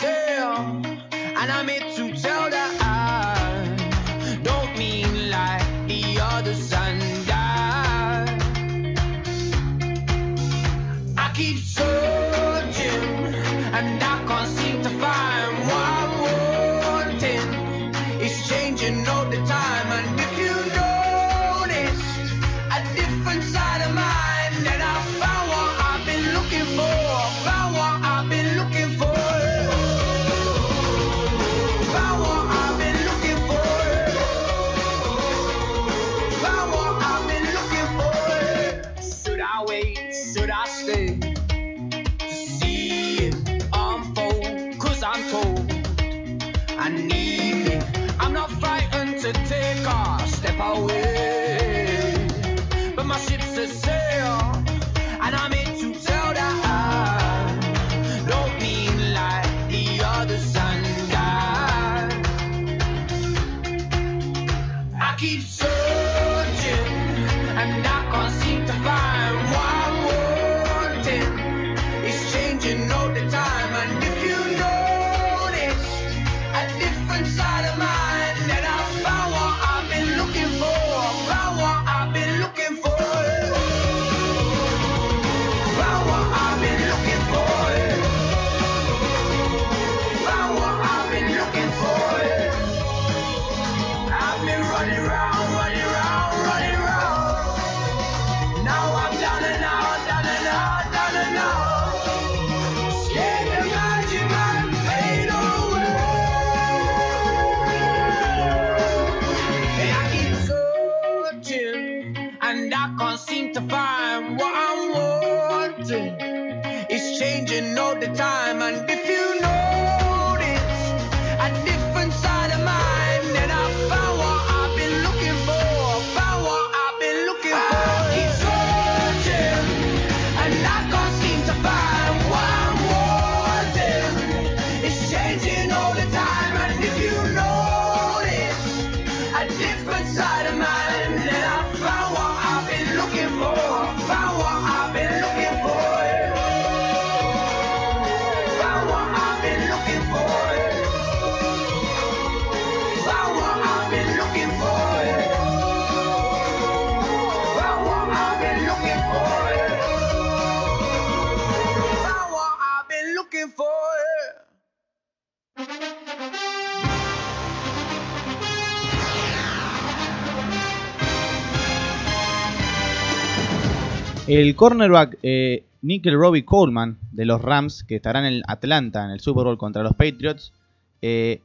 El 174.26 174.56
cornerback 174.56 175.18
eh, 175.22 175.64
Nickel 175.84 176.14
Robbie 176.14 176.46
Coleman 176.46 176.98
de 177.12 177.26
los 177.26 177.42
Rams, 177.42 177.84
que 177.84 177.96
estará 177.96 178.26
en 178.26 178.42
Atlanta 178.48 179.04
en 179.04 179.10
el 179.10 179.20
Super 179.20 179.44
Bowl 179.44 179.58
contra 179.58 179.82
los 179.82 179.94
Patriots, 179.94 180.54
eh, 181.02 181.42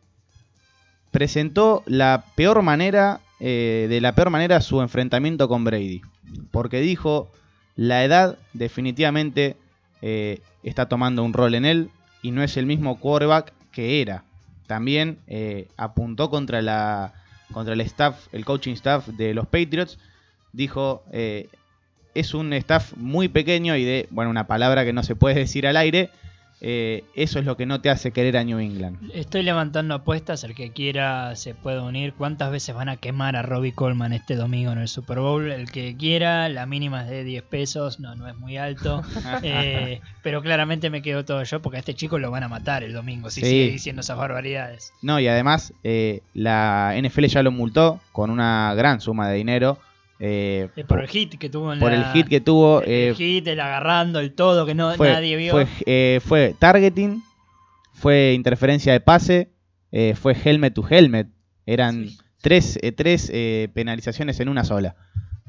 presentó 1.12 1.84
la 1.86 2.24
peor 2.36 2.62
manera, 2.62 3.20
eh, 3.42 3.88
de 3.90 4.00
la 4.00 4.16
peor 4.16 4.30
manera 4.30 4.62
su 4.62 4.80
enfrentamiento 4.80 5.50
con 5.50 5.66
Brady. 5.66 6.02
Porque 6.52 6.80
dijo, 6.80 7.30
la 7.76 8.06
edad 8.06 8.38
definitivamente 8.54 9.58
eh, 10.02 10.40
está 10.64 10.88
tomando 10.88 11.22
un 11.26 11.34
rol 11.34 11.56
en 11.56 11.66
él 11.66 11.90
y 12.22 12.32
no 12.32 12.44
es 12.44 12.56
el 12.56 12.66
mismo 12.66 12.98
quarterback 12.98 13.52
que 13.74 14.02
era. 14.02 14.24
También 14.68 15.18
apuntó 15.76 16.30
contra, 16.30 16.62
la, 16.62 17.14
contra 17.52 17.74
el 17.74 17.82
staff, 17.82 18.28
el 18.32 18.46
coaching 18.46 18.74
staff 18.74 19.08
de 19.08 19.34
los 19.34 19.48
Patriots. 19.48 19.98
Dijo, 20.54 21.04
es 22.20 22.34
un 22.34 22.54
staff 22.54 22.94
muy 22.98 23.28
pequeño 23.28 23.76
y 23.76 23.84
de, 23.84 24.08
bueno, 24.12 24.30
una 24.32 24.48
palabra 24.48 24.86
que 24.86 24.94
no 24.94 25.04
se 25.04 25.16
puede 25.16 25.36
decir 25.36 25.66
al 25.68 25.78
aire. 25.78 26.10
eh, 26.62 27.06
eso 27.16 27.40
es 27.40 27.46
lo 27.46 27.56
que 27.56 27.66
no 27.66 27.80
te 27.80 27.90
hace 27.90 28.12
querer 28.12 28.36
a 28.36 28.44
New 28.44 28.60
England. 28.60 28.98
Estoy 29.14 29.44
levantando 29.44 29.94
apuestas, 29.96 30.44
el 30.44 30.56
que 30.56 30.72
quiera 30.74 31.34
se 31.38 31.54
puede 31.56 31.80
unir. 31.80 32.14
¿Cuántas 32.14 32.52
veces 32.52 32.76
van 32.76 32.90
a 32.90 32.98
quemar 32.98 33.38
a 33.38 33.44
Robbie 33.44 33.72
Coleman 33.72 34.12
este 34.12 34.36
domingo 34.36 34.74
en 34.74 34.80
el 34.80 34.90
Super 34.90 35.20
Bowl? 35.20 35.50
El 35.50 35.72
que 35.72 35.96
quiera, 35.96 36.50
la 36.50 36.66
mínima 36.66 37.04
es 37.06 37.10
de 37.12 37.24
10 37.24 37.44
pesos, 37.44 38.02
no, 38.02 38.14
no 38.16 38.28
es 38.28 38.36
muy 38.36 38.58
alto. 38.58 39.02
Eh, 39.42 40.02
pero 40.22 40.42
claramente 40.42 40.90
me 40.90 41.02
quedo 41.02 41.24
todo 41.24 41.42
yo 41.44 41.62
porque 41.62 41.78
a 41.78 41.80
este 41.80 41.94
chico 41.94 42.20
lo 42.20 42.30
van 42.30 42.44
a 42.44 42.50
matar 42.50 42.84
el 42.84 42.92
domingo 42.92 43.30
si 43.30 43.40
Sí. 43.40 43.48
sigue 43.48 43.72
diciendo 43.72 44.02
esas 44.02 44.18
barbaridades. 44.18 44.92
No, 45.02 45.18
y 45.22 45.30
además 45.30 45.72
eh, 45.86 46.24
la 46.34 46.94
NFL 47.02 47.26
ya 47.28 47.42
lo 47.42 47.52
multó 47.52 48.02
con 48.12 48.32
una 48.32 48.74
gran 48.76 49.00
suma 49.00 49.30
de 49.30 49.38
dinero 49.38 49.80
eh, 50.20 50.70
Eh, 50.76 50.84
por 50.84 51.00
el 51.02 51.08
hit 51.08 51.36
que 51.38 51.50
tuvo 51.50 51.72
en 51.74 51.80
por 51.80 51.92
la- 51.92 51.98
el 51.98 52.04
hit 52.14 52.28
que 52.28 52.42
tuvo. 52.42 52.82
el 52.82 52.90
eh, 52.90 53.14
hit, 53.16 53.48
el 53.48 53.60
agarrando, 53.60 54.20
el 54.20 54.34
todo, 54.34 54.66
que 54.66 54.76
no, 54.76 54.94
fue, 54.96 55.12
nadie 55.12 55.36
vio. 55.38 55.52
fue, 55.52 55.68
eh, 55.86 56.20
fue 56.24 56.56
targeting, 56.60 57.24
fue 57.94 58.34
interferencia 58.36 58.94
de 58.94 59.00
pase, 59.00 59.50
eh, 59.92 60.16
fue 60.20 60.36
helmet 60.36 60.74
to 60.74 60.86
helmet. 60.90 61.28
Eran 61.66 62.08
Sí. 62.10 62.18
tres, 62.42 62.80
tres 62.96 63.32
penalizaciones 63.74 64.40
en 64.40 64.50
una 64.50 64.64
sola. 64.64 64.96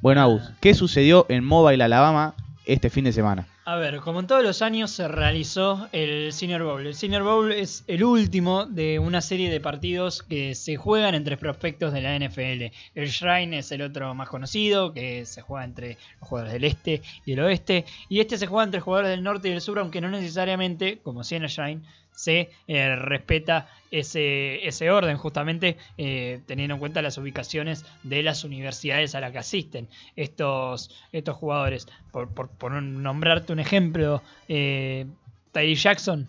Bueno, 0.03 0.21
Agus, 0.23 0.43
Ah. 0.51 0.57
¿qué 0.61 0.75
sucedió 0.75 1.27
en 1.29 1.45
Mobile 1.45 1.83
Alabama 1.85 2.35
este 2.67 2.91
fin 2.91 3.05
de 3.05 3.13
semana? 3.13 3.47
A 3.71 3.77
ver, 3.77 4.01
como 4.01 4.19
en 4.19 4.27
todos 4.27 4.43
los 4.43 4.63
años 4.63 4.91
se 4.91 5.07
realizó 5.07 5.89
el 5.93 6.33
Senior 6.33 6.65
Bowl. 6.65 6.85
El 6.85 6.97
Senior 6.97 7.23
Bowl 7.23 7.53
es 7.53 7.85
el 7.87 8.03
último 8.03 8.67
de 8.67 8.99
una 8.99 9.21
serie 9.21 9.49
de 9.49 9.61
partidos 9.61 10.25
que 10.25 10.57
se 10.57 10.75
juegan 10.75 11.15
entre 11.15 11.37
prospectos 11.37 11.93
de 11.93 12.03
la 12.03 12.19
NFL. 12.19 12.75
El 12.97 13.09
Shrine 13.09 13.59
es 13.59 13.71
el 13.71 13.83
otro 13.83 14.13
más 14.13 14.29
conocido, 14.29 14.93
que 14.93 15.25
se 15.25 15.43
juega 15.43 15.65
entre 15.65 15.99
los 16.19 16.29
jugadores 16.29 16.55
del 16.55 16.65
este 16.65 17.03
y 17.25 17.35
el 17.35 17.39
oeste. 17.39 17.85
Y 18.09 18.19
este 18.19 18.39
se 18.39 18.49
juega 18.49 18.65
entre 18.65 18.81
jugadores 18.81 19.13
del 19.13 19.23
norte 19.23 19.47
y 19.47 19.53
del 19.53 19.61
sur, 19.61 19.79
aunque 19.79 20.01
no 20.01 20.11
necesariamente, 20.11 20.99
como 20.99 21.23
si 21.23 21.37
en 21.37 21.45
el 21.45 21.49
Shrine, 21.49 21.83
se 22.21 22.51
eh, 22.67 22.97
respeta 22.97 23.69
ese, 23.91 24.67
ese 24.67 24.91
orden, 24.91 25.17
justamente 25.17 25.79
eh, 25.97 26.41
teniendo 26.47 26.75
en 26.75 26.81
cuenta 26.81 27.03
las 27.03 27.17
ubicaciones 27.19 27.85
de 28.03 28.23
las 28.23 28.45
universidades 28.45 29.15
a 29.15 29.21
las 29.21 29.33
que 29.33 29.39
asisten 29.39 29.89
estos, 30.17 30.91
estos 31.13 31.37
jugadores. 31.37 31.89
Por, 32.13 32.29
por, 32.29 32.71
nombrarte 32.83 33.53
un 33.53 33.61
ejemplo, 33.61 34.23
eh, 34.49 35.07
Tyree 35.53 35.75
Jackson 35.75 36.29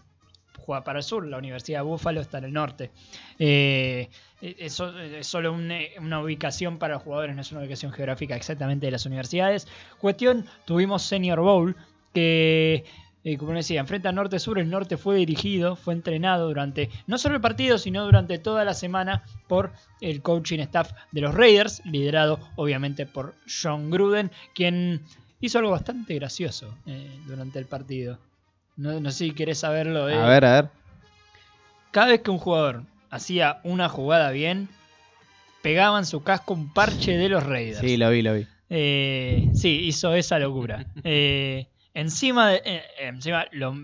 juega 0.61 0.83
para 0.83 0.99
el 0.99 1.03
sur, 1.03 1.25
la 1.25 1.37
Universidad 1.37 1.79
de 1.79 1.83
Buffalo 1.83 2.21
está 2.21 2.37
en 2.37 2.45
el 2.45 2.53
norte. 2.53 2.91
Eh, 3.39 4.09
eso 4.41 4.97
es 4.99 5.27
solo 5.27 5.53
un, 5.53 5.71
eh, 5.71 5.91
una 5.99 6.21
ubicación 6.21 6.77
para 6.77 6.95
los 6.95 7.03
jugadores, 7.03 7.35
no 7.35 7.41
es 7.41 7.51
una 7.51 7.61
ubicación 7.61 7.91
geográfica 7.91 8.35
exactamente 8.35 8.85
de 8.85 8.91
las 8.91 9.05
universidades. 9.05 9.67
Cuestión, 9.99 10.45
tuvimos 10.65 11.03
Senior 11.03 11.41
Bowl, 11.41 11.75
que 12.13 12.85
eh, 13.23 13.37
como 13.37 13.53
decía, 13.53 13.79
enfrenta 13.81 14.11
norte-sur. 14.11 14.57
El 14.59 14.69
norte 14.69 14.97
fue 14.97 15.15
dirigido, 15.15 15.75
fue 15.75 15.93
entrenado 15.93 16.47
durante 16.47 16.89
no 17.07 17.17
solo 17.17 17.35
el 17.35 17.41
partido, 17.41 17.77
sino 17.77 18.03
durante 18.03 18.39
toda 18.39 18.65
la 18.65 18.73
semana 18.73 19.23
por 19.47 19.71
el 20.01 20.21
coaching 20.21 20.59
staff 20.59 20.91
de 21.11 21.21
los 21.21 21.33
Raiders, 21.35 21.81
liderado 21.85 22.39
obviamente 22.55 23.05
por 23.05 23.35
John 23.47 23.89
Gruden, 23.91 24.31
quien 24.55 25.01
hizo 25.39 25.59
algo 25.59 25.71
bastante 25.71 26.15
gracioso 26.15 26.75
eh, 26.85 27.19
durante 27.25 27.59
el 27.59 27.65
partido. 27.65 28.19
No, 28.77 28.99
no 28.99 29.11
sé 29.11 29.17
si 29.25 29.31
querés 29.31 29.59
saberlo. 29.59 30.09
eh. 30.09 30.15
A 30.15 30.27
ver, 30.27 30.45
a 30.45 30.53
ver. 30.61 30.69
Cada 31.91 32.07
vez 32.07 32.21
que 32.21 32.31
un 32.31 32.37
jugador 32.37 32.83
hacía 33.09 33.59
una 33.63 33.89
jugada 33.89 34.31
bien, 34.31 34.69
pegaba 35.61 35.99
en 35.99 36.05
su 36.05 36.23
casco 36.23 36.53
un 36.53 36.73
parche 36.73 37.17
de 37.17 37.29
los 37.29 37.45
Raiders. 37.45 37.79
Sí, 37.79 37.97
lo 37.97 38.09
vi, 38.09 38.21
lo 38.21 38.33
vi. 38.33 38.47
Eh, 38.69 39.49
sí, 39.53 39.81
hizo 39.83 40.13
esa 40.15 40.39
locura. 40.39 40.85
Eh, 41.03 41.67
encima, 41.93 42.49
de- 42.49 42.61
eh, 42.65 42.83
encima 42.99 43.45
lo, 43.51 43.75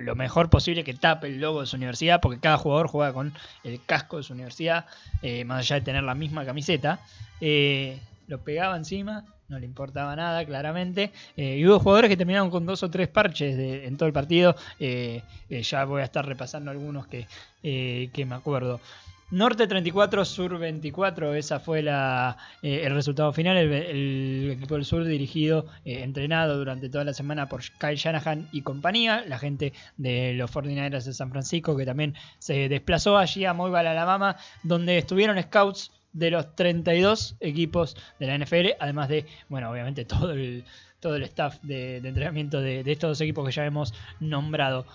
lo- 0.00 0.14
mejor 0.16 0.50
posible 0.50 0.84
que 0.84 0.94
tape 0.94 1.28
el 1.28 1.40
logo 1.40 1.60
de 1.60 1.66
su 1.66 1.76
universidad, 1.76 2.20
porque 2.20 2.40
cada 2.40 2.58
jugador 2.58 2.88
juega 2.88 3.12
con 3.12 3.32
el 3.64 3.84
casco 3.84 4.16
de 4.18 4.22
su 4.22 4.32
universidad, 4.32 4.86
eh, 5.22 5.44
más 5.44 5.60
allá 5.60 5.76
de 5.76 5.82
tener 5.82 6.02
la 6.02 6.14
misma 6.14 6.44
camiseta. 6.44 7.00
Eh, 7.40 7.98
lo 8.26 8.38
pegaba 8.44 8.76
encima, 8.76 9.24
no 9.48 9.58
le 9.58 9.64
importaba 9.64 10.14
nada, 10.14 10.44
claramente. 10.44 11.12
Eh, 11.36 11.56
y 11.58 11.66
hubo 11.66 11.78
jugadores 11.80 12.10
que 12.10 12.16
terminaron 12.16 12.50
con 12.50 12.66
dos 12.66 12.82
o 12.82 12.90
tres 12.90 13.08
parches 13.08 13.56
de- 13.56 13.86
en 13.86 13.96
todo 13.96 14.06
el 14.06 14.12
partido. 14.12 14.54
Eh, 14.78 15.22
eh, 15.48 15.62
ya 15.62 15.84
voy 15.84 16.02
a 16.02 16.04
estar 16.04 16.26
repasando 16.26 16.70
algunos 16.70 17.06
que, 17.06 17.26
eh, 17.62 18.10
que 18.12 18.26
me 18.26 18.34
acuerdo. 18.34 18.80
Norte 19.30 19.66
34, 19.66 20.24
Sur 20.24 20.58
24, 20.58 21.34
esa 21.34 21.60
fue 21.60 21.82
la, 21.82 22.38
eh, 22.62 22.80
el 22.84 22.94
resultado 22.94 23.30
final. 23.32 23.58
El, 23.58 24.50
equipo 24.52 24.74
del 24.74 24.86
Sur 24.86 25.04
dirigido, 25.04 25.66
eh, 25.84 26.02
entrenado 26.02 26.56
durante 26.56 26.88
toda 26.88 27.04
la 27.04 27.12
semana 27.12 27.46
por 27.46 27.60
Kyle 27.78 27.96
Shanahan 27.96 28.48
y 28.52 28.62
compañía, 28.62 29.24
la 29.26 29.38
gente 29.38 29.74
de 29.98 30.32
los 30.32 30.50
49ers 30.50 31.04
de 31.04 31.12
San 31.12 31.30
Francisco 31.30 31.76
que 31.76 31.84
también 31.84 32.14
se 32.38 32.70
desplazó 32.70 33.18
allí 33.18 33.44
a 33.44 33.52
Mobile, 33.52 33.88
Alabama, 33.88 34.36
donde 34.62 34.96
estuvieron 34.96 35.40
scouts 35.42 35.92
de 36.14 36.30
los 36.30 36.56
32 36.56 37.36
equipos 37.40 37.96
de 38.18 38.26
la 38.28 38.38
NFL, 38.38 38.76
además 38.80 39.10
de, 39.10 39.26
bueno, 39.50 39.70
obviamente 39.70 40.06
todo 40.06 40.32
el, 40.32 40.64
todo 41.00 41.16
el 41.16 41.24
staff 41.24 41.60
de, 41.62 42.00
de 42.00 42.08
entrenamiento 42.08 42.62
de, 42.62 42.82
de 42.82 42.92
estos 42.92 43.10
dos 43.10 43.20
equipos 43.20 43.44
que 43.46 43.52
ya 43.52 43.66
hemos 43.66 43.92
nombrado. 44.20 44.86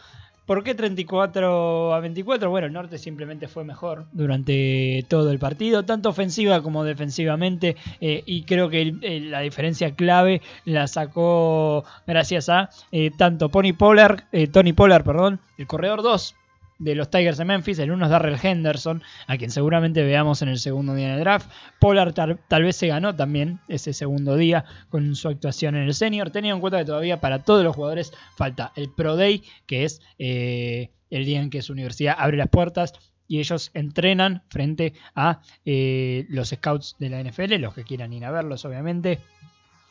¿Por 0.46 0.64
qué 0.64 0.76
34 0.76 1.94
a 1.94 2.00
24? 2.02 2.50
Bueno, 2.50 2.68
el 2.68 2.74
norte 2.74 2.98
simplemente 2.98 3.48
fue 3.48 3.64
mejor 3.64 4.06
durante 4.12 5.06
todo 5.08 5.32
el 5.32 5.40
partido, 5.40 5.86
tanto 5.86 6.10
ofensiva 6.10 6.62
como 6.62 6.84
defensivamente, 6.84 7.78
eh, 8.02 8.24
y 8.26 8.44
creo 8.44 8.70
que 8.70 8.94
la 9.24 9.40
diferencia 9.40 9.96
clave 9.96 10.42
la 10.66 10.88
sacó 10.88 11.86
gracias 12.06 12.50
a 12.50 12.70
eh, 12.92 13.12
tanto 13.18 13.48
Pony 13.48 13.72
Pollard, 13.78 14.24
eh, 14.34 14.48
Tony 14.48 14.74
Pollard, 14.74 15.06
perdón, 15.06 15.40
el 15.58 15.66
corredor 15.66 16.02
2 16.02 16.36
de 16.80 16.96
los 16.96 17.10
Tigers 17.10 17.38
de 17.38 17.46
Memphis, 17.46 17.80
el 17.80 17.92
uno 17.92 18.06
es 18.06 18.12
Darrell 18.12 18.38
Henderson, 18.42 19.04
a 19.28 19.38
quien 19.38 19.52
seguramente 19.52 20.04
veamos 20.04 20.42
en 20.42 20.50
el 20.50 20.60
segundo 20.60 20.96
día 20.96 21.08
en 21.08 21.14
el 21.14 21.20
draft. 21.20 21.50
Pollard 21.80 22.14
tal, 22.14 22.40
tal 22.48 22.64
vez 22.64 22.76
se 22.76 22.88
ganó 22.88 23.16
también 23.16 23.60
ese 23.68 23.94
segundo 23.94 24.36
día 24.36 24.66
con 24.90 25.16
su 25.16 25.28
actuación 25.28 25.76
en 25.76 25.84
el 25.84 25.94
senior, 25.94 26.30
teniendo 26.32 26.56
en 26.56 26.62
cuenta 26.62 26.80
que 26.80 26.86
todavía 26.86 27.20
para 27.20 27.44
todos 27.44 27.64
los 27.64 27.76
jugadores 27.76 28.12
falta 28.36 28.72
el 28.76 28.90
Pro 28.90 29.16
Day, 29.16 29.44
que 29.66 29.86
es 29.86 30.02
eh, 30.20 30.92
el 31.10 31.26
día 31.26 31.42
en 31.42 31.50
que 31.50 31.62
su 31.62 31.74
universidad 31.74 32.16
abre 32.18 32.38
las 32.38 32.50
puertas 32.50 32.94
y 33.28 33.40
ellos 33.40 33.72
entrenan 33.74 34.44
frente 34.50 34.94
a 35.16 35.42
eh, 35.66 36.26
los 36.30 36.50
scouts 36.50 36.96
de 37.00 37.10
la 37.10 37.24
NFL, 37.24 37.56
los 37.56 37.74
que 37.74 37.84
quieran 37.84 38.14
ir 38.14 38.26
a 38.26 38.32
verlos 38.32 38.66
obviamente. 38.66 39.20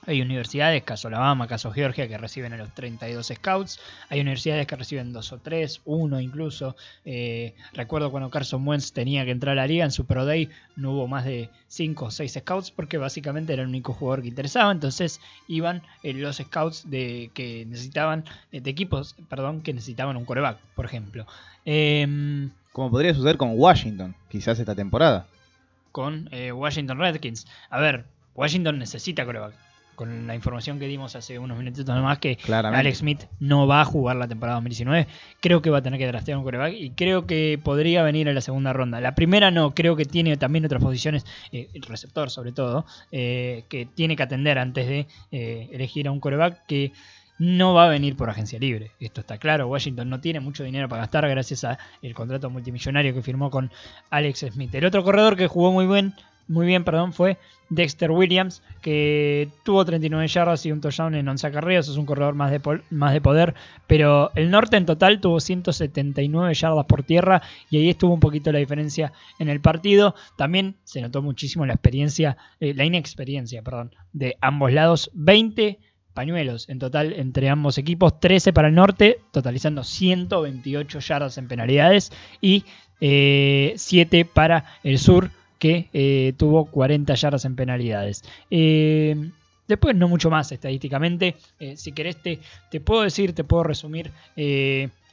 Hay 0.04 0.20
universidades, 0.20 0.82
caso 0.82 1.06
Alabama, 1.06 1.46
caso 1.46 1.70
Georgia, 1.70 2.08
que 2.08 2.18
reciben 2.18 2.52
a 2.52 2.56
los 2.56 2.74
32 2.74 3.32
scouts. 3.36 3.78
Hay 4.08 4.20
universidades 4.20 4.66
que 4.66 4.74
reciben 4.74 5.12
dos 5.12 5.32
o 5.32 5.38
tres, 5.38 5.80
uno 5.84 6.20
incluso. 6.20 6.74
Eh, 7.04 7.54
recuerdo 7.72 8.10
cuando 8.10 8.28
Carson 8.28 8.66
Wentz 8.66 8.92
tenía 8.92 9.24
que 9.24 9.30
entrar 9.30 9.52
a 9.52 9.62
la 9.62 9.66
liga, 9.68 9.84
en 9.84 9.92
su 9.92 10.04
Pro 10.04 10.24
Day 10.24 10.50
no 10.74 10.92
hubo 10.92 11.06
más 11.06 11.24
de 11.24 11.50
5 11.68 12.06
o 12.06 12.10
6 12.10 12.32
scouts 12.40 12.70
porque 12.72 12.98
básicamente 12.98 13.52
era 13.52 13.62
el 13.62 13.68
único 13.68 13.92
jugador 13.92 14.22
que 14.22 14.28
interesaba. 14.28 14.72
Entonces 14.72 15.20
iban 15.46 15.82
eh, 16.02 16.12
los 16.14 16.36
scouts 16.38 16.90
de 16.90 17.30
que 17.32 17.64
necesitaban, 17.66 18.24
eh, 18.50 18.60
de 18.60 18.70
equipos, 18.70 19.14
perdón, 19.28 19.60
que 19.62 19.72
necesitaban 19.72 20.16
un 20.16 20.24
coreback, 20.24 20.58
por 20.74 20.84
ejemplo. 20.84 21.26
Em, 21.64 22.50
Como 22.72 22.90
podría 22.90 23.14
suceder 23.14 23.36
con 23.36 23.52
Washington, 23.54 24.16
quizás 24.28 24.58
esta 24.58 24.74
temporada. 24.74 25.26
con 25.92 26.28
eh, 26.32 26.50
Washington 26.50 26.98
Redskins. 26.98 27.46
A 27.70 27.78
ver, 27.78 28.04
Washington 28.34 28.78
necesita 28.80 29.24
coreback. 29.24 29.54
Con 29.94 30.26
la 30.26 30.34
información 30.34 30.78
que 30.78 30.86
dimos 30.86 31.14
hace 31.16 31.38
unos 31.38 31.58
minutitos 31.58 31.94
nomás 31.94 32.18
que 32.18 32.36
Claramente. 32.36 32.80
Alex 32.80 32.98
Smith 32.98 33.24
no 33.40 33.66
va 33.66 33.82
a 33.82 33.84
jugar 33.84 34.16
la 34.16 34.28
temporada 34.28 34.56
2019. 34.56 35.06
Creo 35.40 35.62
que 35.62 35.70
va 35.70 35.78
a 35.78 35.82
tener 35.82 35.98
que 35.98 36.06
draftear 36.06 36.38
un 36.38 36.44
coreback 36.44 36.74
y 36.74 36.90
creo 36.90 37.26
que 37.26 37.60
podría 37.62 38.02
venir 38.02 38.28
en 38.28 38.34
la 38.34 38.40
segunda 38.40 38.72
ronda. 38.72 39.00
La 39.00 39.14
primera 39.14 39.50
no, 39.50 39.74
creo 39.74 39.96
que 39.96 40.04
tiene 40.04 40.36
también 40.36 40.64
otras 40.64 40.82
posiciones, 40.82 41.26
eh, 41.52 41.68
el 41.74 41.82
receptor 41.82 42.30
sobre 42.30 42.52
todo, 42.52 42.86
eh, 43.10 43.64
que 43.68 43.86
tiene 43.86 44.16
que 44.16 44.22
atender 44.22 44.58
antes 44.58 44.86
de 44.86 45.06
eh, 45.30 45.68
elegir 45.72 46.08
a 46.08 46.10
un 46.10 46.20
coreback 46.20 46.66
que 46.66 46.92
no 47.38 47.74
va 47.74 47.86
a 47.86 47.88
venir 47.88 48.16
por 48.16 48.30
agencia 48.30 48.58
libre. 48.58 48.92
Esto 49.00 49.20
está 49.20 49.38
claro. 49.38 49.66
Washington 49.66 50.08
no 50.08 50.20
tiene 50.20 50.40
mucho 50.40 50.62
dinero 50.64 50.88
para 50.88 51.02
gastar 51.02 51.28
gracias 51.28 51.64
a 51.64 51.78
el 52.00 52.14
contrato 52.14 52.48
multimillonario 52.50 53.14
que 53.14 53.22
firmó 53.22 53.50
con 53.50 53.70
Alex 54.10 54.46
Smith. 54.52 54.74
El 54.74 54.84
otro 54.84 55.02
corredor 55.02 55.36
que 55.36 55.48
jugó 55.48 55.72
muy 55.72 55.86
bien, 55.86 56.14
muy 56.48 56.66
bien, 56.66 56.84
perdón, 56.84 57.12
fue 57.12 57.38
Dexter 57.72 58.10
Williams, 58.10 58.62
que 58.82 59.48
tuvo 59.62 59.84
39 59.84 60.26
yardas 60.28 60.66
y 60.66 60.72
un 60.72 60.82
touchdown 60.82 61.14
en 61.14 61.26
11 61.26 61.46
acarreos. 61.46 61.88
Es 61.88 61.96
un 61.96 62.04
corredor 62.04 62.34
más 62.34 62.50
de, 62.50 62.60
más 62.90 63.14
de 63.14 63.20
poder. 63.20 63.54
Pero 63.86 64.30
el 64.34 64.50
norte 64.50 64.76
en 64.76 64.84
total 64.84 65.20
tuvo 65.20 65.40
179 65.40 66.52
yardas 66.52 66.84
por 66.84 67.02
tierra 67.02 67.42
y 67.70 67.78
ahí 67.78 67.88
estuvo 67.88 68.12
un 68.12 68.20
poquito 68.20 68.52
la 68.52 68.58
diferencia 68.58 69.12
en 69.38 69.48
el 69.48 69.60
partido. 69.60 70.14
También 70.36 70.76
se 70.84 71.00
notó 71.00 71.22
muchísimo 71.22 71.64
la 71.64 71.72
experiencia, 71.72 72.36
eh, 72.60 72.74
la 72.74 72.84
inexperiencia, 72.84 73.62
perdón, 73.62 73.94
de 74.12 74.36
ambos 74.42 74.72
lados. 74.72 75.10
20 75.14 75.78
pañuelos 76.12 76.68
en 76.68 76.78
total 76.78 77.14
entre 77.14 77.48
ambos 77.48 77.78
equipos, 77.78 78.20
13 78.20 78.52
para 78.52 78.68
el 78.68 78.74
norte, 78.74 79.20
totalizando 79.30 79.82
128 79.82 80.98
yardas 81.00 81.38
en 81.38 81.48
penalidades 81.48 82.12
y 82.42 82.64
eh, 83.00 83.72
7 83.76 84.26
para 84.26 84.66
el 84.84 84.98
sur 84.98 85.30
que 85.62 85.88
eh, 85.92 86.32
tuvo 86.36 86.64
40 86.64 87.14
yardas 87.14 87.44
en 87.44 87.54
penalidades. 87.54 88.24
Eh, 88.50 89.30
después 89.68 89.94
no 89.94 90.08
mucho 90.08 90.28
más 90.28 90.50
estadísticamente, 90.50 91.36
Eh, 91.60 91.76
si 91.76 91.92
querés 91.92 92.16
te, 92.20 92.40
te 92.70 92.80
puedo 92.80 93.02
decir, 93.02 93.32
te 93.32 93.44
puedo 93.44 93.62
resumir. 93.62 94.10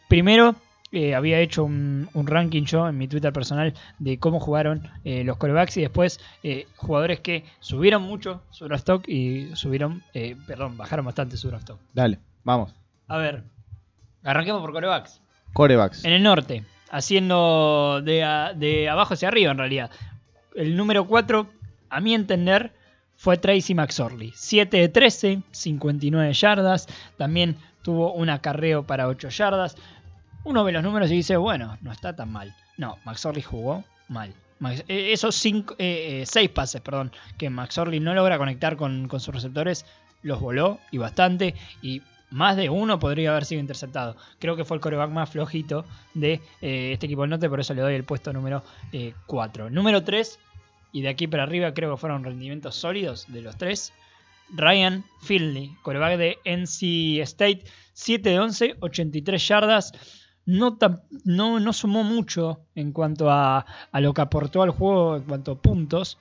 Primero, 0.07 0.55
eh, 0.91 1.13
había 1.13 1.39
hecho 1.39 1.63
un, 1.65 2.09
un 2.15 2.25
ranking 2.25 2.63
yo 2.63 2.87
en 2.89 2.97
mi 2.97 3.07
Twitter 3.07 3.31
personal 3.31 3.75
de 3.99 4.17
cómo 4.17 4.39
jugaron 4.39 4.81
eh, 5.03 5.23
los 5.23 5.37
corebacks 5.37 5.77
y 5.77 5.81
después 5.81 6.19
eh, 6.41 6.65
jugadores 6.77 7.19
que 7.19 7.43
subieron 7.59 8.01
mucho 8.01 8.41
su 8.49 8.65
draft 8.65 8.79
stock 8.89 9.07
y 9.07 9.55
subieron, 9.55 10.01
perdón, 10.47 10.77
bajaron 10.77 11.05
bastante 11.05 11.37
su 11.37 11.49
draft 11.49 11.65
stock. 11.69 11.79
Dale, 11.93 12.17
vamos. 12.43 12.73
A 13.07 13.17
ver, 13.17 13.43
arranquemos 14.23 14.61
por 14.61 14.71
corebacks. 14.73 15.21
Corebacks. 15.53 16.05
En 16.05 16.13
el 16.13 16.23
norte, 16.23 16.63
haciendo 16.89 18.01
de, 18.03 18.23
a- 18.23 18.53
de 18.53 18.89
abajo 18.89 19.13
hacia 19.13 19.27
arriba 19.27 19.51
en 19.51 19.57
realidad. 19.59 19.91
El 20.55 20.75
número 20.75 21.05
4, 21.05 21.49
a 21.89 21.99
mi 22.01 22.13
entender, 22.13 22.73
fue 23.15 23.37
Tracy 23.37 23.75
McSorley. 23.75 24.31
7 24.35 24.77
de 24.77 24.89
13, 24.89 25.43
59 25.51 26.33
yardas. 26.33 26.87
También 27.17 27.57
tuvo 27.83 28.13
un 28.13 28.29
acarreo 28.29 28.83
para 28.83 29.07
8 29.07 29.29
yardas. 29.29 29.75
Uno 30.43 30.63
ve 30.63 30.71
los 30.71 30.83
números 30.83 31.11
y 31.11 31.15
dice, 31.15 31.35
bueno, 31.37 31.77
no 31.81 31.91
está 31.91 32.15
tan 32.15 32.31
mal. 32.31 32.55
No, 32.77 32.97
McSorley 33.03 33.43
jugó 33.43 33.83
mal. 34.07 34.33
Eh, 34.87 35.11
esos 35.13 35.35
6 35.35 35.65
pases 36.53 36.81
perdón, 36.81 37.11
que 37.37 37.49
McSorley 37.49 37.99
no 37.99 38.13
logra 38.13 38.37
conectar 38.37 38.77
con, 38.77 39.07
con 39.07 39.19
sus 39.19 39.33
receptores, 39.33 39.85
los 40.21 40.39
voló 40.39 40.79
y 40.91 40.97
bastante. 40.97 41.55
Y 41.81 42.01
más 42.31 42.55
de 42.55 42.69
uno 42.69 42.99
podría 42.99 43.31
haber 43.31 43.45
sido 43.45 43.61
interceptado. 43.61 44.15
Creo 44.39 44.55
que 44.55 44.65
fue 44.65 44.77
el 44.77 44.81
coreback 44.81 45.09
más 45.09 45.29
flojito 45.29 45.85
de 46.13 46.41
eh, 46.61 46.91
este 46.93 47.05
equipo 47.05 47.21
del 47.21 47.31
norte, 47.31 47.49
por 47.49 47.59
eso 47.59 47.73
le 47.73 47.81
doy 47.81 47.95
el 47.95 48.03
puesto 48.03 48.31
número 48.33 48.63
4. 49.25 49.69
número 49.69 50.03
3, 50.03 50.39
y 50.91 51.01
de 51.01 51.09
aquí 51.09 51.27
para 51.27 51.43
arriba 51.43 51.73
creo 51.73 51.91
que 51.91 51.97
fueron 51.97 52.23
rendimientos 52.23 52.75
sólidos 52.75 53.25
de 53.31 53.41
los 53.41 53.57
tres. 53.57 53.93
Ryan 54.51 55.03
Finley, 55.21 55.75
coreback 55.83 56.17
de 56.17 56.37
NC 56.43 57.21
State, 57.21 57.65
7 57.93 58.29
de 58.29 58.39
11, 58.39 58.75
83 58.79 59.47
yardas. 59.47 59.91
No, 60.45 60.77
no, 61.25 61.59
no 61.59 61.73
sumó 61.73 62.03
mucho 62.03 62.65
en 62.73 62.91
cuanto 62.91 63.29
a, 63.29 63.65
a 63.91 64.01
lo 64.01 64.13
que 64.13 64.21
aportó 64.21 64.63
al 64.63 64.71
juego 64.71 65.17
en 65.17 65.23
cuanto 65.23 65.51
a 65.51 65.61
puntos, 65.61 66.17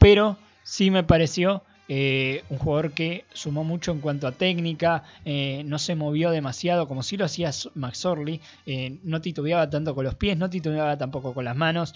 pero 0.00 0.36
sí 0.64 0.90
me 0.90 1.04
pareció 1.04 1.62
eh, 1.92 2.44
un 2.50 2.58
jugador 2.58 2.92
que 2.92 3.24
sumó 3.32 3.64
mucho 3.64 3.90
en 3.90 3.98
cuanto 3.98 4.28
a 4.28 4.32
técnica, 4.32 5.02
eh, 5.24 5.64
no 5.66 5.76
se 5.80 5.96
movió 5.96 6.30
demasiado 6.30 6.86
como 6.86 7.02
si 7.02 7.16
lo 7.16 7.24
hacía 7.24 7.50
McSorley, 7.74 8.40
eh, 8.64 9.00
no 9.02 9.20
titubeaba 9.20 9.68
tanto 9.68 9.92
con 9.96 10.04
los 10.04 10.14
pies, 10.14 10.38
no 10.38 10.48
titubeaba 10.48 10.96
tampoco 10.96 11.34
con 11.34 11.44
las 11.44 11.56
manos. 11.56 11.92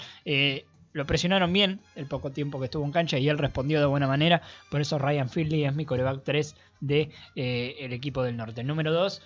lo 0.95 1.07
presionaron 1.07 1.53
bien 1.53 1.81
el 1.95 2.07
poco 2.07 2.33
tiempo 2.33 2.59
que 2.59 2.65
estuvo 2.65 2.85
en 2.85 2.91
cancha 2.91 3.19
y 3.19 3.29
él 3.29 3.39
respondió 3.39 3.79
de 3.79 3.87
buena 3.87 4.09
manera. 4.09 4.43
Por 4.69 4.81
eso 4.81 4.99
Ryan 4.99 5.29
Finley 5.29 5.65
es 5.65 5.75
mi 5.77 5.85
coreback 5.85 6.25
3 6.25 6.57
del 6.81 7.11
de, 7.37 7.77
el 7.79 7.93
equipo 7.93 8.25
del 8.25 8.37
norte. 8.37 8.65
Número 8.65 8.93
2, 8.93 9.23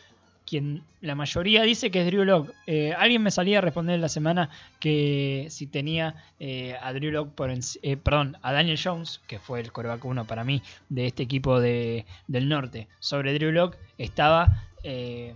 quien 0.48 0.82
la 1.00 1.14
mayoría 1.14 1.62
dice 1.62 1.90
que 1.90 2.00
es 2.00 2.06
Drew 2.06 2.24
Lock. 2.24 2.50
alguien 2.96 3.22
me 3.22 3.30
salía 3.30 3.58
a 3.58 3.60
responder 3.60 3.94
en 3.96 4.00
la 4.00 4.08
semana 4.08 4.48
que 4.80 5.46
si 5.50 5.66
tenía 5.66 6.14
eh, 6.40 6.76
a 6.82 6.92
Drew 6.92 7.10
Lock 7.10 7.30
por 7.34 7.50
eh, 7.50 7.96
perdón, 7.96 8.36
a 8.42 8.52
Daniel 8.52 8.78
Jones, 8.82 9.20
que 9.26 9.38
fue 9.38 9.60
el 9.60 9.72
coreback 9.72 10.04
1 10.04 10.24
para 10.26 10.44
mí 10.44 10.62
de 10.88 11.06
este 11.06 11.22
equipo 11.22 11.60
de- 11.60 12.06
del 12.26 12.48
norte, 12.48 12.88
sobre 12.98 13.34
Drew 13.34 13.52
Lock 13.52 13.76
estaba 13.98 14.64
eh, 14.82 15.34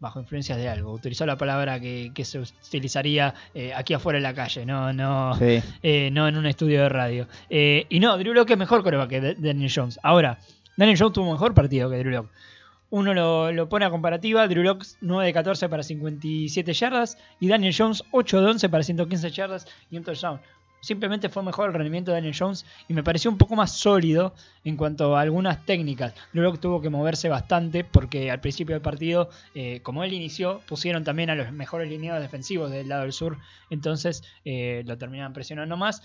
bajo 0.00 0.20
influencias 0.20 0.58
de 0.58 0.68
algo. 0.68 0.92
Utilizó 0.92 1.24
la 1.26 1.36
palabra 1.36 1.80
que, 1.80 2.10
que 2.14 2.24
se 2.24 2.38
utilizaría 2.40 3.34
eh, 3.54 3.72
aquí 3.74 3.94
afuera 3.94 4.18
en 4.18 4.22
la 4.22 4.34
calle, 4.34 4.66
no, 4.66 4.92
no, 4.92 5.34
Sí. 5.36 5.62
eh, 5.82 6.10
no 6.12 6.28
en 6.28 6.36
un 6.36 6.46
estudio 6.46 6.82
de 6.82 6.88
radio. 6.88 7.28
Eh, 7.50 7.86
y 7.88 8.00
no, 8.00 8.16
Drew 8.18 8.34
Lock 8.34 8.50
es 8.50 8.58
mejor 8.58 8.82
coreback 8.82 9.08
que 9.10 9.20
Da- 9.20 9.34
Daniel 9.36 9.70
Jones. 9.74 9.98
Ahora, 10.02 10.38
Daniel 10.76 10.98
Jones 10.98 11.12
tuvo 11.14 11.26
un 11.26 11.32
mejor 11.32 11.54
partido 11.54 11.88
que 11.90 11.98
Drew 11.98 12.10
Lock. 12.12 12.30
Uno 12.94 13.12
lo, 13.12 13.50
lo 13.50 13.68
pone 13.68 13.84
a 13.84 13.90
comparativa, 13.90 14.46
Drew 14.46 14.62
Lock 14.62 14.84
9 15.00 15.26
de 15.26 15.32
14 15.32 15.68
para 15.68 15.82
57 15.82 16.72
yardas 16.74 17.18
y 17.40 17.48
Daniel 17.48 17.74
Jones 17.76 18.04
8 18.12 18.40
de 18.40 18.46
11 18.46 18.68
para 18.68 18.84
115 18.84 19.30
yardas 19.32 19.66
y 19.90 19.96
un 19.96 20.04
touchdown. 20.04 20.38
Simplemente 20.78 21.28
fue 21.28 21.42
mejor 21.42 21.70
el 21.70 21.74
rendimiento 21.74 22.12
de 22.12 22.18
Daniel 22.18 22.36
Jones 22.38 22.64
y 22.86 22.94
me 22.94 23.02
pareció 23.02 23.32
un 23.32 23.36
poco 23.36 23.56
más 23.56 23.72
sólido 23.72 24.32
en 24.62 24.76
cuanto 24.76 25.16
a 25.16 25.22
algunas 25.22 25.66
técnicas. 25.66 26.14
Drew 26.32 26.44
Lock 26.44 26.60
tuvo 26.60 26.80
que 26.80 26.88
moverse 26.88 27.28
bastante 27.28 27.82
porque 27.82 28.30
al 28.30 28.40
principio 28.40 28.76
del 28.76 28.82
partido, 28.82 29.28
eh, 29.56 29.80
como 29.82 30.04
él 30.04 30.12
inició, 30.12 30.60
pusieron 30.68 31.02
también 31.02 31.30
a 31.30 31.34
los 31.34 31.50
mejores 31.50 31.88
lineados 31.88 32.22
defensivos 32.22 32.70
del 32.70 32.88
lado 32.88 33.02
del 33.02 33.12
sur, 33.12 33.38
entonces 33.70 34.22
eh, 34.44 34.84
lo 34.86 34.96
terminaban 34.96 35.32
presionando 35.32 35.76
más. 35.76 36.00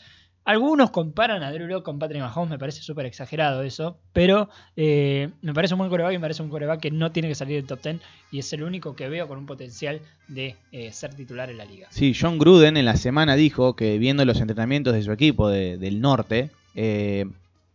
Algunos 0.46 0.90
comparan 0.90 1.44
a 1.44 1.52
Drew 1.52 1.68
Lock 1.68 1.84
con 1.86 2.00
Patrick 2.00 2.22
Mahomes, 2.22 2.50
me 2.50 2.58
parece 2.58 2.82
súper 2.82 3.06
exagerado 3.06 3.62
eso, 3.62 4.00
pero 4.14 4.50
eh, 4.76 5.30
me 5.42 5.54
parece 5.54 5.76
un 5.76 5.80
buen 5.80 5.92
coreback 5.92 6.14
y 6.14 6.18
me 6.18 6.22
parece 6.22 6.42
un 6.42 6.50
coreback 6.50 6.80
que 6.80 6.92
no 6.92 7.12
tiene 7.12 7.28
que 7.28 7.36
salir 7.36 7.58
del 7.58 7.68
top 7.68 7.82
10 7.84 8.00
y 8.32 8.40
es 8.40 8.52
el 8.54 8.64
único 8.64 8.96
que 8.96 9.10
veo 9.10 9.28
con 9.28 9.38
un 9.38 9.46
potencial 9.46 10.02
de 10.28 10.56
eh, 10.72 10.92
ser 10.92 11.14
titular 11.14 11.52
en 11.52 11.58
la 11.58 11.66
liga. 11.66 11.88
Sí, 11.92 12.16
John 12.20 12.40
Gruden 12.40 12.78
en 12.78 12.86
la 12.86 12.96
semana 12.96 13.36
dijo 13.36 13.76
que 13.76 14.00
viendo 14.00 14.26
los 14.26 14.40
entrenamientos 14.42 14.94
de 14.94 15.04
su 15.04 15.12
equipo 15.12 15.50
de- 15.50 15.78
del 15.78 16.02
norte, 16.02 16.50
eh, 16.74 17.26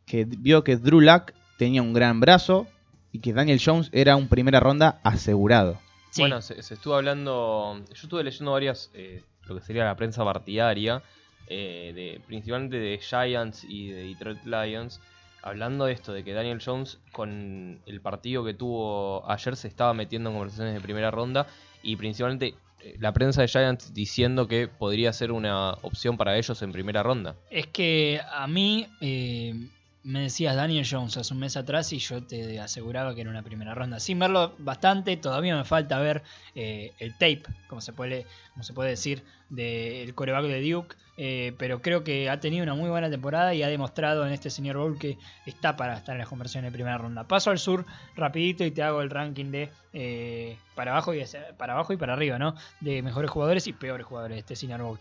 que 0.07 0.25
vio 0.25 0.65
que 0.65 0.77
Drew 0.77 1.01
Luck 1.01 1.33
tenía 1.59 1.81
un 1.83 1.93
gran 1.93 2.19
brazo 2.19 2.67
y 3.13 3.21
que 3.21 3.33
Daniel 3.33 3.61
Jones 3.65 3.89
era 3.93 4.17
un 4.17 4.27
primera 4.29 4.59
ronda 4.59 5.01
asegurado. 5.05 5.79
Sí, 6.11 6.23
Bueno, 6.23 6.43
se, 6.43 6.61
se 6.63 6.75
estuvo 6.75 6.95
hablando. 6.95 7.77
Yo 7.89 8.03
estuve 8.05 8.25
leyendo 8.25 8.53
varias, 8.53 8.91
eh, 8.95 9.23
lo 9.47 9.55
que 9.57 9.61
sería 9.63 9.85
la 9.85 9.97
prensa 9.97 10.25
partidaria, 10.25 11.03
eh, 11.49 11.93
de, 11.95 12.21
principalmente 12.27 12.77
de 12.77 12.99
Giants 12.99 13.65
y 13.65 13.91
de 13.91 14.05
Detroit 14.05 14.45
Lions, 14.45 15.01
hablando 15.43 15.85
de 15.85 15.93
esto, 15.93 16.13
de 16.13 16.25
que 16.25 16.33
Daniel 16.33 16.63
Jones, 16.65 16.99
con 17.13 17.81
el 17.87 18.01
partido 18.01 18.45
que 18.45 18.55
tuvo 18.55 19.29
ayer, 19.31 19.57
se 19.57 19.69
estaba 19.69 19.93
metiendo 19.95 20.31
en 20.31 20.37
conversaciones 20.37 20.75
de 20.75 20.81
primera 20.81 21.11
ronda 21.11 21.47
y 21.83 21.97
principalmente 21.97 22.55
eh, 22.81 22.97
la 22.99 23.13
prensa 23.13 23.43
de 23.43 23.49
Giants 23.49 23.93
diciendo 23.93 24.49
que 24.49 24.69
podría 24.69 25.13
ser 25.13 25.33
una 25.33 25.73
opción 25.83 26.17
para 26.17 26.37
ellos 26.37 26.61
en 26.63 26.73
primera 26.73 27.03
ronda. 27.03 27.37
es 27.51 27.67
que 27.67 28.21
a 28.33 28.47
mí 28.47 28.89
eh, 29.01 29.69
me 30.05 30.21
decías 30.21 30.55
Daniel 30.55 30.87
Jones 30.89 31.17
hace 31.17 31.33
un 31.33 31.41
mes 31.41 31.57
atrás 31.57 31.91
y 31.95 31.99
yo 31.99 32.23
te 32.23 32.61
aseguraba 32.61 33.15
que 33.15 33.23
era 33.23 33.31
una 33.31 33.43
primera 33.43 33.75
ronda. 33.75 33.99
Sin 33.99 34.19
verlo 34.19 34.55
bastante, 34.59 35.17
todavía 35.17 35.57
me 35.57 35.65
falta 35.65 35.99
ver 35.99 36.23
eh, 36.55 36.93
el 36.99 37.13
tape, 37.15 37.43
como 37.69 37.81
se 37.81 37.95
puede, 37.95 38.27
como 38.53 38.63
se 38.65 38.75
puede 38.75 38.91
decir, 38.91 39.25
del 39.49 40.15
coreback 40.15 40.45
de 40.45 40.71
Duke. 40.71 40.97
eh, 41.17 41.55
pero 41.59 41.81
creo 41.81 42.05
que 42.05 42.29
ha 42.29 42.39
tenido 42.39 42.65
una 42.65 42.75
muy 42.75 42.91
buena 42.91 43.09
temporada 43.09 43.55
y 43.55 43.63
ha 43.63 43.69
demostrado 43.69 44.27
en 44.27 44.33
este 44.35 44.51
Senior 44.51 44.77
Bowl 44.77 44.99
que 44.99 45.17
está 45.47 45.77
para 45.77 45.97
estar 45.97 46.15
en 46.15 46.19
las 46.19 46.29
conversiones 46.29 46.71
de 46.71 46.77
primera 46.77 46.99
ronda. 46.99 47.27
Paso 47.27 47.51
al 47.51 47.59
sur 47.59 47.87
rapidito 48.15 48.63
y 48.65 48.71
te 48.73 48.83
hago 48.83 49.01
el 49.01 49.09
ranking 49.09 49.51
de 49.51 49.71
eh, 49.95 50.59
para 50.75 50.91
abajo 50.91 51.15
y 51.15 51.25
para 51.57 51.73
abajo 51.73 51.95
y 51.95 51.97
para 51.97 52.13
arriba, 52.13 52.39
¿no? 52.39 52.55
De 52.81 53.01
mejores 53.01 53.31
jugadores 53.31 53.67
y 53.69 53.73
peores 53.73 54.07
jugadores 54.07 54.37
de 54.37 54.41
este 54.41 54.57
Senior 54.57 54.83
Bowl. 54.83 54.99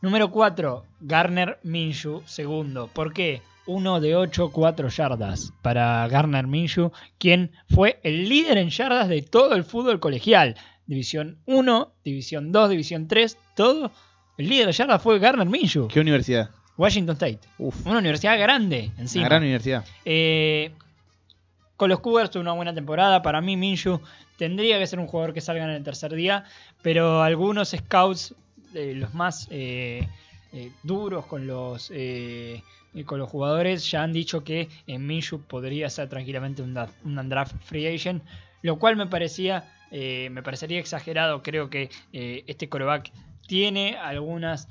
Número 0.00 0.30
4, 0.30 0.86
Garner 1.00 1.58
Minshew, 1.62 2.22
segundo. 2.24 2.86
¿Por 2.86 3.12
qué? 3.12 3.42
1 3.66 4.00
de 4.00 4.16
8, 4.16 4.50
4 4.52 4.88
yardas 4.88 5.52
para 5.62 6.06
Garner 6.08 6.46
Minshew, 6.46 6.92
quien 7.18 7.52
fue 7.68 8.00
el 8.02 8.28
líder 8.28 8.58
en 8.58 8.70
yardas 8.70 9.08
de 9.08 9.22
todo 9.22 9.54
el 9.54 9.64
fútbol 9.64 10.00
colegial. 10.00 10.56
División 10.86 11.38
1, 11.46 11.92
División 12.04 12.52
2, 12.52 12.70
División 12.70 13.06
3, 13.08 13.38
todo. 13.54 13.92
El 14.36 14.48
líder 14.48 14.66
de 14.66 14.72
yardas 14.72 15.02
fue 15.02 15.18
Garner 15.18 15.46
Minshew. 15.46 15.88
¿Qué 15.88 16.00
universidad? 16.00 16.50
Washington 16.76 17.12
State. 17.14 17.40
Uf, 17.58 17.86
Una 17.86 17.98
universidad 17.98 18.38
grande 18.38 18.90
encima. 18.98 19.22
una 19.22 19.28
gran 19.28 19.42
universidad. 19.42 19.84
Eh, 20.04 20.72
con 21.76 21.88
los 21.88 22.00
Cougars 22.00 22.30
tuvo 22.30 22.42
una 22.42 22.52
buena 22.52 22.74
temporada. 22.74 23.22
Para 23.22 23.40
mí, 23.40 23.56
Minshew 23.56 24.00
tendría 24.36 24.78
que 24.78 24.86
ser 24.86 24.98
un 24.98 25.06
jugador 25.06 25.32
que 25.32 25.40
salga 25.40 25.64
en 25.64 25.70
el 25.70 25.82
tercer 25.82 26.12
día. 26.14 26.44
Pero 26.82 27.22
algunos 27.22 27.70
scouts, 27.70 28.34
eh, 28.74 28.94
los 28.96 29.14
más 29.14 29.46
eh, 29.50 30.06
eh, 30.52 30.72
duros 30.82 31.24
con 31.26 31.46
los, 31.46 31.90
eh, 32.94 33.00
eh, 33.00 33.04
con 33.04 33.18
los 33.18 33.28
jugadores, 33.28 33.90
ya 33.90 34.02
han 34.02 34.12
dicho 34.12 34.42
que 34.44 34.68
en 34.86 35.06
Minshew 35.06 35.40
podría 35.42 35.88
ser 35.90 36.08
tranquilamente 36.08 36.62
un, 36.62 36.76
un 37.04 37.44
free 37.64 37.86
agent. 37.86 38.22
Lo 38.62 38.78
cual 38.78 38.96
me 38.96 39.06
parecía. 39.06 39.64
eh, 39.90 40.28
me 40.30 40.42
parecería 40.42 40.78
exagerado. 40.78 41.42
Creo 41.42 41.70
que 41.70 41.90
eh, 42.12 42.44
este 42.46 42.68
coreback 42.68 43.10
tiene 43.46 43.96
algunas. 43.96 44.68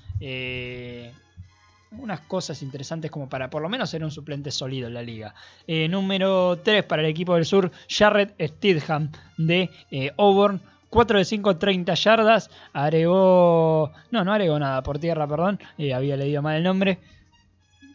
unas 1.92 2.20
cosas 2.22 2.62
interesantes 2.62 3.10
como 3.10 3.28
para 3.28 3.50
por 3.50 3.64
lo 3.64 3.70
menos 3.70 3.90
ser 3.90 4.04
un 4.04 4.12
suplente 4.12 4.52
sólido 4.52 4.88
en 4.88 4.94
la 4.94 5.02
liga. 5.02 5.34
Número 5.68 6.60
3 6.64 6.84
para 6.84 7.02
el 7.02 7.08
equipo 7.08 7.34
del 7.36 7.46
sur, 7.46 7.72
Jared 7.90 8.30
Stidham 8.40 9.12
de 9.38 9.70
Auburn. 10.18 10.62
4 10.90 11.20
de 11.20 11.26
5, 11.26 11.58
30 11.58 11.94
yardas. 11.94 12.50
Agregó. 12.74 13.92
No, 14.12 14.24
no 14.24 14.34
agregó 14.34 14.58
nada 14.60 14.82
por 14.84 15.00
tierra, 15.00 15.28
perdón. 15.28 15.60
había 15.94 16.16
leído 16.18 16.42
mal 16.42 16.58
el 16.58 16.64
nombre. 16.64 17.00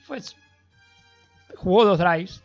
Fue, 0.04 0.18
jugó 1.56 1.84
dos 1.84 1.98
drives. 1.98 2.42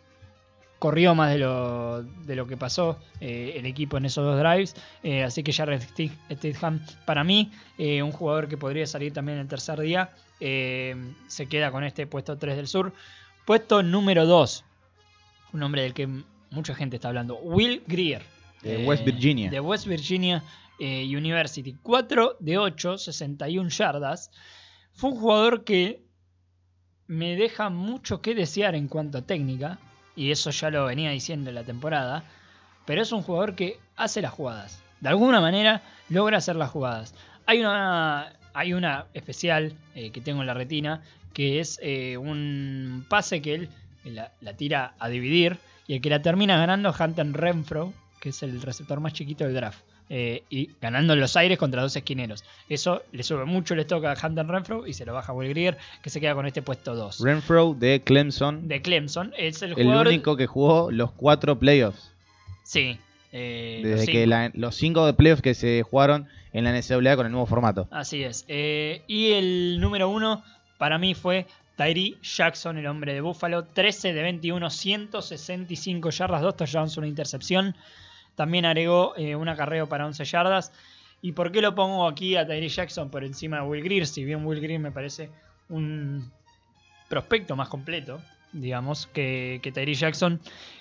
Corrió 0.79 1.13
más 1.13 1.33
de 1.33 1.39
lo, 1.39 2.03
de 2.03 2.35
lo 2.37 2.47
que 2.47 2.55
pasó 2.55 2.97
eh, 3.19 3.55
el 3.57 3.65
equipo 3.65 3.97
en 3.97 4.05
esos 4.05 4.23
dos 4.23 4.39
drives. 4.39 4.75
eh, 5.03 5.23
así 5.23 5.43
que 5.43 5.51
Jared 5.51 5.81
Stid- 5.81 6.13
Stidham, 6.31 6.79
para 7.05 7.25
mí, 7.25 7.51
eh, 7.77 8.01
un 8.01 8.13
jugador 8.13 8.47
que 8.47 8.55
podría 8.55 8.87
salir 8.87 9.11
también 9.11 9.39
el 9.39 9.47
tercer 9.49 9.77
día. 9.79 10.11
se 10.39 11.47
queda 11.49 11.69
con 11.71 11.83
este 11.83 12.07
puesto 12.07 12.37
3 12.37 12.55
del 12.55 12.67
sur. 12.67 12.93
Puesto 13.45 13.83
número 13.83 14.25
2. 14.25 14.63
Un 15.51 15.63
hombre 15.63 15.81
del 15.81 15.93
que 15.93 16.07
mucha 16.51 16.73
gente 16.75 16.95
está 16.95 17.09
hablando. 17.09 17.35
Will 17.39 17.83
Greer. 17.85 18.21
De 18.61 18.85
West 18.85 19.03
Virginia. 19.03 19.49
De 19.49 19.59
West 19.59 19.85
Virginia 19.85 20.43
University. 20.79 21.75
4 21.83 22.37
de 22.39 22.57
8, 22.57 22.97
61 22.97 23.67
yardas. 23.69 24.31
Fue 24.93 25.09
un 25.09 25.17
jugador 25.19 25.65
que 25.65 26.05
me 27.09 27.35
deja 27.35 27.69
mucho 27.69 28.21
que 28.21 28.35
desear 28.35 28.75
en 28.75 28.87
cuanto 28.87 29.17
a 29.17 29.23
técnica. 29.23 29.79
Y 30.15 30.31
eso 30.31 30.51
ya 30.51 30.69
lo 30.69 30.85
venía 30.85 31.09
diciendo 31.09 31.49
en 31.49 31.55
la 31.55 31.63
temporada. 31.63 32.23
Pero 32.85 33.01
es 33.01 33.11
un 33.11 33.23
jugador 33.23 33.55
que 33.55 33.79
hace 33.97 34.21
las 34.21 34.31
jugadas. 34.31 34.81
De 35.01 35.09
alguna 35.09 35.41
manera 35.41 35.81
logra 36.09 36.37
hacer 36.37 36.55
las 36.55 36.69
jugadas. 36.69 37.15
Hay 37.47 37.61
una, 37.61 38.33
hay 38.53 38.73
una 38.73 39.07
especial 39.13 39.73
eh, 39.95 40.11
que 40.11 40.21
tengo 40.21 40.41
en 40.41 40.47
la 40.47 40.53
retina. 40.53 41.01
Que 41.33 41.59
es 41.59 41.79
eh, 41.81 42.15
un 42.17 43.05
pase 43.09 43.41
que 43.41 43.55
él 43.55 43.69
la, 44.05 44.31
la 44.39 44.53
tira 44.53 44.93
a 44.99 45.09
dividir. 45.09 45.57
Y 45.87 45.95
el 45.95 46.01
que 46.01 46.11
la 46.11 46.21
termina 46.21 46.57
ganando 46.57 46.89
es 46.89 46.99
Hunter 46.99 47.31
Renfro, 47.31 47.91
que 48.19 48.29
es 48.29 48.43
el 48.43 48.61
receptor 48.61 48.99
más 48.99 49.13
chiquito 49.13 49.45
del 49.45 49.55
draft. 49.55 49.81
Eh, 50.11 50.41
y 50.49 50.71
ganando 50.81 51.13
en 51.13 51.19
los 51.19 51.35
aires 51.37 51.59
contra 51.59 51.83
dos 51.83 51.95
esquineros. 51.95 52.43
Eso 52.67 53.03
le 53.11 53.21
sube 53.21 53.45
mucho 53.45 53.75
el 53.75 53.81
stock 53.81 54.03
a 54.05 54.15
Hunter 54.27 54.47
Renfro 54.47 54.87
y 54.87 54.93
se 54.93 55.05
lo 55.05 55.13
baja 55.13 55.31
a 55.31 55.35
Will 55.35 55.49
Greer, 55.49 55.77
que 56.01 56.09
se 56.09 56.19
queda 56.19 56.33
con 56.33 56.47
este 56.47 56.63
puesto 56.63 56.95
2. 56.95 57.19
Renfro 57.21 57.75
de 57.77 58.01
Clemson, 58.01 58.67
De 58.67 58.81
Clemson, 58.81 59.33
es 59.37 59.61
el 59.61 59.69
el 59.77 59.83
jugador. 59.83 60.07
único 60.07 60.35
que 60.35 60.47
jugó 60.47 60.89
los 60.89 61.11
cuatro 61.11 61.59
playoffs. 61.59 62.11
Sí. 62.63 62.97
eh, 63.31 63.81
Desde 63.83 63.97
los 63.97 64.05
que 64.07 64.25
la- 64.25 64.51
los 64.55 64.73
cinco 64.75 65.05
de 65.05 65.13
playoffs 65.13 65.43
que 65.43 65.53
se 65.53 65.83
jugaron 65.83 66.27
en 66.53 66.63
la 66.63 66.71
NCAA 66.71 67.15
con 67.15 67.27
el 67.27 67.31
nuevo 67.31 67.45
formato. 67.45 67.87
Así 67.91 68.23
es. 68.23 68.45
Eh, 68.47 69.03
y 69.05 69.33
el 69.33 69.79
número 69.79 70.09
uno 70.09 70.43
para 70.79 70.97
mí 70.97 71.13
fue 71.13 71.45
Tyree 71.77 72.17
Jackson, 72.23 72.79
el 72.79 72.87
hombre 72.87 73.13
de 73.13 73.21
Buffalo. 73.21 73.63
13 73.65 74.13
de 74.13 74.23
21, 74.23 74.71
165 74.71 76.09
yardas, 76.09 76.41
2 76.41 76.57
touchdowns, 76.57 76.97
una 76.97 77.07
intercepción. 77.07 77.75
También 78.39 78.63
agregó 78.63 79.17
eh, 79.17 79.35
un 79.35 79.49
acarreo 79.49 79.89
para 79.89 80.05
11 80.05 80.23
yardas. 80.23 80.71
¿Y 81.21 81.33
por 81.33 81.51
qué 81.51 81.61
lo 81.61 81.75
pongo 81.75 82.07
aquí 82.07 82.37
a 82.37 82.47
Tyree 82.47 82.69
Jackson 82.69 83.09
por 83.09 83.25
encima 83.25 83.57
de 83.57 83.63
Will 83.63 83.83
Greer? 83.83 84.07
Si 84.07 84.23
bien 84.23 84.45
Will 84.45 84.61
Greer 84.61 84.79
me 84.79 84.93
parece 84.93 85.29
un 85.67 86.31
prospecto 87.09 87.57
más 87.57 87.67
completo, 87.67 88.21
digamos, 88.53 89.07
que, 89.07 89.59
Tyree 89.73 89.93
Jackson. 89.93 90.39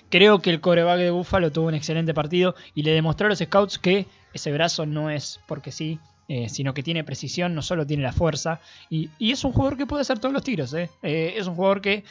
Creo 0.09 0.39
que 0.39 0.51
el 0.51 0.61
coreback 0.61 0.99
de 0.99 1.11
Buffalo 1.11 1.51
tuvo 1.51 1.67
un 1.67 1.73
excelente 1.73 2.13
partido 2.13 2.55
y 2.75 2.83
le 2.83 2.93
demostró 2.93 3.25
a 3.25 3.29
los 3.31 3.39
scouts 3.39 3.77
que 3.77 4.05
ese 4.31 4.53
brazo 4.53 4.85
no 4.85 5.09
es 5.09 5.41
porque 5.45 5.73
sí, 5.73 5.99
eh, 6.29 6.47
sino 6.47 6.73
que 6.73 6.81
tiene 6.81 7.03
precisión, 7.03 7.55
no 7.55 7.61
solo 7.61 7.85
tiene 7.85 8.03
la 8.03 8.13
fuerza. 8.13 8.61
Y, 8.89 9.09
es 9.19 9.43
un 9.43 9.51
jugador 9.51 9.77
que 9.77 9.85
puede 9.85 10.03
hacer 10.03 10.17
todos 10.17 10.31
los 10.31 10.43
tiros. 10.45 10.73
eh. 10.73 10.89
Es 11.01 11.45
un 11.45 11.55
jugador 11.55 11.81
que, 11.81 12.05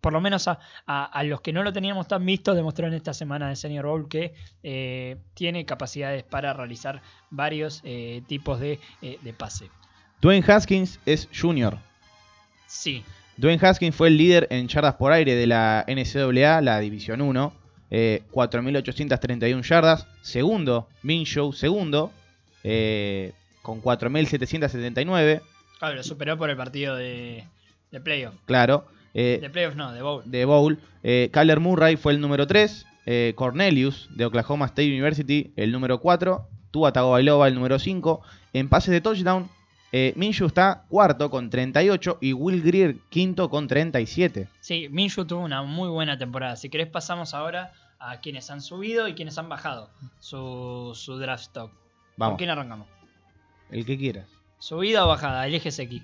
por 0.00 0.12
lo 0.12 0.20
menos 0.20 0.48
a, 0.48 0.58
a- 0.86 1.04
a 1.04 1.22
los 1.24 1.40
que 1.40 1.52
no 1.52 1.62
lo 1.62 1.72
teníamos 1.72 2.08
tan 2.08 2.24
visto, 2.24 2.54
demostró 2.54 2.86
en 2.86 2.94
esta 2.94 3.12
semana 3.14 3.48
de 3.48 3.56
Senior 3.56 3.86
Bowl 3.86 4.08
que 4.08 4.34
eh, 4.62 5.16
tiene 5.34 5.64
capacidades 5.66 6.22
para 6.24 6.52
realizar 6.52 7.02
varios 7.30 7.80
eh, 7.84 8.22
tipos 8.26 8.60
de, 8.60 8.78
eh, 9.02 9.18
de 9.22 9.32
pase. 9.32 9.70
Dwayne 10.20 10.44
Haskins 10.46 11.00
es 11.06 11.28
junior. 11.38 11.78
Sí, 12.66 13.04
Dwayne 13.36 13.66
Haskins 13.66 13.96
fue 13.96 14.08
el 14.08 14.16
líder 14.18 14.46
en 14.50 14.68
yardas 14.68 14.94
por 14.94 15.12
aire 15.12 15.34
de 15.34 15.46
la 15.46 15.84
NCAA, 15.88 16.60
la 16.60 16.78
División 16.78 17.20
1. 17.22 17.52
eh, 17.90 18.22
4.831 18.32 19.62
yardas. 19.62 20.06
Segundo, 20.22 20.88
Minshew, 21.02 21.52
segundo, 21.52 22.12
eh, 22.62 23.32
con 23.62 23.80
4.779. 23.82 25.40
claro, 25.78 25.94
lo 25.96 26.02
superó 26.02 26.36
por 26.38 26.50
el 26.50 26.56
partido 26.56 26.94
de, 26.96 27.44
de 27.90 28.00
playoff. 28.00 28.34
Claro. 28.46 28.86
Eh, 29.14 29.38
De 29.40 29.50
playoff 29.50 29.74
no, 29.74 29.92
de 29.92 30.02
bowl. 30.02 30.22
de 30.24 30.44
Bowl. 30.44 30.78
Eh, 31.02 31.30
Kyler 31.32 31.60
Murray 31.60 31.96
fue 31.96 32.12
el 32.12 32.20
número 32.20 32.46
3. 32.46 32.86
eh, 33.06 33.32
Cornelius 33.36 34.08
de 34.14 34.24
Oklahoma 34.26 34.66
State 34.66 34.88
University, 34.88 35.52
el 35.56 35.72
número 35.72 36.00
4. 36.00 36.46
Tua 36.70 36.92
Tagovailoa, 36.92 37.48
el 37.48 37.54
número 37.54 37.78
5. 37.78 38.20
En 38.52 38.68
pases 38.68 38.92
de 38.92 39.00
touchdown, 39.00 39.48
eh, 39.92 40.12
Minshew 40.16 40.46
está 40.46 40.84
cuarto 40.88 41.30
con 41.30 41.50
38 41.50 42.18
y 42.20 42.32
Will 42.32 42.62
Greer 42.62 42.96
quinto 43.08 43.48
con 43.50 43.66
37. 43.66 44.48
Sí, 44.60 44.88
Minshew 44.90 45.24
tuvo 45.24 45.40
una 45.40 45.62
muy 45.62 45.88
buena 45.88 46.16
temporada. 46.16 46.54
Si 46.56 46.68
querés 46.68 46.86
pasamos 46.88 47.34
ahora 47.34 47.72
a 47.98 48.20
quienes 48.20 48.48
han 48.50 48.60
subido 48.60 49.08
y 49.08 49.14
quienes 49.14 49.36
han 49.38 49.48
bajado 49.48 49.90
su, 50.20 50.92
su 50.94 51.18
draft 51.18 51.42
stock. 51.42 51.70
¿Con 51.70 51.80
Vamos, 52.16 52.38
quién 52.38 52.50
arrancamos? 52.50 52.86
el 53.70 53.84
que 53.84 53.96
quieras. 53.98 54.26
¿Subida 54.58 55.04
o 55.04 55.08
bajada? 55.08 55.46
Eléjese 55.46 55.82
aquí. 55.82 56.02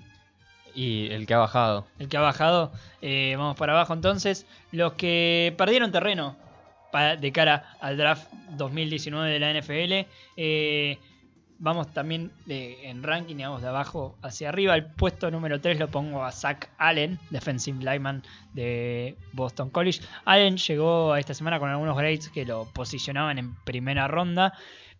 Y 0.79 1.07
el 1.11 1.25
que 1.25 1.33
ha 1.33 1.39
bajado. 1.39 1.87
El 1.97 2.07
que 2.07 2.17
ha 2.17 2.21
bajado, 2.21 2.71
eh, 3.01 3.33
vamos 3.35 3.55
para 3.57 3.73
abajo 3.73 3.93
entonces. 3.93 4.45
Los 4.71 4.93
que 4.93 5.55
perdieron 5.57 5.91
terreno 5.91 6.35
de 7.19 7.31
cara 7.31 7.75
al 7.79 7.97
draft 7.97 8.31
2019 8.51 9.31
de 9.31 9.39
la 9.39 9.49
NFL. 9.51 10.07
eh, 10.37 10.99
vamos 11.59 11.91
también 11.91 12.31
de- 12.45 12.87
en 12.87 13.01
ranking, 13.01 13.35
digamos, 13.37 13.63
de 13.63 13.67
abajo 13.69 14.15
hacia 14.21 14.49
arriba. 14.49 14.75
El 14.75 14.85
puesto 14.85 15.31
número 15.31 15.59
3 15.59 15.79
lo 15.79 15.87
pongo 15.89 16.23
a 16.23 16.31
Zach 16.31 16.69
Allen, 16.77 17.17
defensive 17.31 17.79
lineman 17.79 18.21
de 18.53 19.17
Boston 19.33 19.71
College. 19.71 20.01
Allen 20.25 20.57
llegó 20.57 21.15
esta 21.15 21.33
semana 21.33 21.57
con 21.59 21.69
algunos 21.71 21.97
grades 21.97 22.29
que 22.29 22.45
lo 22.45 22.65
posicionaban 22.65 23.39
en 23.39 23.55
primera 23.63 24.07
ronda. 24.07 24.53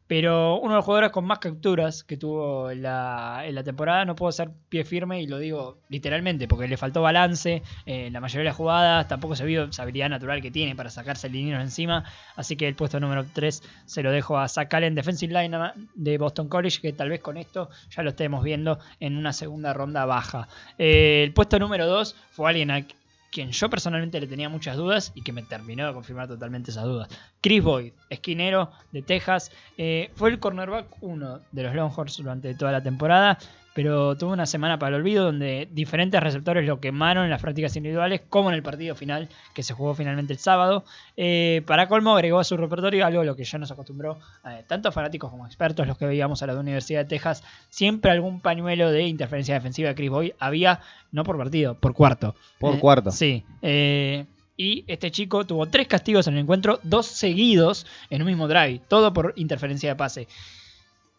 Pero 0.08 0.60
uno 0.60 0.70
de 0.72 0.76
los 0.78 0.86
jugadores 0.86 1.12
con 1.12 1.26
más 1.26 1.40
capturas 1.40 2.04
que 2.04 2.18
tuvo 2.18 2.72
en 2.72 2.82
la, 2.82 3.44
temporada 3.64 4.06
no 4.06 4.16
puedo 4.16 4.32
ser 4.32 4.50
pie 4.70 4.86
firme 4.86 5.22
y 5.22 5.28
lo 5.28 5.38
digo 5.40 5.80
literalmente 5.90 6.48
porque 6.48 6.68
le 6.68 6.78
faltó 6.78 7.02
balance 7.02 7.62
eh, 7.86 8.08
en 8.08 8.14
la 8.14 8.22
mayoría 8.22 8.44
de 8.44 8.46
las 8.46 8.56
jugadas, 8.56 9.08
tampoco 9.08 9.36
se 9.36 9.46
vio 9.46 9.66
esa 9.66 9.84
habilidad 9.84 10.10
natural 10.10 10.42
que 10.42 10.52
tiene 10.52 10.76
para 10.76 10.90
sacarse 10.90 11.28
el 11.28 11.34
dinero 11.34 11.62
encima, 11.62 12.06
así 12.36 12.56
que 12.56 12.68
el 12.68 12.76
puesto 12.76 13.00
número 13.00 13.26
3 13.34 13.62
se 13.86 14.04
lo 14.04 14.12
dejo 14.12 14.38
a 14.38 14.48
Zach 14.48 14.74
Allen, 14.74 14.96
defensive 14.96 15.34
line 15.34 15.58
de 15.96 16.18
Boston 16.18 16.48
College, 16.48 16.80
que 16.82 16.94
tal 16.94 17.10
vez 17.10 17.20
con 17.20 17.36
esto 17.36 17.70
ya 17.90 18.04
lo 18.04 18.12
estemos 18.12 18.44
viendo 18.44 18.80
en 19.00 19.18
una 19.18 19.34
segunda 19.34 19.74
ronda 19.74 20.06
baja. 20.06 20.48
Eh, 20.78 21.24
el 21.24 21.34
puesto 21.34 21.60
número 21.60 21.88
2 21.88 22.16
fue 22.32 22.50
alguien 22.50 22.72
a 22.72 22.86
quien 23.32 23.52
yo 23.52 23.70
personalmente 23.70 24.20
le 24.20 24.28
tenía 24.28 24.50
muchas 24.50 24.78
dudas 24.78 25.12
y 25.16 25.22
que 25.22 25.34
me 25.34 25.44
terminó 25.44 25.88
de 25.88 25.94
confirmar 25.94 26.28
totalmente 26.28 26.72
esas 26.72 26.86
dudas. 26.86 27.10
Chris 27.42 27.64
Boyd, 27.64 27.94
esquinero 28.10 28.72
de 28.92 29.02
Texas, 29.02 29.52
eh, 29.78 30.12
fue 30.16 30.30
el 30.30 30.40
cornerback 30.40 30.88
1 31.02 31.42
de 31.52 31.64
los 31.64 31.76
Longhorns 31.76 32.18
durante 32.18 32.54
toda 32.56 32.72
la 32.72 32.82
temporada, 32.84 33.38
pero 33.78 34.18
tuvo 34.18 34.34
una 34.34 34.48
semana 34.48 34.80
para 34.80 34.96
el 34.96 35.02
olvido 35.04 35.26
donde 35.26 35.70
diferentes 35.72 36.20
receptores 36.20 36.66
lo 36.66 36.80
quemaron 36.80 37.26
en 37.26 37.30
las 37.30 37.40
prácticas 37.40 37.76
individuales, 37.76 38.22
como 38.28 38.50
en 38.50 38.56
el 38.56 38.64
partido 38.64 38.96
final 38.96 39.30
que 39.54 39.62
se 39.62 39.76
jugó 39.76 39.94
finalmente 39.94 40.34
el 40.34 40.40
sábado. 40.40 40.84
Eh, 41.16 41.62
para 41.68 41.88
colmo, 41.88 42.16
agregó 42.16 42.40
a 42.40 42.44
su 42.44 42.58
repertorio 42.58 43.06
algo 43.06 43.22
a 43.22 43.24
lo 43.24 43.36
que 43.36 43.44
ya 43.44 43.60
nos 43.60 43.70
acostumbró 43.70 44.18
eh, 44.50 44.64
tanto 44.66 44.92
fanáticos 44.92 45.30
como 45.30 45.46
expertos, 45.46 45.86
los 45.86 45.96
que 45.96 46.08
veíamos 46.08 46.42
a 46.42 46.48
la 46.48 46.56
Universidad 46.56 47.02
de 47.02 47.06
Texas, 47.06 47.44
siempre 47.70 48.10
algún 48.10 48.42
pañuelo 48.42 48.90
de 48.90 49.04
interferencia 49.04 49.54
defensiva 49.54 49.90
de 49.90 49.96
Chris 49.96 50.10
Boyd 50.10 50.32
había, 50.40 50.80
no 51.12 51.24
por 51.24 51.38
partido, 51.38 51.76
por 51.76 51.94
cuarto. 51.94 52.34
Por 52.60 52.78
Eh, 52.78 52.80
cuarto. 52.80 53.12
Sí. 53.12 53.44
eh, 53.62 54.26
y 54.58 54.86
este 54.88 55.12
chico 55.12 55.46
tuvo 55.46 55.68
tres 55.68 55.88
castigos 55.88 56.26
en 56.26 56.34
el 56.34 56.40
encuentro, 56.40 56.80
dos 56.82 57.06
seguidos 57.06 57.86
en 58.10 58.24
un 58.24 58.28
mismo 58.28 58.48
drive, 58.48 58.82
todo 58.88 59.14
por 59.14 59.34
interferencia 59.36 59.90
de 59.90 59.96
pase. 59.96 60.28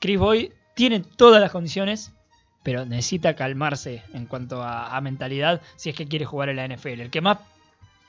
Chris 0.00 0.18
Boyd 0.18 0.50
tiene 0.74 0.98
todas 1.00 1.40
las 1.40 1.52
condiciones, 1.52 2.12
pero 2.62 2.84
necesita 2.84 3.34
calmarse 3.34 4.02
en 4.12 4.26
cuanto 4.26 4.62
a, 4.62 4.96
a 4.96 5.00
mentalidad 5.00 5.61
si 5.76 5.90
es 5.90 5.96
que 5.96 6.09
quiere 6.09 6.24
jugar 6.24 6.48
en 6.48 6.56
la 6.56 6.68
NFL. 6.68 7.00
El 7.00 7.11
que 7.11 7.20
más 7.20 7.38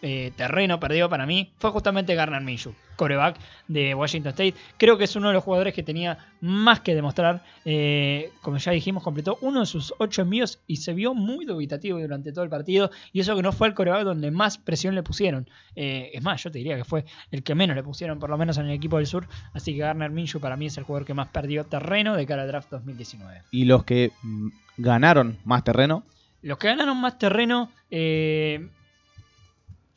eh, 0.01 0.31
terreno 0.35 0.79
perdió 0.79 1.09
para 1.09 1.25
mí 1.25 1.51
fue 1.57 1.71
justamente 1.71 2.15
Garner 2.15 2.41
Minshew, 2.41 2.73
coreback 2.95 3.37
de 3.67 3.93
Washington 3.93 4.29
State. 4.29 4.55
Creo 4.77 4.97
que 4.97 5.03
es 5.03 5.15
uno 5.15 5.27
de 5.27 5.33
los 5.33 5.43
jugadores 5.43 5.73
que 5.73 5.83
tenía 5.83 6.17
más 6.41 6.79
que 6.79 6.95
demostrar. 6.95 7.43
Eh, 7.65 8.31
como 8.41 8.57
ya 8.57 8.71
dijimos, 8.71 9.03
completó 9.03 9.37
uno 9.41 9.61
de 9.61 9.65
sus 9.65 9.93
ocho 9.97 10.21
envíos 10.21 10.59
y 10.67 10.77
se 10.77 10.93
vio 10.93 11.13
muy 11.13 11.45
dubitativo 11.45 11.99
durante 11.99 12.31
todo 12.31 12.43
el 12.43 12.49
partido. 12.49 12.91
Y 13.11 13.19
eso 13.19 13.35
que 13.35 13.41
no 13.41 13.51
fue 13.51 13.67
el 13.67 13.73
coreback 13.73 14.03
donde 14.03 14.31
más 14.31 14.57
presión 14.57 14.95
le 14.95 15.03
pusieron. 15.03 15.49
Eh, 15.75 16.11
es 16.13 16.23
más, 16.23 16.43
yo 16.43 16.51
te 16.51 16.59
diría 16.59 16.77
que 16.77 16.85
fue 16.85 17.05
el 17.31 17.43
que 17.43 17.55
menos 17.55 17.75
le 17.75 17.83
pusieron, 17.83 18.19
por 18.19 18.29
lo 18.29 18.37
menos 18.37 18.57
en 18.57 18.67
el 18.67 18.71
equipo 18.71 18.97
del 18.97 19.07
sur. 19.07 19.27
Así 19.53 19.73
que 19.73 19.79
Garner 19.79 20.11
Minshew 20.11 20.39
para 20.39 20.55
mí 20.55 20.67
es 20.67 20.77
el 20.77 20.85
jugador 20.85 21.05
que 21.05 21.13
más 21.13 21.27
perdió 21.29 21.65
terreno 21.65 22.15
de 22.15 22.25
cara 22.25 22.43
al 22.43 22.47
draft 22.47 22.69
2019. 22.71 23.43
Y 23.51 23.65
los 23.65 23.83
que 23.83 24.11
mm, 24.21 24.47
ganaron 24.77 25.37
más 25.43 25.63
terreno, 25.63 26.03
Los 26.41 26.57
que 26.57 26.67
ganaron 26.67 26.97
más 27.01 27.17
terreno 27.17 27.69
eh, 27.91 28.69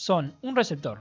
son 0.02 0.34
un 0.42 0.56
receptor, 0.56 1.00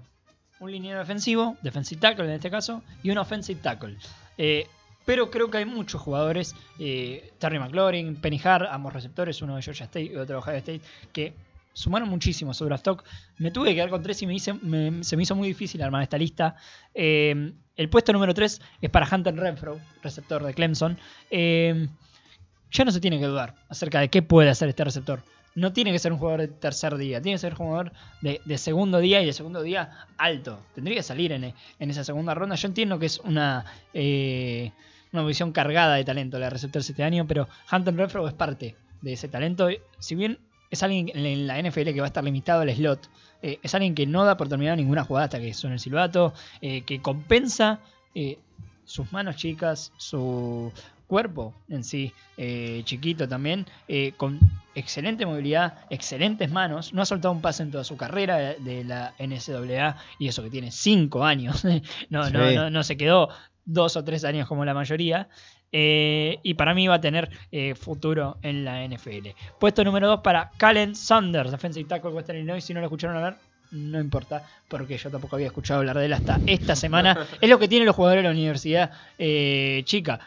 un 0.60 0.72
liniero 0.72 1.00
defensivo, 1.00 1.58
defensive 1.64 2.00
tackle 2.00 2.26
en 2.26 2.32
este 2.34 2.52
caso, 2.52 2.84
y 3.02 3.10
un 3.10 3.18
offensive 3.18 3.60
tackle. 3.60 3.98
Eh, 4.38 4.68
pero 5.06 5.32
creo 5.32 5.50
que 5.50 5.58
hay 5.58 5.66
muchos 5.66 6.00
jugadores, 6.00 6.54
eh, 6.78 7.34
Terry 7.40 7.58
McLaurin, 7.58 8.16
Penny 8.18 8.40
Hart, 8.44 8.68
ambos 8.70 8.94
receptores, 8.94 9.42
uno 9.42 9.56
de 9.56 9.64
Georgia 9.64 9.86
State 9.86 10.04
y 10.04 10.16
otro 10.16 10.36
de 10.36 10.42
Ohio 10.44 10.58
State, 10.58 10.82
que 11.12 11.34
sumaron 11.74 12.10
muchísimo 12.10 12.54
sobre 12.54 12.76
stock. 12.76 13.04
Me 13.40 13.50
tuve 13.50 13.70
que 13.70 13.76
quedar 13.76 13.90
con 13.90 14.04
tres 14.04 14.22
y 14.22 14.28
me 14.28 14.36
hice- 14.36 14.60
se 15.04 15.18
me 15.18 15.24
hizo 15.24 15.36
muy 15.36 15.48
difícil 15.48 15.82
armar 15.82 16.04
esta 16.04 16.20
lista. 16.20 16.56
Eh, 16.94 17.54
el 17.76 17.90
puesto 17.90 18.14
número 18.14 18.36
3 18.36 18.62
es 18.82 18.90
para 18.92 19.08
Hunter 19.12 19.36
Renfro, 19.36 19.80
receptor 20.04 20.44
de 20.44 20.54
Clemson. 20.54 20.96
Ya 21.32 22.86
no 22.86 22.92
se 22.92 23.00
tiene 23.02 23.20
que 23.20 23.26
dudar 23.26 23.56
acerca 23.68 24.00
de 24.00 24.10
qué 24.10 24.22
puede 24.22 24.50
hacer 24.50 24.70
este 24.70 24.84
receptor. 24.84 25.24
No 25.56 25.74
tiene 25.74 25.92
que 25.92 26.00
ser 26.00 26.14
un 26.14 26.20
jugador 26.20 26.42
de 26.42 26.48
tercer 26.48 26.96
día, 26.98 27.22
tiene 27.22 27.36
que 27.36 27.40
ser 27.40 27.54
jugador 27.54 27.92
de, 28.22 28.58
segundo 28.58 29.00
día 29.00 29.22
y 29.22 29.26
de 29.26 29.34
segundo 29.34 29.62
día 29.62 30.08
alto. 30.18 30.60
Tendría 30.74 30.98
que 30.98 31.04
salir 31.04 31.32
en, 31.32 31.54
en 31.80 31.90
esa 31.90 32.04
segunda 32.04 32.34
ronda. 32.34 32.56
Yo 32.56 32.68
entiendo 32.68 33.00
que 33.00 33.08
es 33.08 33.20
una, 33.20 33.66
eh, 33.94 34.72
una 35.12 35.24
posición 35.24 35.52
cargada 35.52 35.96
de 35.96 36.06
talento 36.06 36.40
la 36.40 36.46
de 36.46 36.52
receptores 36.52 36.90
este 36.90 37.04
año, 37.04 37.28
pero 37.28 37.48
Hunter 37.72 37.96
Renfro 37.96 38.28
es 38.28 38.34
parte 38.34 38.76
de 39.02 39.14
ese 39.14 39.28
talento. 39.28 39.68
Si 40.00 40.16
bien 40.16 40.40
es 40.70 40.84
alguien 40.84 41.12
en 41.14 41.48
la 41.48 41.62
NFL 41.62 41.92
que 41.94 42.00
va 42.00 42.06
a 42.06 42.08
estar 42.08 42.24
limitado 42.24 42.62
al 42.62 42.74
slot, 42.74 43.10
eh, 43.42 43.60
es 43.62 43.76
alguien 43.76 43.94
que 43.94 44.08
no 44.08 44.24
da 44.24 44.38
por 44.38 44.48
terminado 44.48 44.78
ninguna 44.78 45.04
jugada 45.04 45.26
hasta 45.26 45.40
que 45.40 45.54
suene 45.54 45.76
el 45.76 45.80
silbato, 45.80 46.34
eh, 46.62 46.84
que 46.84 47.02
compensa 47.02 47.80
eh, 48.16 48.40
sus 48.86 49.12
manos 49.12 49.36
chicas, 49.36 49.92
su 49.98 50.72
cuerpo 51.12 51.54
en 51.68 51.84
sí 51.84 52.14
eh, 52.38 52.84
chiquito 52.86 53.28
también, 53.28 53.66
eh, 53.90 54.14
con 54.16 54.40
excelente 54.76 55.26
movilidad, 55.26 55.74
excelentes 55.90 56.50
manos, 56.50 56.94
no 56.94 57.02
ha 57.02 57.06
soltado 57.06 57.34
un 57.34 57.42
pase 57.42 57.64
en 57.64 57.72
toda 57.72 57.84
su 57.84 57.98
carrera 57.98 58.38
de, 58.38 58.86
la 58.86 59.14
NCAA 59.20 59.98
y 60.20 60.30
eso 60.30 60.42
que 60.42 60.50
tiene 60.50 60.72
5 60.72 61.26
años, 61.26 61.66
no, 62.10 62.30
no, 62.30 62.50
Sí. 62.50 62.56
no, 62.56 62.70
no 62.70 62.84
se 62.84 62.96
quedó 62.96 63.28
dos 63.66 63.98
o 63.98 64.06
tres 64.06 64.24
años 64.24 64.48
como 64.48 64.64
la 64.64 64.74
mayoría. 64.74 65.28
Eh, 65.74 66.40
y 66.44 66.54
para 66.54 66.74
mí 66.74 66.88
va 66.88 66.96
a 66.96 67.02
tener 67.02 67.30
eh, 67.52 67.76
futuro 67.76 68.38
en 68.42 68.64
la 68.64 68.86
NFL. 68.88 69.36
Puesto 69.60 69.84
número 69.84 70.08
2 70.08 70.22
para 70.22 70.52
Calen 70.56 70.96
Saunders, 70.96 71.52
defensive 71.52 71.90
tackle 71.90 72.12
Western 72.12 72.38
Illinois. 72.38 72.64
Si 72.64 72.74
no 72.74 72.80
lo 72.80 72.86
escucharon 72.86 73.18
hablar, 73.18 73.38
no 73.72 74.00
importa, 74.00 74.44
porque 74.68 74.98
yo 74.98 75.10
tampoco 75.10 75.38
había 75.38 75.48
escuchado 75.48 75.80
hablar 75.80 75.98
de 75.98 76.06
él 76.06 76.14
hasta 76.14 76.40
esta 76.46 76.76
semana. 76.76 77.26
es 77.42 77.50
lo 77.50 77.58
que 77.58 77.68
tienen 77.68 77.86
los 77.86 77.96
jugadores 77.96 78.24
de 78.24 78.30
la 78.30 78.34
universidad 78.34 78.92
eh, 79.18 79.82
chica. 79.86 80.20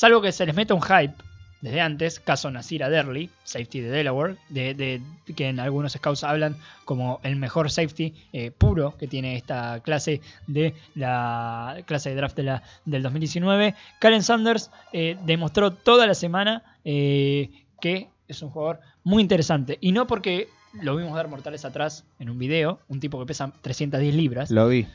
Salvo 0.00 0.22
que 0.22 0.32
se 0.32 0.46
les 0.46 0.54
meta 0.54 0.72
un 0.72 0.80
hype 0.80 1.12
desde 1.60 1.78
antes, 1.82 2.20
caso 2.20 2.50
Nasir 2.50 2.82
Adderley, 2.82 3.28
safety 3.44 3.80
de 3.80 3.90
Delaware, 3.90 4.36
de, 4.48 4.72
de- 4.72 5.02
que 5.36 5.48
en 5.48 5.60
algunos 5.60 5.92
scouts 5.92 6.24
hablan 6.24 6.56
como 6.86 7.20
el 7.22 7.36
mejor 7.36 7.70
safety 7.70 8.14
eh, 8.32 8.50
puro 8.50 8.96
que 8.96 9.06
tiene 9.06 9.36
esta 9.36 9.80
clase 9.80 10.22
de 10.46 10.72
la 10.94 11.82
clase 11.84 12.08
de 12.08 12.16
draft 12.16 12.34
de 12.34 12.44
la, 12.44 12.62
del 12.86 13.02
2019. 13.02 13.74
Karen 13.98 14.22
Sanders 14.22 14.70
eh, 14.94 15.18
demostró 15.26 15.70
toda 15.74 16.06
la 16.06 16.14
semana 16.14 16.62
eh, 16.82 17.50
que 17.78 18.08
es 18.26 18.40
un 18.40 18.48
jugador 18.48 18.80
muy 19.04 19.20
interesante. 19.20 19.76
Y 19.82 19.92
no 19.92 20.06
porque 20.06 20.48
lo 20.80 20.96
vimos 20.96 21.14
dar 21.14 21.28
mortales 21.28 21.66
atrás 21.66 22.06
en 22.18 22.30
un 22.30 22.38
video, 22.38 22.80
un 22.88 23.00
tipo 23.00 23.20
que 23.20 23.26
pesa 23.26 23.52
310 23.60 24.14
libras. 24.14 24.50
Lo 24.50 24.66
vi. 24.66 24.86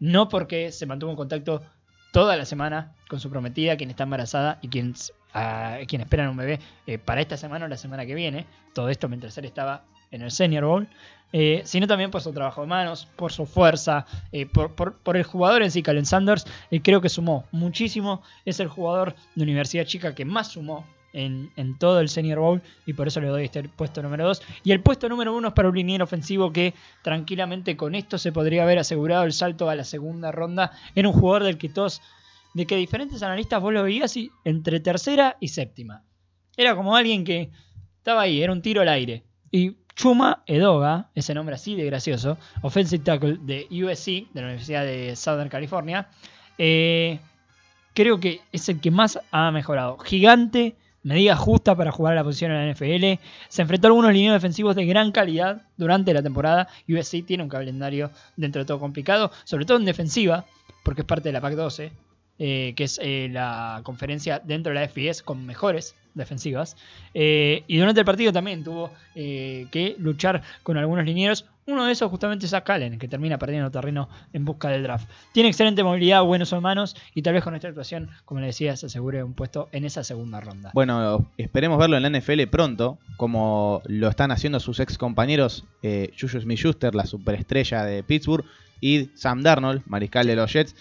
No 0.00 0.28
porque 0.28 0.70
se 0.70 0.84
mantuvo 0.84 1.12
en 1.12 1.16
contacto 1.16 1.62
toda 2.14 2.36
la 2.36 2.44
semana 2.44 2.92
con 3.08 3.18
su 3.18 3.28
prometida, 3.28 3.76
quien 3.76 3.90
está 3.90 4.04
embarazada 4.04 4.60
y 4.62 4.68
quien, 4.68 4.94
ah, 5.34 5.78
quien 5.88 6.00
esperan 6.00 6.28
un 6.28 6.36
bebé 6.36 6.60
eh, 6.86 6.96
para 6.96 7.20
esta 7.20 7.36
semana 7.36 7.64
o 7.64 7.68
la 7.68 7.76
semana 7.76 8.06
que 8.06 8.14
viene. 8.14 8.46
Todo 8.72 8.88
esto 8.88 9.08
mientras 9.08 9.36
él 9.36 9.46
estaba 9.46 9.82
en 10.12 10.22
el 10.22 10.30
Senior 10.30 10.64
Bowl. 10.64 10.86
Eh, 11.32 11.62
sino 11.64 11.88
también 11.88 12.12
por 12.12 12.22
su 12.22 12.32
trabajo 12.32 12.60
de 12.60 12.68
manos, 12.68 13.08
por 13.16 13.32
su 13.32 13.46
fuerza, 13.46 14.06
eh, 14.30 14.46
por, 14.46 14.76
por- 14.76 15.16
el 15.16 15.24
jugador 15.24 15.64
en 15.64 15.72
sí, 15.72 15.82
Calen 15.82 16.06
Sanders. 16.06 16.46
creo 16.84 17.00
que 17.00 17.08
sumó 17.08 17.46
muchísimo. 17.50 18.22
Es 18.44 18.60
el 18.60 18.68
jugador 18.68 19.16
de 19.34 19.42
Universidad 19.42 19.84
Chica 19.84 20.14
que 20.14 20.24
más 20.24 20.52
sumó 20.52 20.86
en, 21.14 21.78
todo 21.78 22.00
el 22.00 22.08
Senior 22.08 22.40
Bowl 22.40 22.62
y 22.86 22.92
por 22.92 23.08
eso 23.08 23.20
le 23.20 23.28
doy 23.28 23.44
este 23.44 23.62
puesto 23.68 24.02
número 24.02 24.26
2. 24.26 24.42
Y 24.64 24.72
el 24.72 24.80
puesto 24.80 25.08
número 25.08 25.34
1 25.34 25.48
es 25.48 25.54
para 25.54 25.68
un 25.68 25.76
liniero 25.76 26.04
ofensivo 26.04 26.52
que 26.52 26.74
tranquilamente 27.02 27.76
con 27.76 27.94
esto 27.94 28.18
se 28.18 28.32
podría 28.32 28.64
haber 28.64 28.78
asegurado 28.78 29.24
el 29.24 29.32
salto 29.32 29.70
a 29.70 29.74
la 29.74 29.84
segunda 29.84 30.32
ronda. 30.32 30.72
Era 30.94 31.08
un 31.08 31.14
jugador 31.14 31.44
del 31.44 31.58
que 31.58 31.68
todos, 31.68 32.02
de 32.52 32.66
que 32.66 32.76
diferentes 32.76 33.22
analistas 33.22 33.62
vos 33.62 33.72
lo 33.72 33.82
veías 33.82 34.14
entre 34.44 34.80
tercera 34.80 35.36
y 35.40 35.48
séptima. 35.48 36.02
Era 36.56 36.76
como 36.76 36.96
alguien 36.96 37.24
que 37.24 37.50
estaba 37.98 38.22
ahí, 38.22 38.42
era 38.42 38.52
un 38.52 38.62
tiro 38.62 38.82
al 38.82 38.88
aire. 38.88 39.24
Y 39.50 39.76
Chuma 39.94 40.42
Edoga, 40.46 41.10
ese 41.14 41.34
nombre 41.34 41.54
así 41.54 41.76
de 41.76 41.84
gracioso, 41.84 42.36
offensive 42.62 43.04
tackle 43.04 43.38
de 43.40 43.66
USC, 43.70 44.32
de 44.32 44.40
la 44.40 44.48
Universidad 44.48 44.84
de 44.84 45.14
Southern 45.14 45.48
California, 45.48 46.08
eh, 46.58 47.20
creo 47.94 48.18
que 48.18 48.40
es 48.52 48.68
el 48.68 48.80
que 48.80 48.90
más 48.90 49.20
ha 49.30 49.50
mejorado. 49.52 49.98
Gigante, 49.98 50.76
medida 51.04 51.36
justa 51.36 51.76
para 51.76 51.92
jugar 51.92 52.14
a 52.14 52.16
la 52.16 52.24
posición 52.24 52.50
en 52.50 52.66
la 52.66 52.72
NFL. 52.72 53.22
Se 53.48 53.62
enfrentó 53.62 53.86
a 53.86 53.90
algunos 53.90 54.12
lineos 54.12 54.34
defensivos 54.34 54.74
de 54.74 54.84
gran 54.86 55.12
calidad 55.12 55.62
durante 55.76 56.12
la 56.12 56.22
temporada. 56.22 56.68
USC 56.88 57.24
tiene 57.24 57.44
un 57.44 57.48
calendario 57.48 58.10
dentro 58.36 58.62
de 58.62 58.66
todo 58.66 58.80
complicado, 58.80 59.30
sobre 59.44 59.66
todo 59.66 59.78
en 59.78 59.84
defensiva, 59.84 60.44
porque 60.82 61.02
es 61.02 61.06
parte 61.06 61.28
de 61.28 61.32
la 61.32 61.40
PAC-12, 61.40 61.92
eh, 62.38 62.72
que 62.74 62.84
es 62.84 62.98
eh, 63.00 63.28
la 63.30 63.80
conferencia 63.84 64.40
dentro 64.40 64.72
de 64.72 64.80
la 64.80 64.88
FBS 64.88 65.22
con 65.22 65.46
mejores 65.46 65.94
defensivas. 66.14 66.76
Eh, 67.12 67.64
y 67.66 67.78
durante 67.78 68.00
el 68.00 68.06
partido 68.06 68.32
también 68.32 68.64
tuvo 68.64 68.90
eh, 69.14 69.66
que 69.70 69.96
luchar 69.98 70.42
con 70.62 70.76
algunos 70.76 71.04
linieros. 71.04 71.46
Uno 71.66 71.86
de 71.86 71.92
esos 71.92 72.10
justamente 72.10 72.44
es 72.44 72.52
a 72.52 72.62
Callen, 72.62 72.98
que 72.98 73.08
termina 73.08 73.38
perdiendo 73.38 73.70
terreno 73.70 74.10
en 74.34 74.44
busca 74.44 74.68
del 74.68 74.82
draft. 74.82 75.08
Tiene 75.32 75.48
excelente 75.48 75.82
movilidad, 75.82 76.22
buenos 76.22 76.52
hermanos 76.52 76.94
y 77.14 77.22
tal 77.22 77.32
vez 77.32 77.42
con 77.42 77.54
esta 77.54 77.68
actuación, 77.68 78.10
como 78.26 78.40
le 78.40 78.48
decía, 78.48 78.76
se 78.76 78.86
asegure 78.86 79.22
un 79.24 79.32
puesto 79.32 79.70
en 79.72 79.86
esa 79.86 80.04
segunda 80.04 80.40
ronda. 80.40 80.70
Bueno, 80.74 81.30
esperemos 81.38 81.78
verlo 81.78 81.96
en 81.96 82.02
la 82.02 82.10
NFL 82.10 82.42
pronto, 82.50 82.98
como 83.16 83.80
lo 83.86 84.08
están 84.08 84.30
haciendo 84.30 84.60
sus 84.60 84.78
ex 84.78 84.98
compañeros 84.98 85.64
eh, 85.82 86.12
Juju 86.20 86.40
Smith-Schuster, 86.40 86.94
la 86.94 87.06
superestrella 87.06 87.82
de 87.84 88.02
Pittsburgh, 88.02 88.44
y 88.80 89.08
Sam 89.14 89.42
Darnold, 89.42 89.82
mariscal 89.86 90.26
de 90.26 90.36
los 90.36 90.52
Jets. 90.52 90.76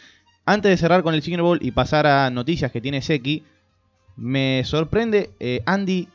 Antes 0.45 0.71
de 0.71 0.77
cerrar 0.77 1.03
con 1.03 1.13
el 1.13 1.21
Senior 1.21 1.43
Bowl 1.43 1.59
y 1.61 1.71
pasar 1.71 2.05
a 2.05 2.29
noticias 2.29 2.69
que 2.69 2.81
tiene 2.81 3.01
Seki, 3.01 3.43
me 4.15 4.63
sorprende 4.65 5.31
eh, 5.39 5.61
Andy 5.65 6.07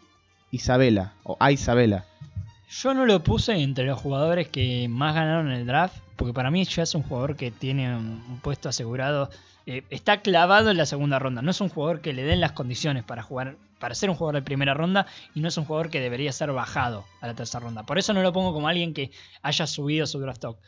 Isabela, 0.51 1.14
o 1.24 1.36
a 1.40 1.53
Isabela. 1.53 2.05
Yo 2.70 2.92
no 2.94 3.07
lo 3.07 3.22
puse 3.22 3.55
entre 3.55 3.86
los 3.86 3.99
jugadores 3.99 4.49
que 4.49 4.88
más 4.88 5.14
ganaron 5.14 5.49
en 5.51 5.55
el 5.61 5.66
draft, 5.66 5.96
porque 6.16 6.34
para 6.34 6.51
mí 6.51 6.64
ya 6.64 6.82
es 6.82 6.94
un 6.94 7.03
jugador 7.03 7.36
que 7.36 7.51
tiene 7.51 7.96
un, 7.96 8.40
puesto 8.42 8.68
asegurado. 8.68 9.30
Eh, 9.64 9.84
está 9.90 10.20
clavado 10.20 10.70
en 10.70 10.76
la 10.76 10.84
segunda 10.86 11.18
ronda. 11.18 11.40
No 11.42 11.51
es 11.51 11.61
un 11.61 11.68
jugador 11.70 12.01
que 12.01 12.12
le 12.12 12.24
den 12.24 12.40
las 12.40 12.53
condiciones 12.53 13.05
para 13.05 13.22
jugar, 13.22 13.57
para 13.78 13.94
ser 13.94 14.11
un 14.11 14.16
jugador 14.16 14.34
de 14.36 14.42
primera 14.42 14.74
ronda, 14.74 15.07
y 15.34 15.40
no 15.40 15.49
es 15.49 15.57
un 15.57 15.64
jugador 15.64 15.88
que 15.90 16.01
debería 16.01 16.32
ser 16.32 16.53
bajado 16.53 17.05
a 17.22 17.26
la 17.26 17.34
tercera 17.34 17.61
ronda. 17.64 17.84
Por 17.84 17.99
eso 17.99 18.12
no 18.12 18.22
lo 18.22 18.32
pongo 18.32 18.53
como 18.53 18.68
alguien 18.68 18.92
que 18.92 19.12
haya 19.42 19.66
subido 19.66 20.07
su 20.07 20.18
draft 20.20 20.38
stock. 20.38 20.59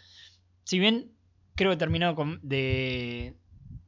Si 0.64 0.78
bien 0.78 1.11
creo 1.55 1.70
que 1.70 1.76
terminó 1.76 2.14
con- 2.14 2.41
de, 2.43 3.35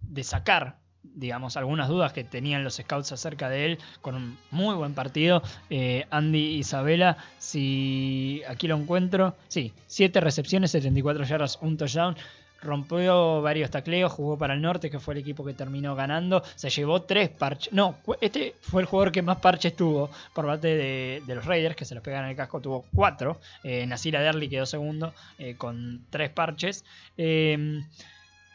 de 0.03 0.25
sacar, 0.25 0.82
digamos, 1.03 1.57
algunas 1.57 1.89
dudas 1.89 2.13
que 2.13 2.25
tenían 2.25 2.65
los 2.65 2.77
scouts 2.77 3.13
acerca 3.13 3.49
de 3.49 3.67
él, 3.67 3.79
con 4.01 4.15
un 4.15 4.39
muy 4.51 4.75
buen 4.75 4.95
partido. 4.95 5.43
Eh, 5.71 6.07
Andy 6.11 6.57
Isabela, 6.57 7.17
si 7.39 8.43
aquí 8.49 8.69
lo 8.69 8.77
encuentro, 8.77 9.35
sí, 9.49 9.73
7 9.87 10.21
recepciones, 10.21 10.71
74 10.71 11.25
yardas, 11.25 11.59
un 11.61 11.77
touchdown. 11.77 12.17
Rompió 12.61 13.43
varios 13.43 13.71
tacleos, 13.71 14.13
jugó 14.13 14.39
para 14.39 14.55
el 14.55 14.63
norte, 14.63 14.89
que 14.89 15.01
fue 15.01 15.15
el 15.15 15.21
equipo 15.21 15.45
que 15.45 15.53
terminó 15.53 15.97
ganando. 15.97 16.45
Se 16.55 16.71
llevó 16.71 17.03
tres 17.03 17.29
parches. 17.29 17.73
No, 17.73 17.97
este 18.21 18.55
fue 18.61 18.83
el 18.83 18.87
jugador 18.87 19.11
que 19.11 19.21
más 19.21 19.39
parches 19.39 19.75
tuvo 19.75 20.11
por 20.33 20.47
parte 20.47 20.69
de, 20.69 21.23
de 21.27 21.35
los 21.35 21.45
Raiders, 21.45 21.75
que 21.75 21.85
se 21.85 21.97
los 21.97 22.05
pegan 22.05 22.23
en 22.23 22.31
el 22.31 22.37
casco, 22.37 22.61
tuvo 22.61 22.85
cuatro. 22.95 23.41
Eh, 23.65 23.85
Nasir 23.89 24.17
Adderley 24.17 24.49
quedó 24.49 24.65
segundo 24.65 25.13
eh, 25.39 25.57
con 25.57 26.07
tres 26.09 26.31
parches. 26.31 26.85
Eh, 27.17 27.83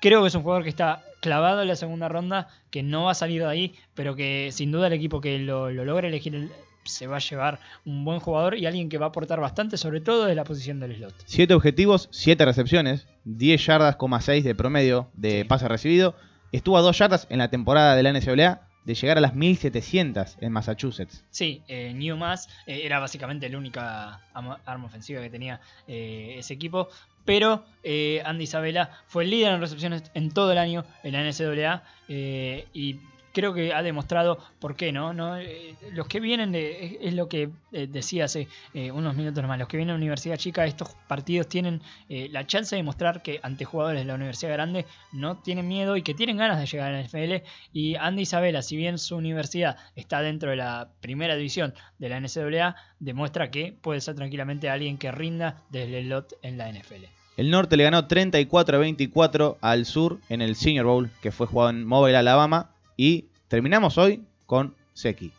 creo 0.02 0.22
que 0.22 0.28
es 0.28 0.36
un 0.36 0.44
jugador 0.44 0.64
que 0.64 0.70
está 0.70 1.04
clavado 1.22 1.62
en 1.62 1.68
la 1.68 1.76
segunda 1.76 2.08
ronda, 2.10 2.48
que 2.72 2.84
no 2.84 3.06
va 3.06 3.12
a 3.12 3.16
salir 3.16 3.42
de 3.42 3.48
ahí, 3.48 3.76
pero 3.96 4.16
que 4.16 4.50
sin 4.52 4.72
duda 4.72 4.88
el 4.88 4.94
equipo 4.94 5.20
que 5.22 5.40
lo, 5.40 5.72
lo 5.72 5.86
logre 5.86 6.08
elegir 6.10 6.36
el- 6.36 6.52
se 6.84 7.06
va 7.06 7.18
a 7.18 7.20
llevar 7.20 7.60
un 7.86 8.06
buen 8.06 8.20
jugador 8.22 8.56
y 8.58 8.66
alguien 8.66 8.88
que 8.88 8.98
va 8.98 9.08
a 9.08 9.10
aportar 9.10 9.42
bastante, 9.42 9.76
sobre 9.76 10.00
todo 10.00 10.26
de 10.26 10.36
la 10.36 10.46
posición 10.46 10.80
del 10.80 10.96
slot. 10.96 11.14
7 11.26 11.54
objetivos, 11.54 12.08
7 12.12 12.46
recepciones, 12.46 13.08
10 13.26 13.66
yardas, 13.66 13.98
6 14.22 14.44
de 14.46 14.56
promedio 14.56 15.10
de 15.14 15.42
Sí. 15.42 15.44
pase 15.44 15.68
recibido. 15.68 16.16
Estuvo 16.54 16.78
a 16.78 16.82
2 16.82 16.98
yardas 16.98 17.28
en 17.30 17.40
la 17.40 17.50
temporada 17.50 17.94
de 17.98 18.04
la 18.04 18.12
NCAA 18.14 18.62
de 18.86 18.96
llegar 18.96 19.18
a 19.18 19.22
las 19.22 19.36
1700 19.36 20.38
en 20.40 20.54
Massachusetts. 20.54 21.26
Sí, 21.30 21.62
eh, 21.68 21.92
Newmass 21.94 22.48
eh, 22.68 22.82
era 22.86 23.00
básicamente 23.00 23.50
la 23.50 23.58
única 23.58 24.22
arma 24.34 24.86
ofensiva 24.86 25.22
que 25.22 25.30
tenía 25.30 25.60
eh, 25.90 26.36
ese 26.38 26.54
equipo. 26.54 26.88
Pero 27.28 27.66
eh, 27.84 28.22
Andy 28.24 28.46
Isabela 28.46 28.90
fue 29.08 29.26
el 29.26 29.32
líder 29.32 29.54
en 29.54 29.60
recepciones 29.60 30.02
en 30.14 30.32
todo 30.32 30.54
el 30.54 30.58
año 30.58 30.86
en 31.04 31.12
la 31.12 31.30
NCAA. 31.30 31.84
eh, 32.08 32.66
y 32.74 33.02
creo 33.34 33.54
que 33.54 33.74
ha 33.74 33.84
demostrado 33.84 34.40
por 34.60 34.78
qué, 34.78 34.94
¿no? 34.94 35.14
¿No? 35.14 35.38
Eh, 35.38 35.76
los 35.92 36.08
que 36.08 36.22
vienen 36.22 36.54
de. 36.54 36.98
Es, 37.02 37.14
lo 37.14 37.28
que 37.28 37.50
eh, 37.74 37.86
decía 37.86 38.26
hace 38.26 38.48
unos 38.94 39.14
minutos 39.18 39.44
más. 39.44 39.60
Los 39.60 39.68
que 39.68 39.76
vienen 39.76 39.90
de 39.90 39.98
la 40.00 40.04
Universidad 40.04 40.38
Chica, 40.38 40.66
estos 40.66 40.96
partidos 41.08 41.50
tienen 41.50 41.82
la 42.08 42.48
chance 42.48 42.78
de 42.78 42.82
mostrar 42.82 43.22
que 43.22 43.42
ante 43.44 43.66
jugadores 43.66 44.00
de 44.02 44.06
la 44.06 44.16
Universidad 44.16 44.54
Grande 44.54 44.86
no 45.12 45.38
tienen 45.38 45.68
miedo 45.68 45.98
y 45.98 46.04
que 46.04 46.14
tienen 46.14 46.38
ganas 46.38 46.60
de 46.62 46.66
llegar 46.66 46.94
a 46.94 46.98
la 46.98 47.04
NFL. 47.04 47.46
Y 47.74 47.96
Andy 47.96 48.22
Isabela, 48.22 48.62
si 48.62 48.78
bien 48.78 48.98
su 48.98 49.18
universidad 49.18 49.78
está 49.98 50.22
dentro 50.22 50.50
de 50.50 50.56
la 50.56 50.90
primera 51.02 51.36
división 51.36 51.74
de 52.00 52.08
la 52.08 52.22
NCAA, 52.22 52.78
demuestra 53.00 53.52
que 53.52 53.76
puede 53.82 54.00
ser 54.00 54.16
tranquilamente 54.16 54.70
alguien 54.70 54.98
que 54.98 55.12
rinda 55.12 55.62
desde 55.70 56.00
el 56.00 56.08
lot 56.10 56.34
en 56.42 56.58
la 56.58 56.72
NFL. 56.72 57.17
El 57.38 57.52
norte 57.52 57.78
le 57.78 57.84
ganó 57.84 58.08
34 58.08 58.78
a 58.78 58.80
24 58.80 59.58
al 59.62 59.86
sur 59.86 60.18
en 60.28 60.42
el 60.42 60.56
Senior 60.56 60.88
Bowl, 60.88 61.12
que 61.22 61.32
fue 61.32 61.46
jugado 61.46 61.70
en 61.70 61.86
Mobile, 61.86 62.18
Alabama. 62.18 62.72
Y 62.98 63.26
terminamos 63.48 64.00
hoy 64.00 64.24
con 64.48 64.74
Seki. 64.94 65.32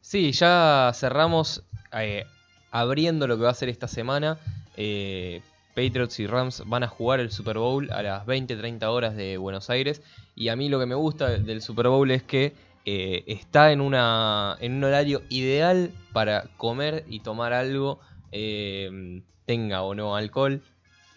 Sí, 0.00 0.32
ya 0.32 0.90
cerramos 0.94 1.62
eh, 1.92 2.24
abriendo 2.70 3.26
lo 3.26 3.36
que 3.36 3.42
va 3.42 3.50
a 3.50 3.54
ser 3.54 3.68
esta 3.68 3.86
semana. 3.86 4.38
Eh, 4.78 5.42
Patriots 5.74 6.18
y 6.20 6.26
Rams 6.26 6.62
van 6.64 6.84
a 6.84 6.88
jugar 6.88 7.20
el 7.20 7.30
Super 7.30 7.58
Bowl 7.58 7.92
a 7.92 8.02
las 8.02 8.24
20-30 8.24 8.82
horas 8.84 9.14
de 9.14 9.36
Buenos 9.36 9.68
Aires. 9.68 10.00
Y 10.34 10.48
a 10.48 10.56
mí 10.56 10.70
lo 10.70 10.80
que 10.80 10.86
me 10.86 10.94
gusta 10.94 11.28
del 11.28 11.60
Super 11.60 11.88
Bowl 11.88 12.10
es 12.12 12.22
que 12.22 12.54
eh, 12.86 13.24
está 13.26 13.72
en, 13.72 13.82
una, 13.82 14.56
en 14.60 14.76
un 14.76 14.84
horario 14.84 15.20
ideal 15.28 15.90
para 16.14 16.44
comer 16.56 17.04
y 17.10 17.20
tomar 17.20 17.52
algo, 17.52 18.00
tenga 18.30 19.82
o 19.82 19.94
no 19.94 20.16
alcohol, 20.16 20.62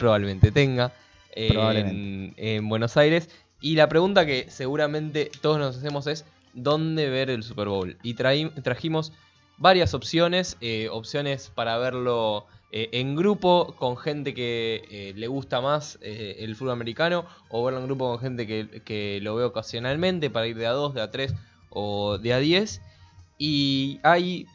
probablemente 0.09 0.51
tenga, 0.51 0.91
eh, 1.33 1.49
Probablemente. 1.51 2.41
en, 2.41 2.55
en 2.57 2.69
Buenos 2.69 2.97
Aires. 2.97 3.29
Y 3.61 3.75
la 3.75 3.87
pregunta 3.89 4.25
que 4.25 4.45
seguramente 4.49 5.29
todos 5.41 5.59
nos 5.59 5.77
hacemos 5.77 6.07
es, 6.07 6.25
¿dónde 6.53 7.09
ver 7.09 7.29
el 7.29 7.43
Super 7.43 7.67
Bowl? 7.67 7.97
Y 8.01 8.15
traí- 8.15 8.49
trajimos 8.63 9.11
varias 9.57 9.93
opciones, 9.93 10.55
eh, 10.61 10.87
opciones 10.89 11.51
para 11.53 11.77
verlo 11.77 12.47
eh, 12.71 12.87
en 12.93 13.15
grupo 13.17 13.75
con 13.77 13.97
gente 13.97 14.33
que 14.33 14.83
eh, 14.89 15.13
le 15.17 15.27
gusta 15.27 15.59
más 15.59 15.99
eh, 16.01 16.37
el 16.39 16.55
fútbol 16.55 16.71
americano 16.71 17.25
o 17.49 17.63
verlo 17.65 17.79
en 17.81 17.85
grupo 17.87 18.09
con 18.11 18.19
gente 18.19 18.47
que, 18.47 18.81
que 18.85 19.19
lo 19.21 19.35
ve 19.35 19.43
ocasionalmente 19.43 20.29
para 20.29 20.47
ir 20.47 20.55
de 20.57 20.67
a 20.67 20.71
2, 20.71 20.93
de 20.93 21.01
a 21.01 21.11
3 21.11 21.33
o 21.69 22.17
de 22.17 22.33
a 22.33 22.37
10. 22.39 22.81
Y 23.37 23.99
hay, 24.03 24.45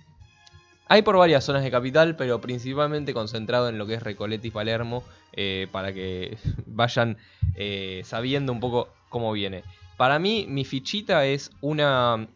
hay 0.86 1.02
por 1.02 1.16
varias 1.16 1.44
zonas 1.44 1.62
de 1.62 1.70
capital, 1.70 2.14
pero 2.16 2.40
principalmente 2.40 3.14
concentrado 3.14 3.68
en 3.68 3.78
lo 3.78 3.86
que 3.86 3.94
es 3.94 4.02
Recoleta 4.02 4.46
y 4.46 4.50
Palermo 4.50 5.02
eh, 5.32 5.66
para 5.72 5.92
que 5.92 6.36
vayan 6.66 7.16
eh, 7.54 8.02
sabiendo 8.04 8.52
un 8.52 8.60
poco 8.60 8.88
cómo 9.08 9.32
viene. 9.32 9.64
Para 9.96 10.18
mí, 10.18 10.44
mi 10.48 10.64
fichita 10.64 11.24
es 11.24 11.50
una 11.60 12.28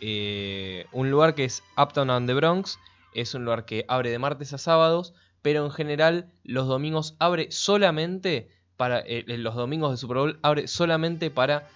eh, 0.00 0.86
un 0.92 1.10
lugar 1.10 1.34
que 1.34 1.44
es 1.44 1.62
Uptown 1.76 2.10
and 2.10 2.28
the 2.28 2.34
Bronx. 2.34 2.78
Es 3.14 3.34
un 3.34 3.44
lugar 3.44 3.64
que 3.64 3.84
abre 3.88 4.10
de 4.10 4.18
martes 4.18 4.52
a 4.52 4.58
sábados, 4.58 5.14
pero 5.42 5.64
en 5.64 5.72
general 5.72 6.30
los 6.44 6.68
domingos 6.68 7.16
abre 7.18 7.50
solamente 7.50 8.48
para. 8.76 9.02
los 9.26 9.56
domingos 9.56 9.90
de 9.90 9.96
Super 9.96 10.18
Bowl 10.18 10.38
abre 10.42 10.68
solamente 10.68 11.30
para 11.30 11.68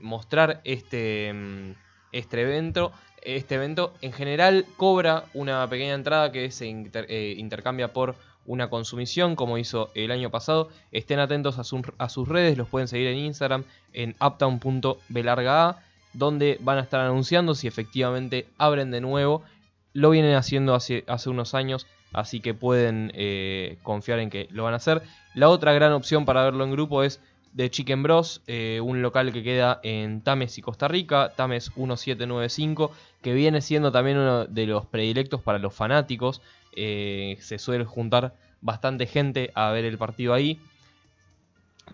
mostrar 0.00 0.60
este, 0.64 1.32
mm, 1.32 1.70
este 2.12 2.42
evento. 2.42 2.92
Este 3.24 3.54
evento 3.56 3.92
en 4.02 4.12
general 4.12 4.66
cobra 4.76 5.24
una 5.34 5.68
pequeña 5.68 5.94
entrada 5.94 6.30
que 6.30 6.50
se 6.50 6.68
eh, 6.68 7.34
intercambia 7.38 7.92
por 7.92 8.14
una 8.46 8.68
consumición 8.68 9.36
como 9.36 9.56
hizo 9.58 9.90
el 9.94 10.10
año 10.10 10.30
pasado. 10.30 10.68
Estén 10.92 11.18
atentos 11.18 11.58
a, 11.58 11.64
su- 11.64 11.82
a 11.98 12.08
sus 12.08 12.28
redes, 12.28 12.58
los 12.58 12.68
pueden 12.68 12.88
seguir 12.88 13.06
en 13.08 13.18
Instagram 13.18 13.64
en 13.94 14.14
uptown.belargaa 14.20 15.78
donde 16.12 16.58
van 16.60 16.78
a 16.78 16.82
estar 16.82 17.00
anunciando 17.00 17.54
si 17.54 17.66
efectivamente 17.66 18.46
abren 18.58 18.90
de 18.90 19.00
nuevo. 19.00 19.42
Lo 19.94 20.10
vienen 20.10 20.34
haciendo 20.36 20.74
hace, 20.74 21.04
hace 21.06 21.30
unos 21.30 21.54
años, 21.54 21.86
así 22.12 22.40
que 22.40 22.54
pueden 22.54 23.10
eh, 23.14 23.78
confiar 23.82 24.18
en 24.20 24.30
que 24.30 24.46
lo 24.50 24.64
van 24.64 24.74
a 24.74 24.76
hacer. 24.76 25.02
La 25.34 25.48
otra 25.48 25.72
gran 25.72 25.92
opción 25.92 26.24
para 26.24 26.44
verlo 26.44 26.64
en 26.64 26.70
grupo 26.72 27.02
es 27.02 27.20
de 27.54 27.70
Chicken 27.70 28.02
Bros, 28.02 28.42
eh, 28.48 28.80
un 28.82 29.00
local 29.00 29.32
que 29.32 29.44
queda 29.44 29.80
en 29.84 30.22
Tames 30.22 30.58
y 30.58 30.62
Costa 30.62 30.88
Rica, 30.88 31.32
Tames 31.36 31.68
1795, 31.76 32.90
que 33.22 33.32
viene 33.32 33.60
siendo 33.60 33.92
también 33.92 34.18
uno 34.18 34.44
de 34.44 34.66
los 34.66 34.86
predilectos 34.86 35.40
para 35.40 35.60
los 35.60 35.72
fanáticos. 35.72 36.42
Eh, 36.76 37.38
se 37.40 37.58
suele 37.58 37.84
juntar 37.84 38.34
bastante 38.60 39.06
gente 39.06 39.52
a 39.54 39.70
ver 39.70 39.84
el 39.84 39.96
partido 39.98 40.34
ahí. 40.34 40.60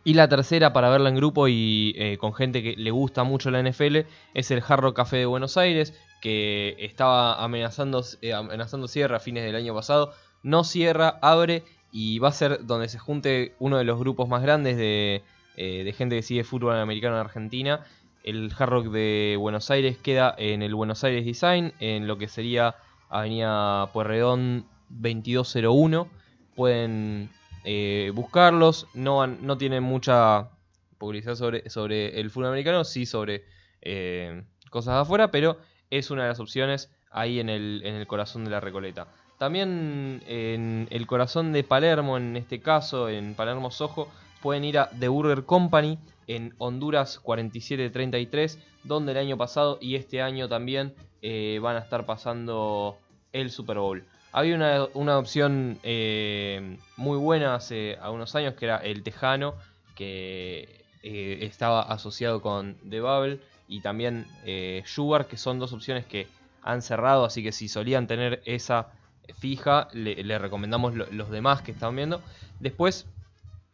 Y 0.03 0.15
la 0.15 0.29
tercera 0.29 0.73
para 0.73 0.89
verla 0.89 1.11
en 1.11 1.17
grupo 1.17 1.47
y 1.47 1.95
eh, 1.99 2.17
con 2.17 2.33
gente 2.33 2.63
que 2.63 2.75
le 2.77 2.91
gusta 2.91 3.23
mucho 3.23 3.51
la 3.51 3.63
NFL 3.63 4.07
es 4.33 4.51
el 4.51 4.63
Hard 4.67 4.81
Rock 4.81 4.97
Café 4.97 5.19
de 5.19 5.27
Buenos 5.27 5.59
Aires, 5.59 5.93
que 6.23 6.75
estaba 6.79 7.43
amenazando, 7.45 8.03
amenazando 8.35 8.89
cierre 8.89 9.17
a 9.17 9.21
fines 9.21 9.45
del 9.45 9.57
año 9.57 9.75
pasado. 9.75 10.15
No 10.43 10.65
cierra, 10.65 11.19
abre 11.21 11.65
y 11.93 12.19
va 12.19 12.29
a 12.29 12.33
ser 12.33 12.65
donde 12.65 12.89
se 12.89 12.99
junte 12.99 13.55
uno 13.59 13.77
de 13.77 13.85
los 13.85 13.99
grupos 13.99 14.27
más 14.27 14.41
grandes 14.43 14.79
de, 14.79 15.23
eh, 15.57 15.85
de 15.85 15.93
gente 15.93 16.17
que 16.17 16.23
sigue 16.23 16.45
fútbol 16.45 16.77
americano 16.77 17.17
en 17.17 17.21
Argentina. 17.21 17.85
El 18.23 18.53
Hard 18.57 18.71
Rock 18.71 18.87
de 18.87 19.37
Buenos 19.39 19.71
Aires 19.71 19.97
queda 19.99 20.35
en 20.37 20.63
el 20.63 20.75
Buenos 20.75 21.05
Aires 21.05 21.25
Design, 21.25 21.73
en 21.81 22.07
lo 22.07 22.19
que 22.19 22.29
sería 22.29 22.77
Avenida 23.09 23.91
Pueyrredón 23.93 24.67
2201. 24.91 26.09
Pueden 26.55 27.31
eh, 27.65 28.13
buscarlos. 28.15 28.87
No, 28.95 29.27
no 29.27 29.59
tienen 29.59 29.83
mucha 29.83 30.51
publicidad 30.99 31.35
sobre, 31.35 31.69
sobre 31.71 32.21
el 32.21 32.31
fútbol 32.31 32.49
americano, 32.49 32.85
sí 32.85 33.07
sobre 33.07 33.45
eh, 33.81 34.45
cosas 34.71 34.95
de 34.95 35.01
afuera, 35.01 35.31
pero 35.31 35.59
es 35.91 36.11
una 36.11 36.23
de 36.23 36.29
las 36.29 36.41
opciones 36.41 36.91
ahí 37.11 37.41
en 37.41 37.49
el, 37.49 37.83
en 37.85 37.95
el 37.95 38.07
corazón 38.07 38.45
de 38.45 38.51
la 38.51 38.61
Recoleta. 38.61 39.09
También 39.39 40.23
en 40.27 40.87
el 40.91 41.07
corazón 41.07 41.53
de 41.53 41.65
Palermo, 41.65 42.19
en 42.19 42.37
este 42.37 42.61
caso, 42.61 43.09
en 43.09 43.35
Palermo 43.35 43.71
Sojo, 43.71 44.11
pueden 44.43 44.65
ir 44.65 44.79
a 44.79 44.91
The 44.91 45.09
Burger 45.09 45.45
Company 45.45 45.99
en 46.27 46.55
Honduras 46.59 47.19
4733, 47.19 48.59
donde 48.85 49.13
el 49.13 49.19
año 49.19 49.37
pasado 49.37 49.79
y 49.81 49.97
este 49.97 50.23
año 50.23 50.49
también 50.49 50.95
eh, 51.23 51.59
van 51.63 51.77
a 51.77 51.81
estar 51.81 52.07
pasando 52.07 52.99
el 53.33 53.51
Super 53.51 53.79
Bowl. 53.79 54.05
Había 54.33 54.55
una, 54.55 54.87
una 54.95 55.19
opción 55.19 55.79
eh, 55.83 56.79
muy 56.97 57.19
buena 57.19 57.55
hace 57.57 57.99
unos 58.13 58.35
años 58.37 58.55
que 58.55 58.67
era 58.67 58.77
el 58.79 59.03
Tejano, 59.03 59.55
que 59.97 60.85
eh, 61.03 61.39
estaba 61.43 61.83
asociado 61.83 62.41
con 62.41 62.77
The 62.89 63.01
Bubble 63.01 63.41
y 63.69 63.81
también 63.81 64.27
Sugar, 64.85 65.27
que 65.27 65.37
son 65.37 65.59
dos 65.59 65.73
opciones 65.73 66.07
que 66.07 66.27
han 66.63 66.83
cerrado, 66.83 67.25
así 67.25 67.43
que 67.43 67.53
si 67.53 67.69
solían 67.69 68.07
tener 68.07 68.43
esa 68.45 68.89
fija, 69.39 69.89
le, 69.93 70.39
recomendamos 70.39 70.95
lo- 70.95 71.07
los 71.11 71.31
demás 71.31 71.63
que 71.63 71.73
están 71.73 71.95
viendo. 71.97 72.21
Después, 72.59 73.07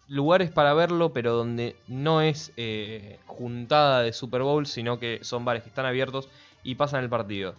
lugares 0.08 0.50
para 0.50 0.72
verlo, 0.74 1.12
pero 1.12 1.32
donde 1.34 1.76
no 1.88 2.20
es 2.20 2.52
eh, 2.56 3.18
juntada 3.26 4.02
de 4.02 4.12
Super 4.12 4.42
Bowl, 4.42 4.66
sino 4.66 4.98
que 4.98 5.18
son 5.22 5.44
bares 5.44 5.62
que 5.62 5.68
están 5.68 5.86
abiertos 5.86 6.28
y 6.62 6.76
pasan 6.76 7.02
el 7.02 7.10
partido. 7.10 7.54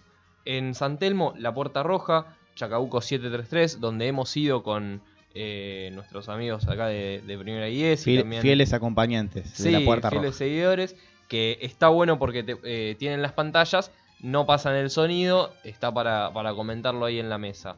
En 0.46 0.74
San 0.76 0.98
Telmo, 0.98 1.34
La 1.38 1.54
Puerta 1.54 1.84
Roja, 1.84 2.38
Chacabuco 2.56 3.02
733, 3.02 3.80
donde 3.82 4.08
hemos 4.08 4.36
ido 4.38 4.64
con 4.64 5.02
eh, 5.36 5.92
nuestros 5.94 6.30
amigos 6.30 6.68
acá 6.68 6.88
de, 6.88 7.22
de 7.26 7.38
Primera 7.38 7.70
IES 7.70 8.08
y 8.08 8.12
Fiel- 8.12 8.22
también 8.22 8.42
fieles 8.42 8.74
acompañantes 8.74 9.62
de 9.62 9.72
la 9.72 9.82
Puerta 9.86 10.10
fieles 10.10 10.28
Roja. 10.30 10.38
seguidores, 10.38 10.96
que 11.28 11.58
está 11.62 11.90
bueno 11.90 12.18
porque 12.18 12.44
te- 12.44 12.58
eh, 12.64 12.96
tienen 12.98 13.22
las 13.22 13.34
pantallas, 13.34 13.92
no 14.22 14.46
pasan 14.46 14.76
el 14.76 14.90
sonido, 14.90 15.54
está 15.64 15.94
para, 15.94 16.32
para 16.34 16.54
comentarlo 16.54 17.06
ahí 17.06 17.20
en 17.20 17.30
la 17.30 17.38
mesa. 17.38 17.76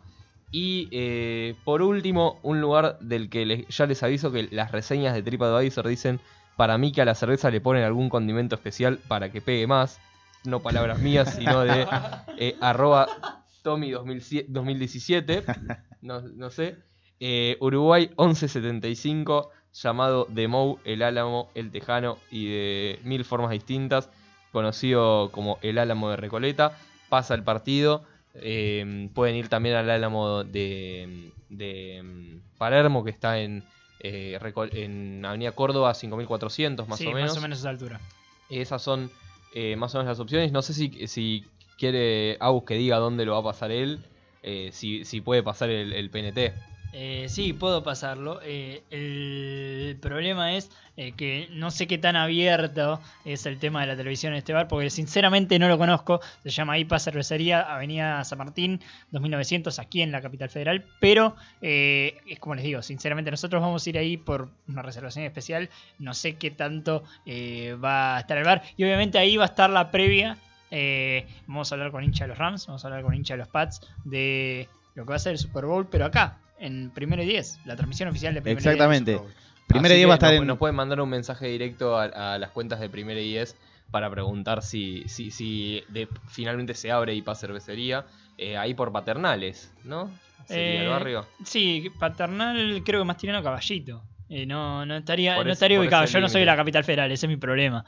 Y 0.51 0.89
eh, 0.91 1.55
por 1.63 1.81
último, 1.81 2.39
un 2.43 2.59
lugar 2.61 2.97
del 2.99 3.29
que 3.29 3.45
les- 3.45 3.67
ya 3.67 3.85
les 3.85 4.01
aviso 4.03 4.31
que 4.31 4.47
las 4.51 4.71
reseñas 4.71 5.13
de 5.13 5.21
TripAdvisor 5.23 5.87
dicen, 5.87 6.19
para 6.57 6.77
mí 6.77 6.91
que 6.91 7.01
a 7.01 7.05
la 7.05 7.15
cerveza 7.15 7.51
le 7.51 7.61
ponen 7.61 7.83
algún 7.83 8.09
condimento 8.09 8.55
especial 8.55 8.99
para 9.07 9.31
que 9.31 9.41
pegue 9.41 9.67
más. 9.67 9.99
No 10.45 10.61
palabras 10.61 10.99
mías, 10.99 11.33
sino 11.35 11.61
de 11.61 11.85
eh, 12.37 12.55
arroba 12.61 13.07
Tommy 13.63 13.91
2017, 13.91 15.43
no, 16.01 16.21
no 16.21 16.49
sé. 16.49 16.77
Eh, 17.19 17.57
Uruguay 17.59 18.09
1175, 18.17 19.49
llamado 19.73 20.27
The 20.33 20.47
Mou, 20.47 20.79
El 20.85 21.03
Álamo, 21.03 21.49
El 21.55 21.71
Tejano 21.71 22.17
y 22.31 22.47
de 22.49 22.99
mil 23.03 23.25
formas 23.25 23.51
distintas, 23.51 24.09
conocido 24.51 25.29
como 25.31 25.59
El 25.61 25.77
Álamo 25.77 26.09
de 26.09 26.15
Recoleta. 26.15 26.77
Pasa 27.09 27.33
el 27.35 27.43
partido, 27.43 28.03
eh, 28.35 29.09
pueden 29.13 29.35
ir 29.35 29.49
también 29.49 29.75
al 29.75 29.89
Álamo 29.89 30.43
de, 30.43 31.31
de, 31.49 32.01
mm, 32.03 32.57
Palermo, 32.57 33.03
que 33.03 33.11
está 33.11 33.39
en, 33.39 33.63
eh, 33.99 34.37
en 34.73 35.25
Avenida 35.25 35.51
Córdoba 35.53 35.93
5400 35.93 36.87
más 36.87 36.99
sí, 36.99 37.07
o 37.07 37.11
menos. 37.11 37.31
más 37.31 37.37
o 37.37 37.41
menos 37.41 37.57
a 37.57 37.61
esa 37.61 37.69
altura. 37.69 37.99
Esas 38.49 38.81
son 38.81 39.11
eh, 39.53 39.75
más 39.75 39.93
o 39.95 39.99
menos 39.99 40.11
las 40.11 40.19
opciones. 40.19 40.51
No 40.51 40.61
sé 40.61 40.73
si, 40.73 41.07
si 41.07 41.45
quiere 41.77 42.37
Agus 42.39 42.63
que 42.65 42.75
diga 42.75 42.97
dónde 42.97 43.25
lo 43.25 43.33
va 43.33 43.39
a 43.39 43.53
pasar 43.53 43.71
él. 43.71 43.99
eh, 44.43 44.69
si, 44.71 45.03
si 45.05 45.21
puede 45.21 45.43
pasar 45.43 45.69
el, 45.69 45.91
el 45.93 46.09
PNT. 46.09 46.53
Eh, 46.91 47.27
sí, 47.29 47.53
puedo 47.53 47.83
pasarlo. 47.83 48.39
Eh, 48.43 48.83
el 48.89 49.97
problema 50.01 50.55
es 50.55 50.71
eh, 50.97 51.11
que 51.11 51.47
no 51.51 51.69
sé 51.69 51.87
qué 51.87 51.97
tan 51.97 52.15
abierto 52.15 52.99
es 53.25 53.45
el 53.45 53.59
tema 53.59 53.81
de 53.81 53.87
la 53.87 53.95
televisión 53.95 54.33
en 54.33 54.39
este 54.39 54.53
bar, 54.53 54.67
porque 54.67 54.89
sinceramente 54.89 55.59
no 55.59 55.67
lo 55.67 55.77
conozco. 55.77 56.19
Se 56.43 56.49
llama 56.49 56.77
IPA 56.79 56.99
Cervecería, 56.99 57.61
Avenida 57.61 58.23
San 58.23 58.39
Martín, 58.39 58.81
2900, 59.11 59.77
aquí 59.77 60.01
en 60.01 60.11
la 60.11 60.21
capital 60.21 60.49
federal. 60.49 60.85
Pero 60.99 61.35
es 61.61 62.39
como 62.39 62.55
les 62.55 62.63
digo, 62.63 62.81
sinceramente 62.81 63.29
nosotros 63.29 63.61
vamos 63.61 63.85
a 63.85 63.89
ir 63.89 63.97
ahí 63.97 64.17
por 64.17 64.49
una 64.67 64.81
reservación 64.81 65.25
especial. 65.25 65.69
No 65.99 66.13
sé 66.13 66.37
qué 66.37 66.49
tanto 66.51 67.03
va 67.83 68.17
a 68.17 68.19
estar 68.21 68.37
el 68.37 68.45
bar. 68.45 68.63
Y 68.77 68.83
obviamente 68.83 69.19
ahí 69.19 69.37
va 69.37 69.43
a 69.43 69.47
estar 69.47 69.69
la 69.69 69.91
previa. 69.91 70.37
Vamos 71.47 71.71
a 71.71 71.75
hablar 71.75 71.91
con 71.91 72.03
hincha 72.03 72.23
de 72.23 72.29
los 72.29 72.37
Rams, 72.37 72.67
vamos 72.67 72.83
a 72.83 72.87
hablar 72.87 73.03
con 73.03 73.13
hincha 73.13 73.35
de 73.35 73.39
los 73.39 73.47
Pats 73.47 73.81
de 74.05 74.67
lo 74.95 75.05
que 75.05 75.09
va 75.09 75.15
a 75.15 75.19
ser 75.19 75.33
el 75.33 75.37
Super 75.37 75.65
Bowl, 75.65 75.87
pero 75.89 76.05
acá, 76.05 76.37
en 76.59 76.91
primero 76.91 77.23
y 77.23 77.25
10, 77.27 77.61
la 77.65 77.75
transmisión 77.75 78.09
oficial 78.09 78.33
de 78.33 78.41
primero 78.41 78.59
Exactamente. 78.59 79.11
y 79.11 79.13
10 79.15 79.21
del 79.21 79.29
Super 79.31 79.41
Bowl. 79.43 79.65
Primero 79.67 79.85
Así 79.93 79.95
día 79.97 80.03
que 80.03 80.07
va 80.07 80.13
a 80.13 80.15
estar 80.15 80.33
nos, 80.33 80.41
en. 80.41 80.47
nos 80.47 80.57
pueden 80.57 80.75
mandar 80.75 80.99
un 81.01 81.09
mensaje 81.09 81.47
directo 81.47 81.97
a, 81.97 82.33
a 82.33 82.37
las 82.39 82.49
cuentas 82.51 82.79
de 82.79 82.89
Primera 82.89 83.19
y 83.19 83.29
10 83.29 83.55
para 83.91 84.09
preguntar 84.09 84.61
si, 84.63 85.03
si, 85.07 85.29
si 85.31 85.83
de- 85.89 86.07
finalmente 86.27 86.73
se 86.73 86.91
abre 86.91 87.13
IPA 87.15 87.35
Cervecería. 87.35 88.05
eh, 88.37 88.55
ahí 88.57 88.73
por 88.73 88.91
paternales, 88.91 89.73
¿no? 89.83 90.09
Sería 90.47 90.79
el 90.81 90.85
Eh, 90.87 90.89
barrio. 90.89 91.25
Sí, 91.43 91.89
paternal 91.99 92.81
creo 92.85 93.01
que 93.01 93.05
más 93.05 93.17
tirando 93.17 93.39
a 93.39 93.43
caballito. 93.43 94.01
Eh, 94.29 94.45
no, 94.45 94.85
no 94.85 94.95
estaría, 94.97 95.43
no 95.43 95.51
estaría 95.51 95.79
ubicado. 95.79 96.05
Yo 96.05 96.19
no 96.21 96.29
soy 96.29 96.41
de 96.41 96.45
la 96.45 96.55
capital 96.55 96.83
federal, 96.83 97.11
ese 97.11 97.25
es 97.25 97.29
mi 97.29 97.35
problema. 97.37 97.83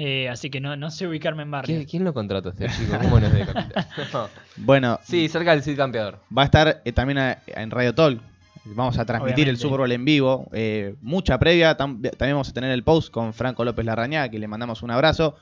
Eh, 0.00 0.28
así 0.28 0.48
que 0.48 0.60
no, 0.60 0.76
no 0.76 0.90
sé 0.92 1.08
ubicarme 1.08 1.42
en 1.42 1.50
barrio. 1.50 1.84
¿Quién, 1.90 2.04
lo 2.04 2.14
contrató 2.14 2.50
este 2.50 2.68
chico? 2.68 2.96
¿Cómo 3.02 3.18
no 3.18 3.26
es 3.26 3.32
de 3.32 3.46
capital? 3.46 3.86
No. 4.12 4.28
Bueno, 4.56 5.00
Sí, 5.02 5.28
cerca 5.28 5.50
del 5.50 5.62
Cid 5.64 5.76
Campeador. 5.76 6.20
va 6.36 6.42
a 6.42 6.44
estar 6.44 6.82
eh, 6.84 6.92
también 6.92 7.18
a- 7.18 7.38
en 7.48 7.70
Radio 7.70 7.94
Talk. 7.94 8.20
Vamos 8.64 8.98
a 8.98 9.04
transmitir 9.04 9.48
el. 9.48 9.56
Super 9.56 9.78
Bowl 9.78 9.90
en 9.92 10.04
vivo. 10.04 10.48
eh, 10.52 10.94
mucha 11.00 11.38
previa. 11.38 11.76
tam- 11.76 12.00
también 12.16 12.34
vamos 12.36 12.48
a 12.50 12.52
tener 12.52 12.70
el 12.70 12.84
post 12.84 13.10
con 13.10 13.32
Franco 13.34 13.64
López 13.64 13.84
Larrañaga, 13.84 14.28
que 14.30 14.38
le 14.38 14.46
mandamos 14.46 14.82
un 14.82 14.90
abrazo. 14.92 15.36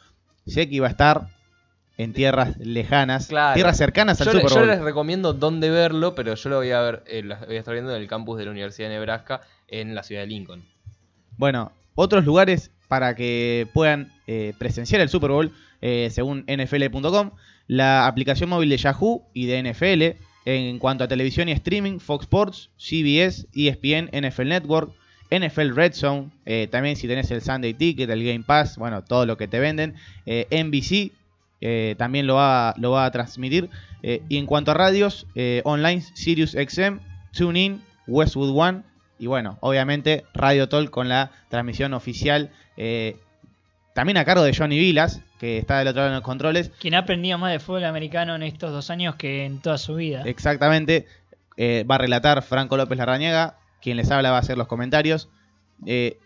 Sé 0.46 0.68
que 0.68 0.76
iba 0.76 0.86
a 0.86 0.90
estar 0.90 1.28
en 1.98 2.12
tierras 2.12 2.56
lejanas, 2.58 3.26
Claro. 3.26 3.54
tierras 3.54 3.76
cercanas 3.76 4.20
al 4.20 4.26
Yo, 4.28 4.32
Super 4.32 4.48
yo 4.50 4.56
Bowl. 4.58 4.68
les 4.68 4.80
recomiendo 4.80 5.32
dónde 5.32 5.70
verlo, 5.70 6.14
pero 6.14 6.34
yo 6.34 6.48
lo 6.50 6.56
voy 6.56 6.70
a 6.70 6.80
ver, 6.80 7.02
eh, 7.06 7.22
lo 7.22 7.36
voy 7.46 7.56
a 7.56 7.58
estar 7.58 7.74
viendo 7.74 7.94
en 7.94 8.00
el 8.00 8.06
campus 8.08 8.38
de 8.38 8.44
la 8.44 8.50
Universidad 8.52 8.88
de 8.88 8.94
Nebraska 8.94 9.40
en 9.68 9.94
la 9.94 10.02
ciudad 10.02 10.20
de 10.22 10.28
Lincoln. 10.28 10.64
Bueno, 11.36 11.72
otros 11.94 12.24
lugares 12.24 12.70
para 12.88 13.14
que 13.16 13.66
puedan 13.74 14.12
eh, 14.28 14.54
presenciar 14.58 15.00
el 15.00 15.08
Super 15.08 15.30
Bowl, 15.30 15.52
eh, 15.80 16.08
según 16.10 16.44
NFL.com, 16.48 17.30
la 17.68 18.08
aplicación 18.08 18.50
móvil 18.50 18.68
de 18.70 18.76
Yahoo 18.76 19.22
y 19.32 19.46
de 19.46 19.62
NFL. 19.62 20.24
En 20.48 20.78
cuanto 20.78 21.04
a 21.04 21.08
televisión 21.08 21.48
y 21.48 21.52
streaming, 21.52 21.98
Fox 21.98 22.24
Sports, 22.24 22.70
CBS, 22.76 23.46
ESPN, 23.54 24.10
NFL 24.12 24.48
Network, 24.48 24.92
NFL 25.30 25.74
Red 25.74 25.92
Zone, 25.92 26.30
eh, 26.44 26.68
también 26.70 26.96
si 26.96 27.08
tenés 27.08 27.30
el 27.32 27.42
Sunday 27.42 27.74
Ticket, 27.74 28.08
el 28.10 28.24
Game 28.24 28.44
Pass, 28.44 28.78
bueno, 28.78 29.02
todo 29.02 29.26
lo 29.26 29.36
que 29.36 29.48
te 29.48 29.58
venden, 29.58 29.94
NBC 30.24 31.12
también 31.96 32.28
lo 32.28 32.36
va, 32.36 32.74
lo 32.78 32.92
va 32.92 33.06
a 33.06 33.10
transmitir. 33.10 33.70
Y 34.02 34.36
en 34.36 34.46
cuanto 34.46 34.70
a 34.70 34.74
radios, 34.74 35.26
online, 35.64 36.00
Sirius 36.00 36.52
XM, 36.52 37.00
TuneIn, 37.32 37.80
Westwood 38.06 38.56
One, 38.56 38.82
y 39.18 39.26
bueno, 39.26 39.58
obviamente 39.60 40.24
Radio 40.32 40.68
Talk 40.68 40.90
con 40.90 41.08
la 41.08 41.32
transmisión 41.48 41.92
oficial, 41.92 42.52
también 43.96 44.18
a 44.18 44.24
cargo 44.26 44.44
de 44.44 44.54
Johnny 44.54 44.78
Vilas, 44.78 45.22
que 45.40 45.56
está 45.58 45.78
del 45.78 45.88
otro 45.88 46.02
lado 46.02 46.10
en 46.10 46.14
los 46.16 46.22
controles. 46.22 46.70
Quien 46.78 46.94
ha 46.94 46.98
aprendido 46.98 47.38
más 47.38 47.50
de 47.50 47.58
fútbol 47.58 47.84
americano 47.84 48.34
en 48.34 48.42
estos 48.42 48.70
dos 48.70 48.90
años 48.90 49.16
que 49.16 49.46
en 49.46 49.60
toda 49.60 49.78
su 49.78 49.94
vida. 49.96 50.22
Exactamente. 50.26 51.06
eh, 51.56 51.84
va 51.90 51.94
a 51.94 51.98
relatar 51.98 52.42
Franco 52.42 52.76
López 52.76 52.98
Larrañaga. 52.98 53.56
Quien 53.80 53.96
les 53.96 54.10
habla 54.10 54.30
va 54.30 54.36
a 54.36 54.40
hacer 54.40 54.58
los 54.58 54.66
comentarios. 54.68 55.30
Eh, 55.86 56.18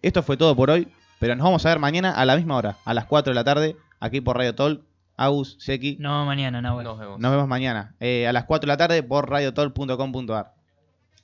esto 0.00 0.22
fue 0.22 0.36
todo 0.36 0.54
por 0.54 0.70
hoy. 0.70 0.88
Pero 1.18 1.34
nos 1.34 1.42
vamos 1.44 1.66
a 1.66 1.70
ver 1.70 1.80
mañana 1.80 2.12
a 2.12 2.24
la 2.24 2.36
misma 2.36 2.56
hora, 2.56 2.76
a 2.84 2.94
las 2.94 3.06
4 3.06 3.32
de 3.32 3.34
la 3.34 3.42
tarde, 3.42 3.76
aquí 3.98 4.20
por 4.20 4.36
Radio 4.36 4.54
Talk. 4.54 4.82
Agus, 5.16 5.56
Seki. 5.58 5.96
No, 5.98 6.24
mañana, 6.24 6.62
no, 6.62 6.80
Nos 6.80 6.96
vemos. 6.96 7.18
Nos 7.18 7.30
vemos 7.32 7.48
mañana, 7.48 7.96
eh, 7.98 8.28
a 8.28 8.32
las 8.32 8.44
4 8.44 8.66
de 8.68 8.72
la 8.72 8.76
tarde 8.76 9.02
por 9.02 9.28
radiotol.com.ar. 9.28 10.54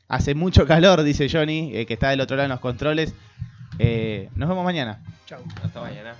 Hace 0.09 0.34
mucho 0.34 0.66
calor, 0.66 1.05
dice 1.05 1.28
Johnny, 1.30 1.70
eh, 1.72 1.86
que 1.86 1.95
está 1.95 2.11
del 2.11 2.20
otro 2.20 2.36
lado 2.36 2.47
en 2.47 2.51
los 2.51 2.59
controles. 2.59 3.14
Eh, 3.78 4.28
nos 4.34 4.48
vemos 4.48 4.64
mañana. 4.64 5.00
Chau. 5.26 5.40
Hasta 5.62 5.80
mañana. 5.80 6.14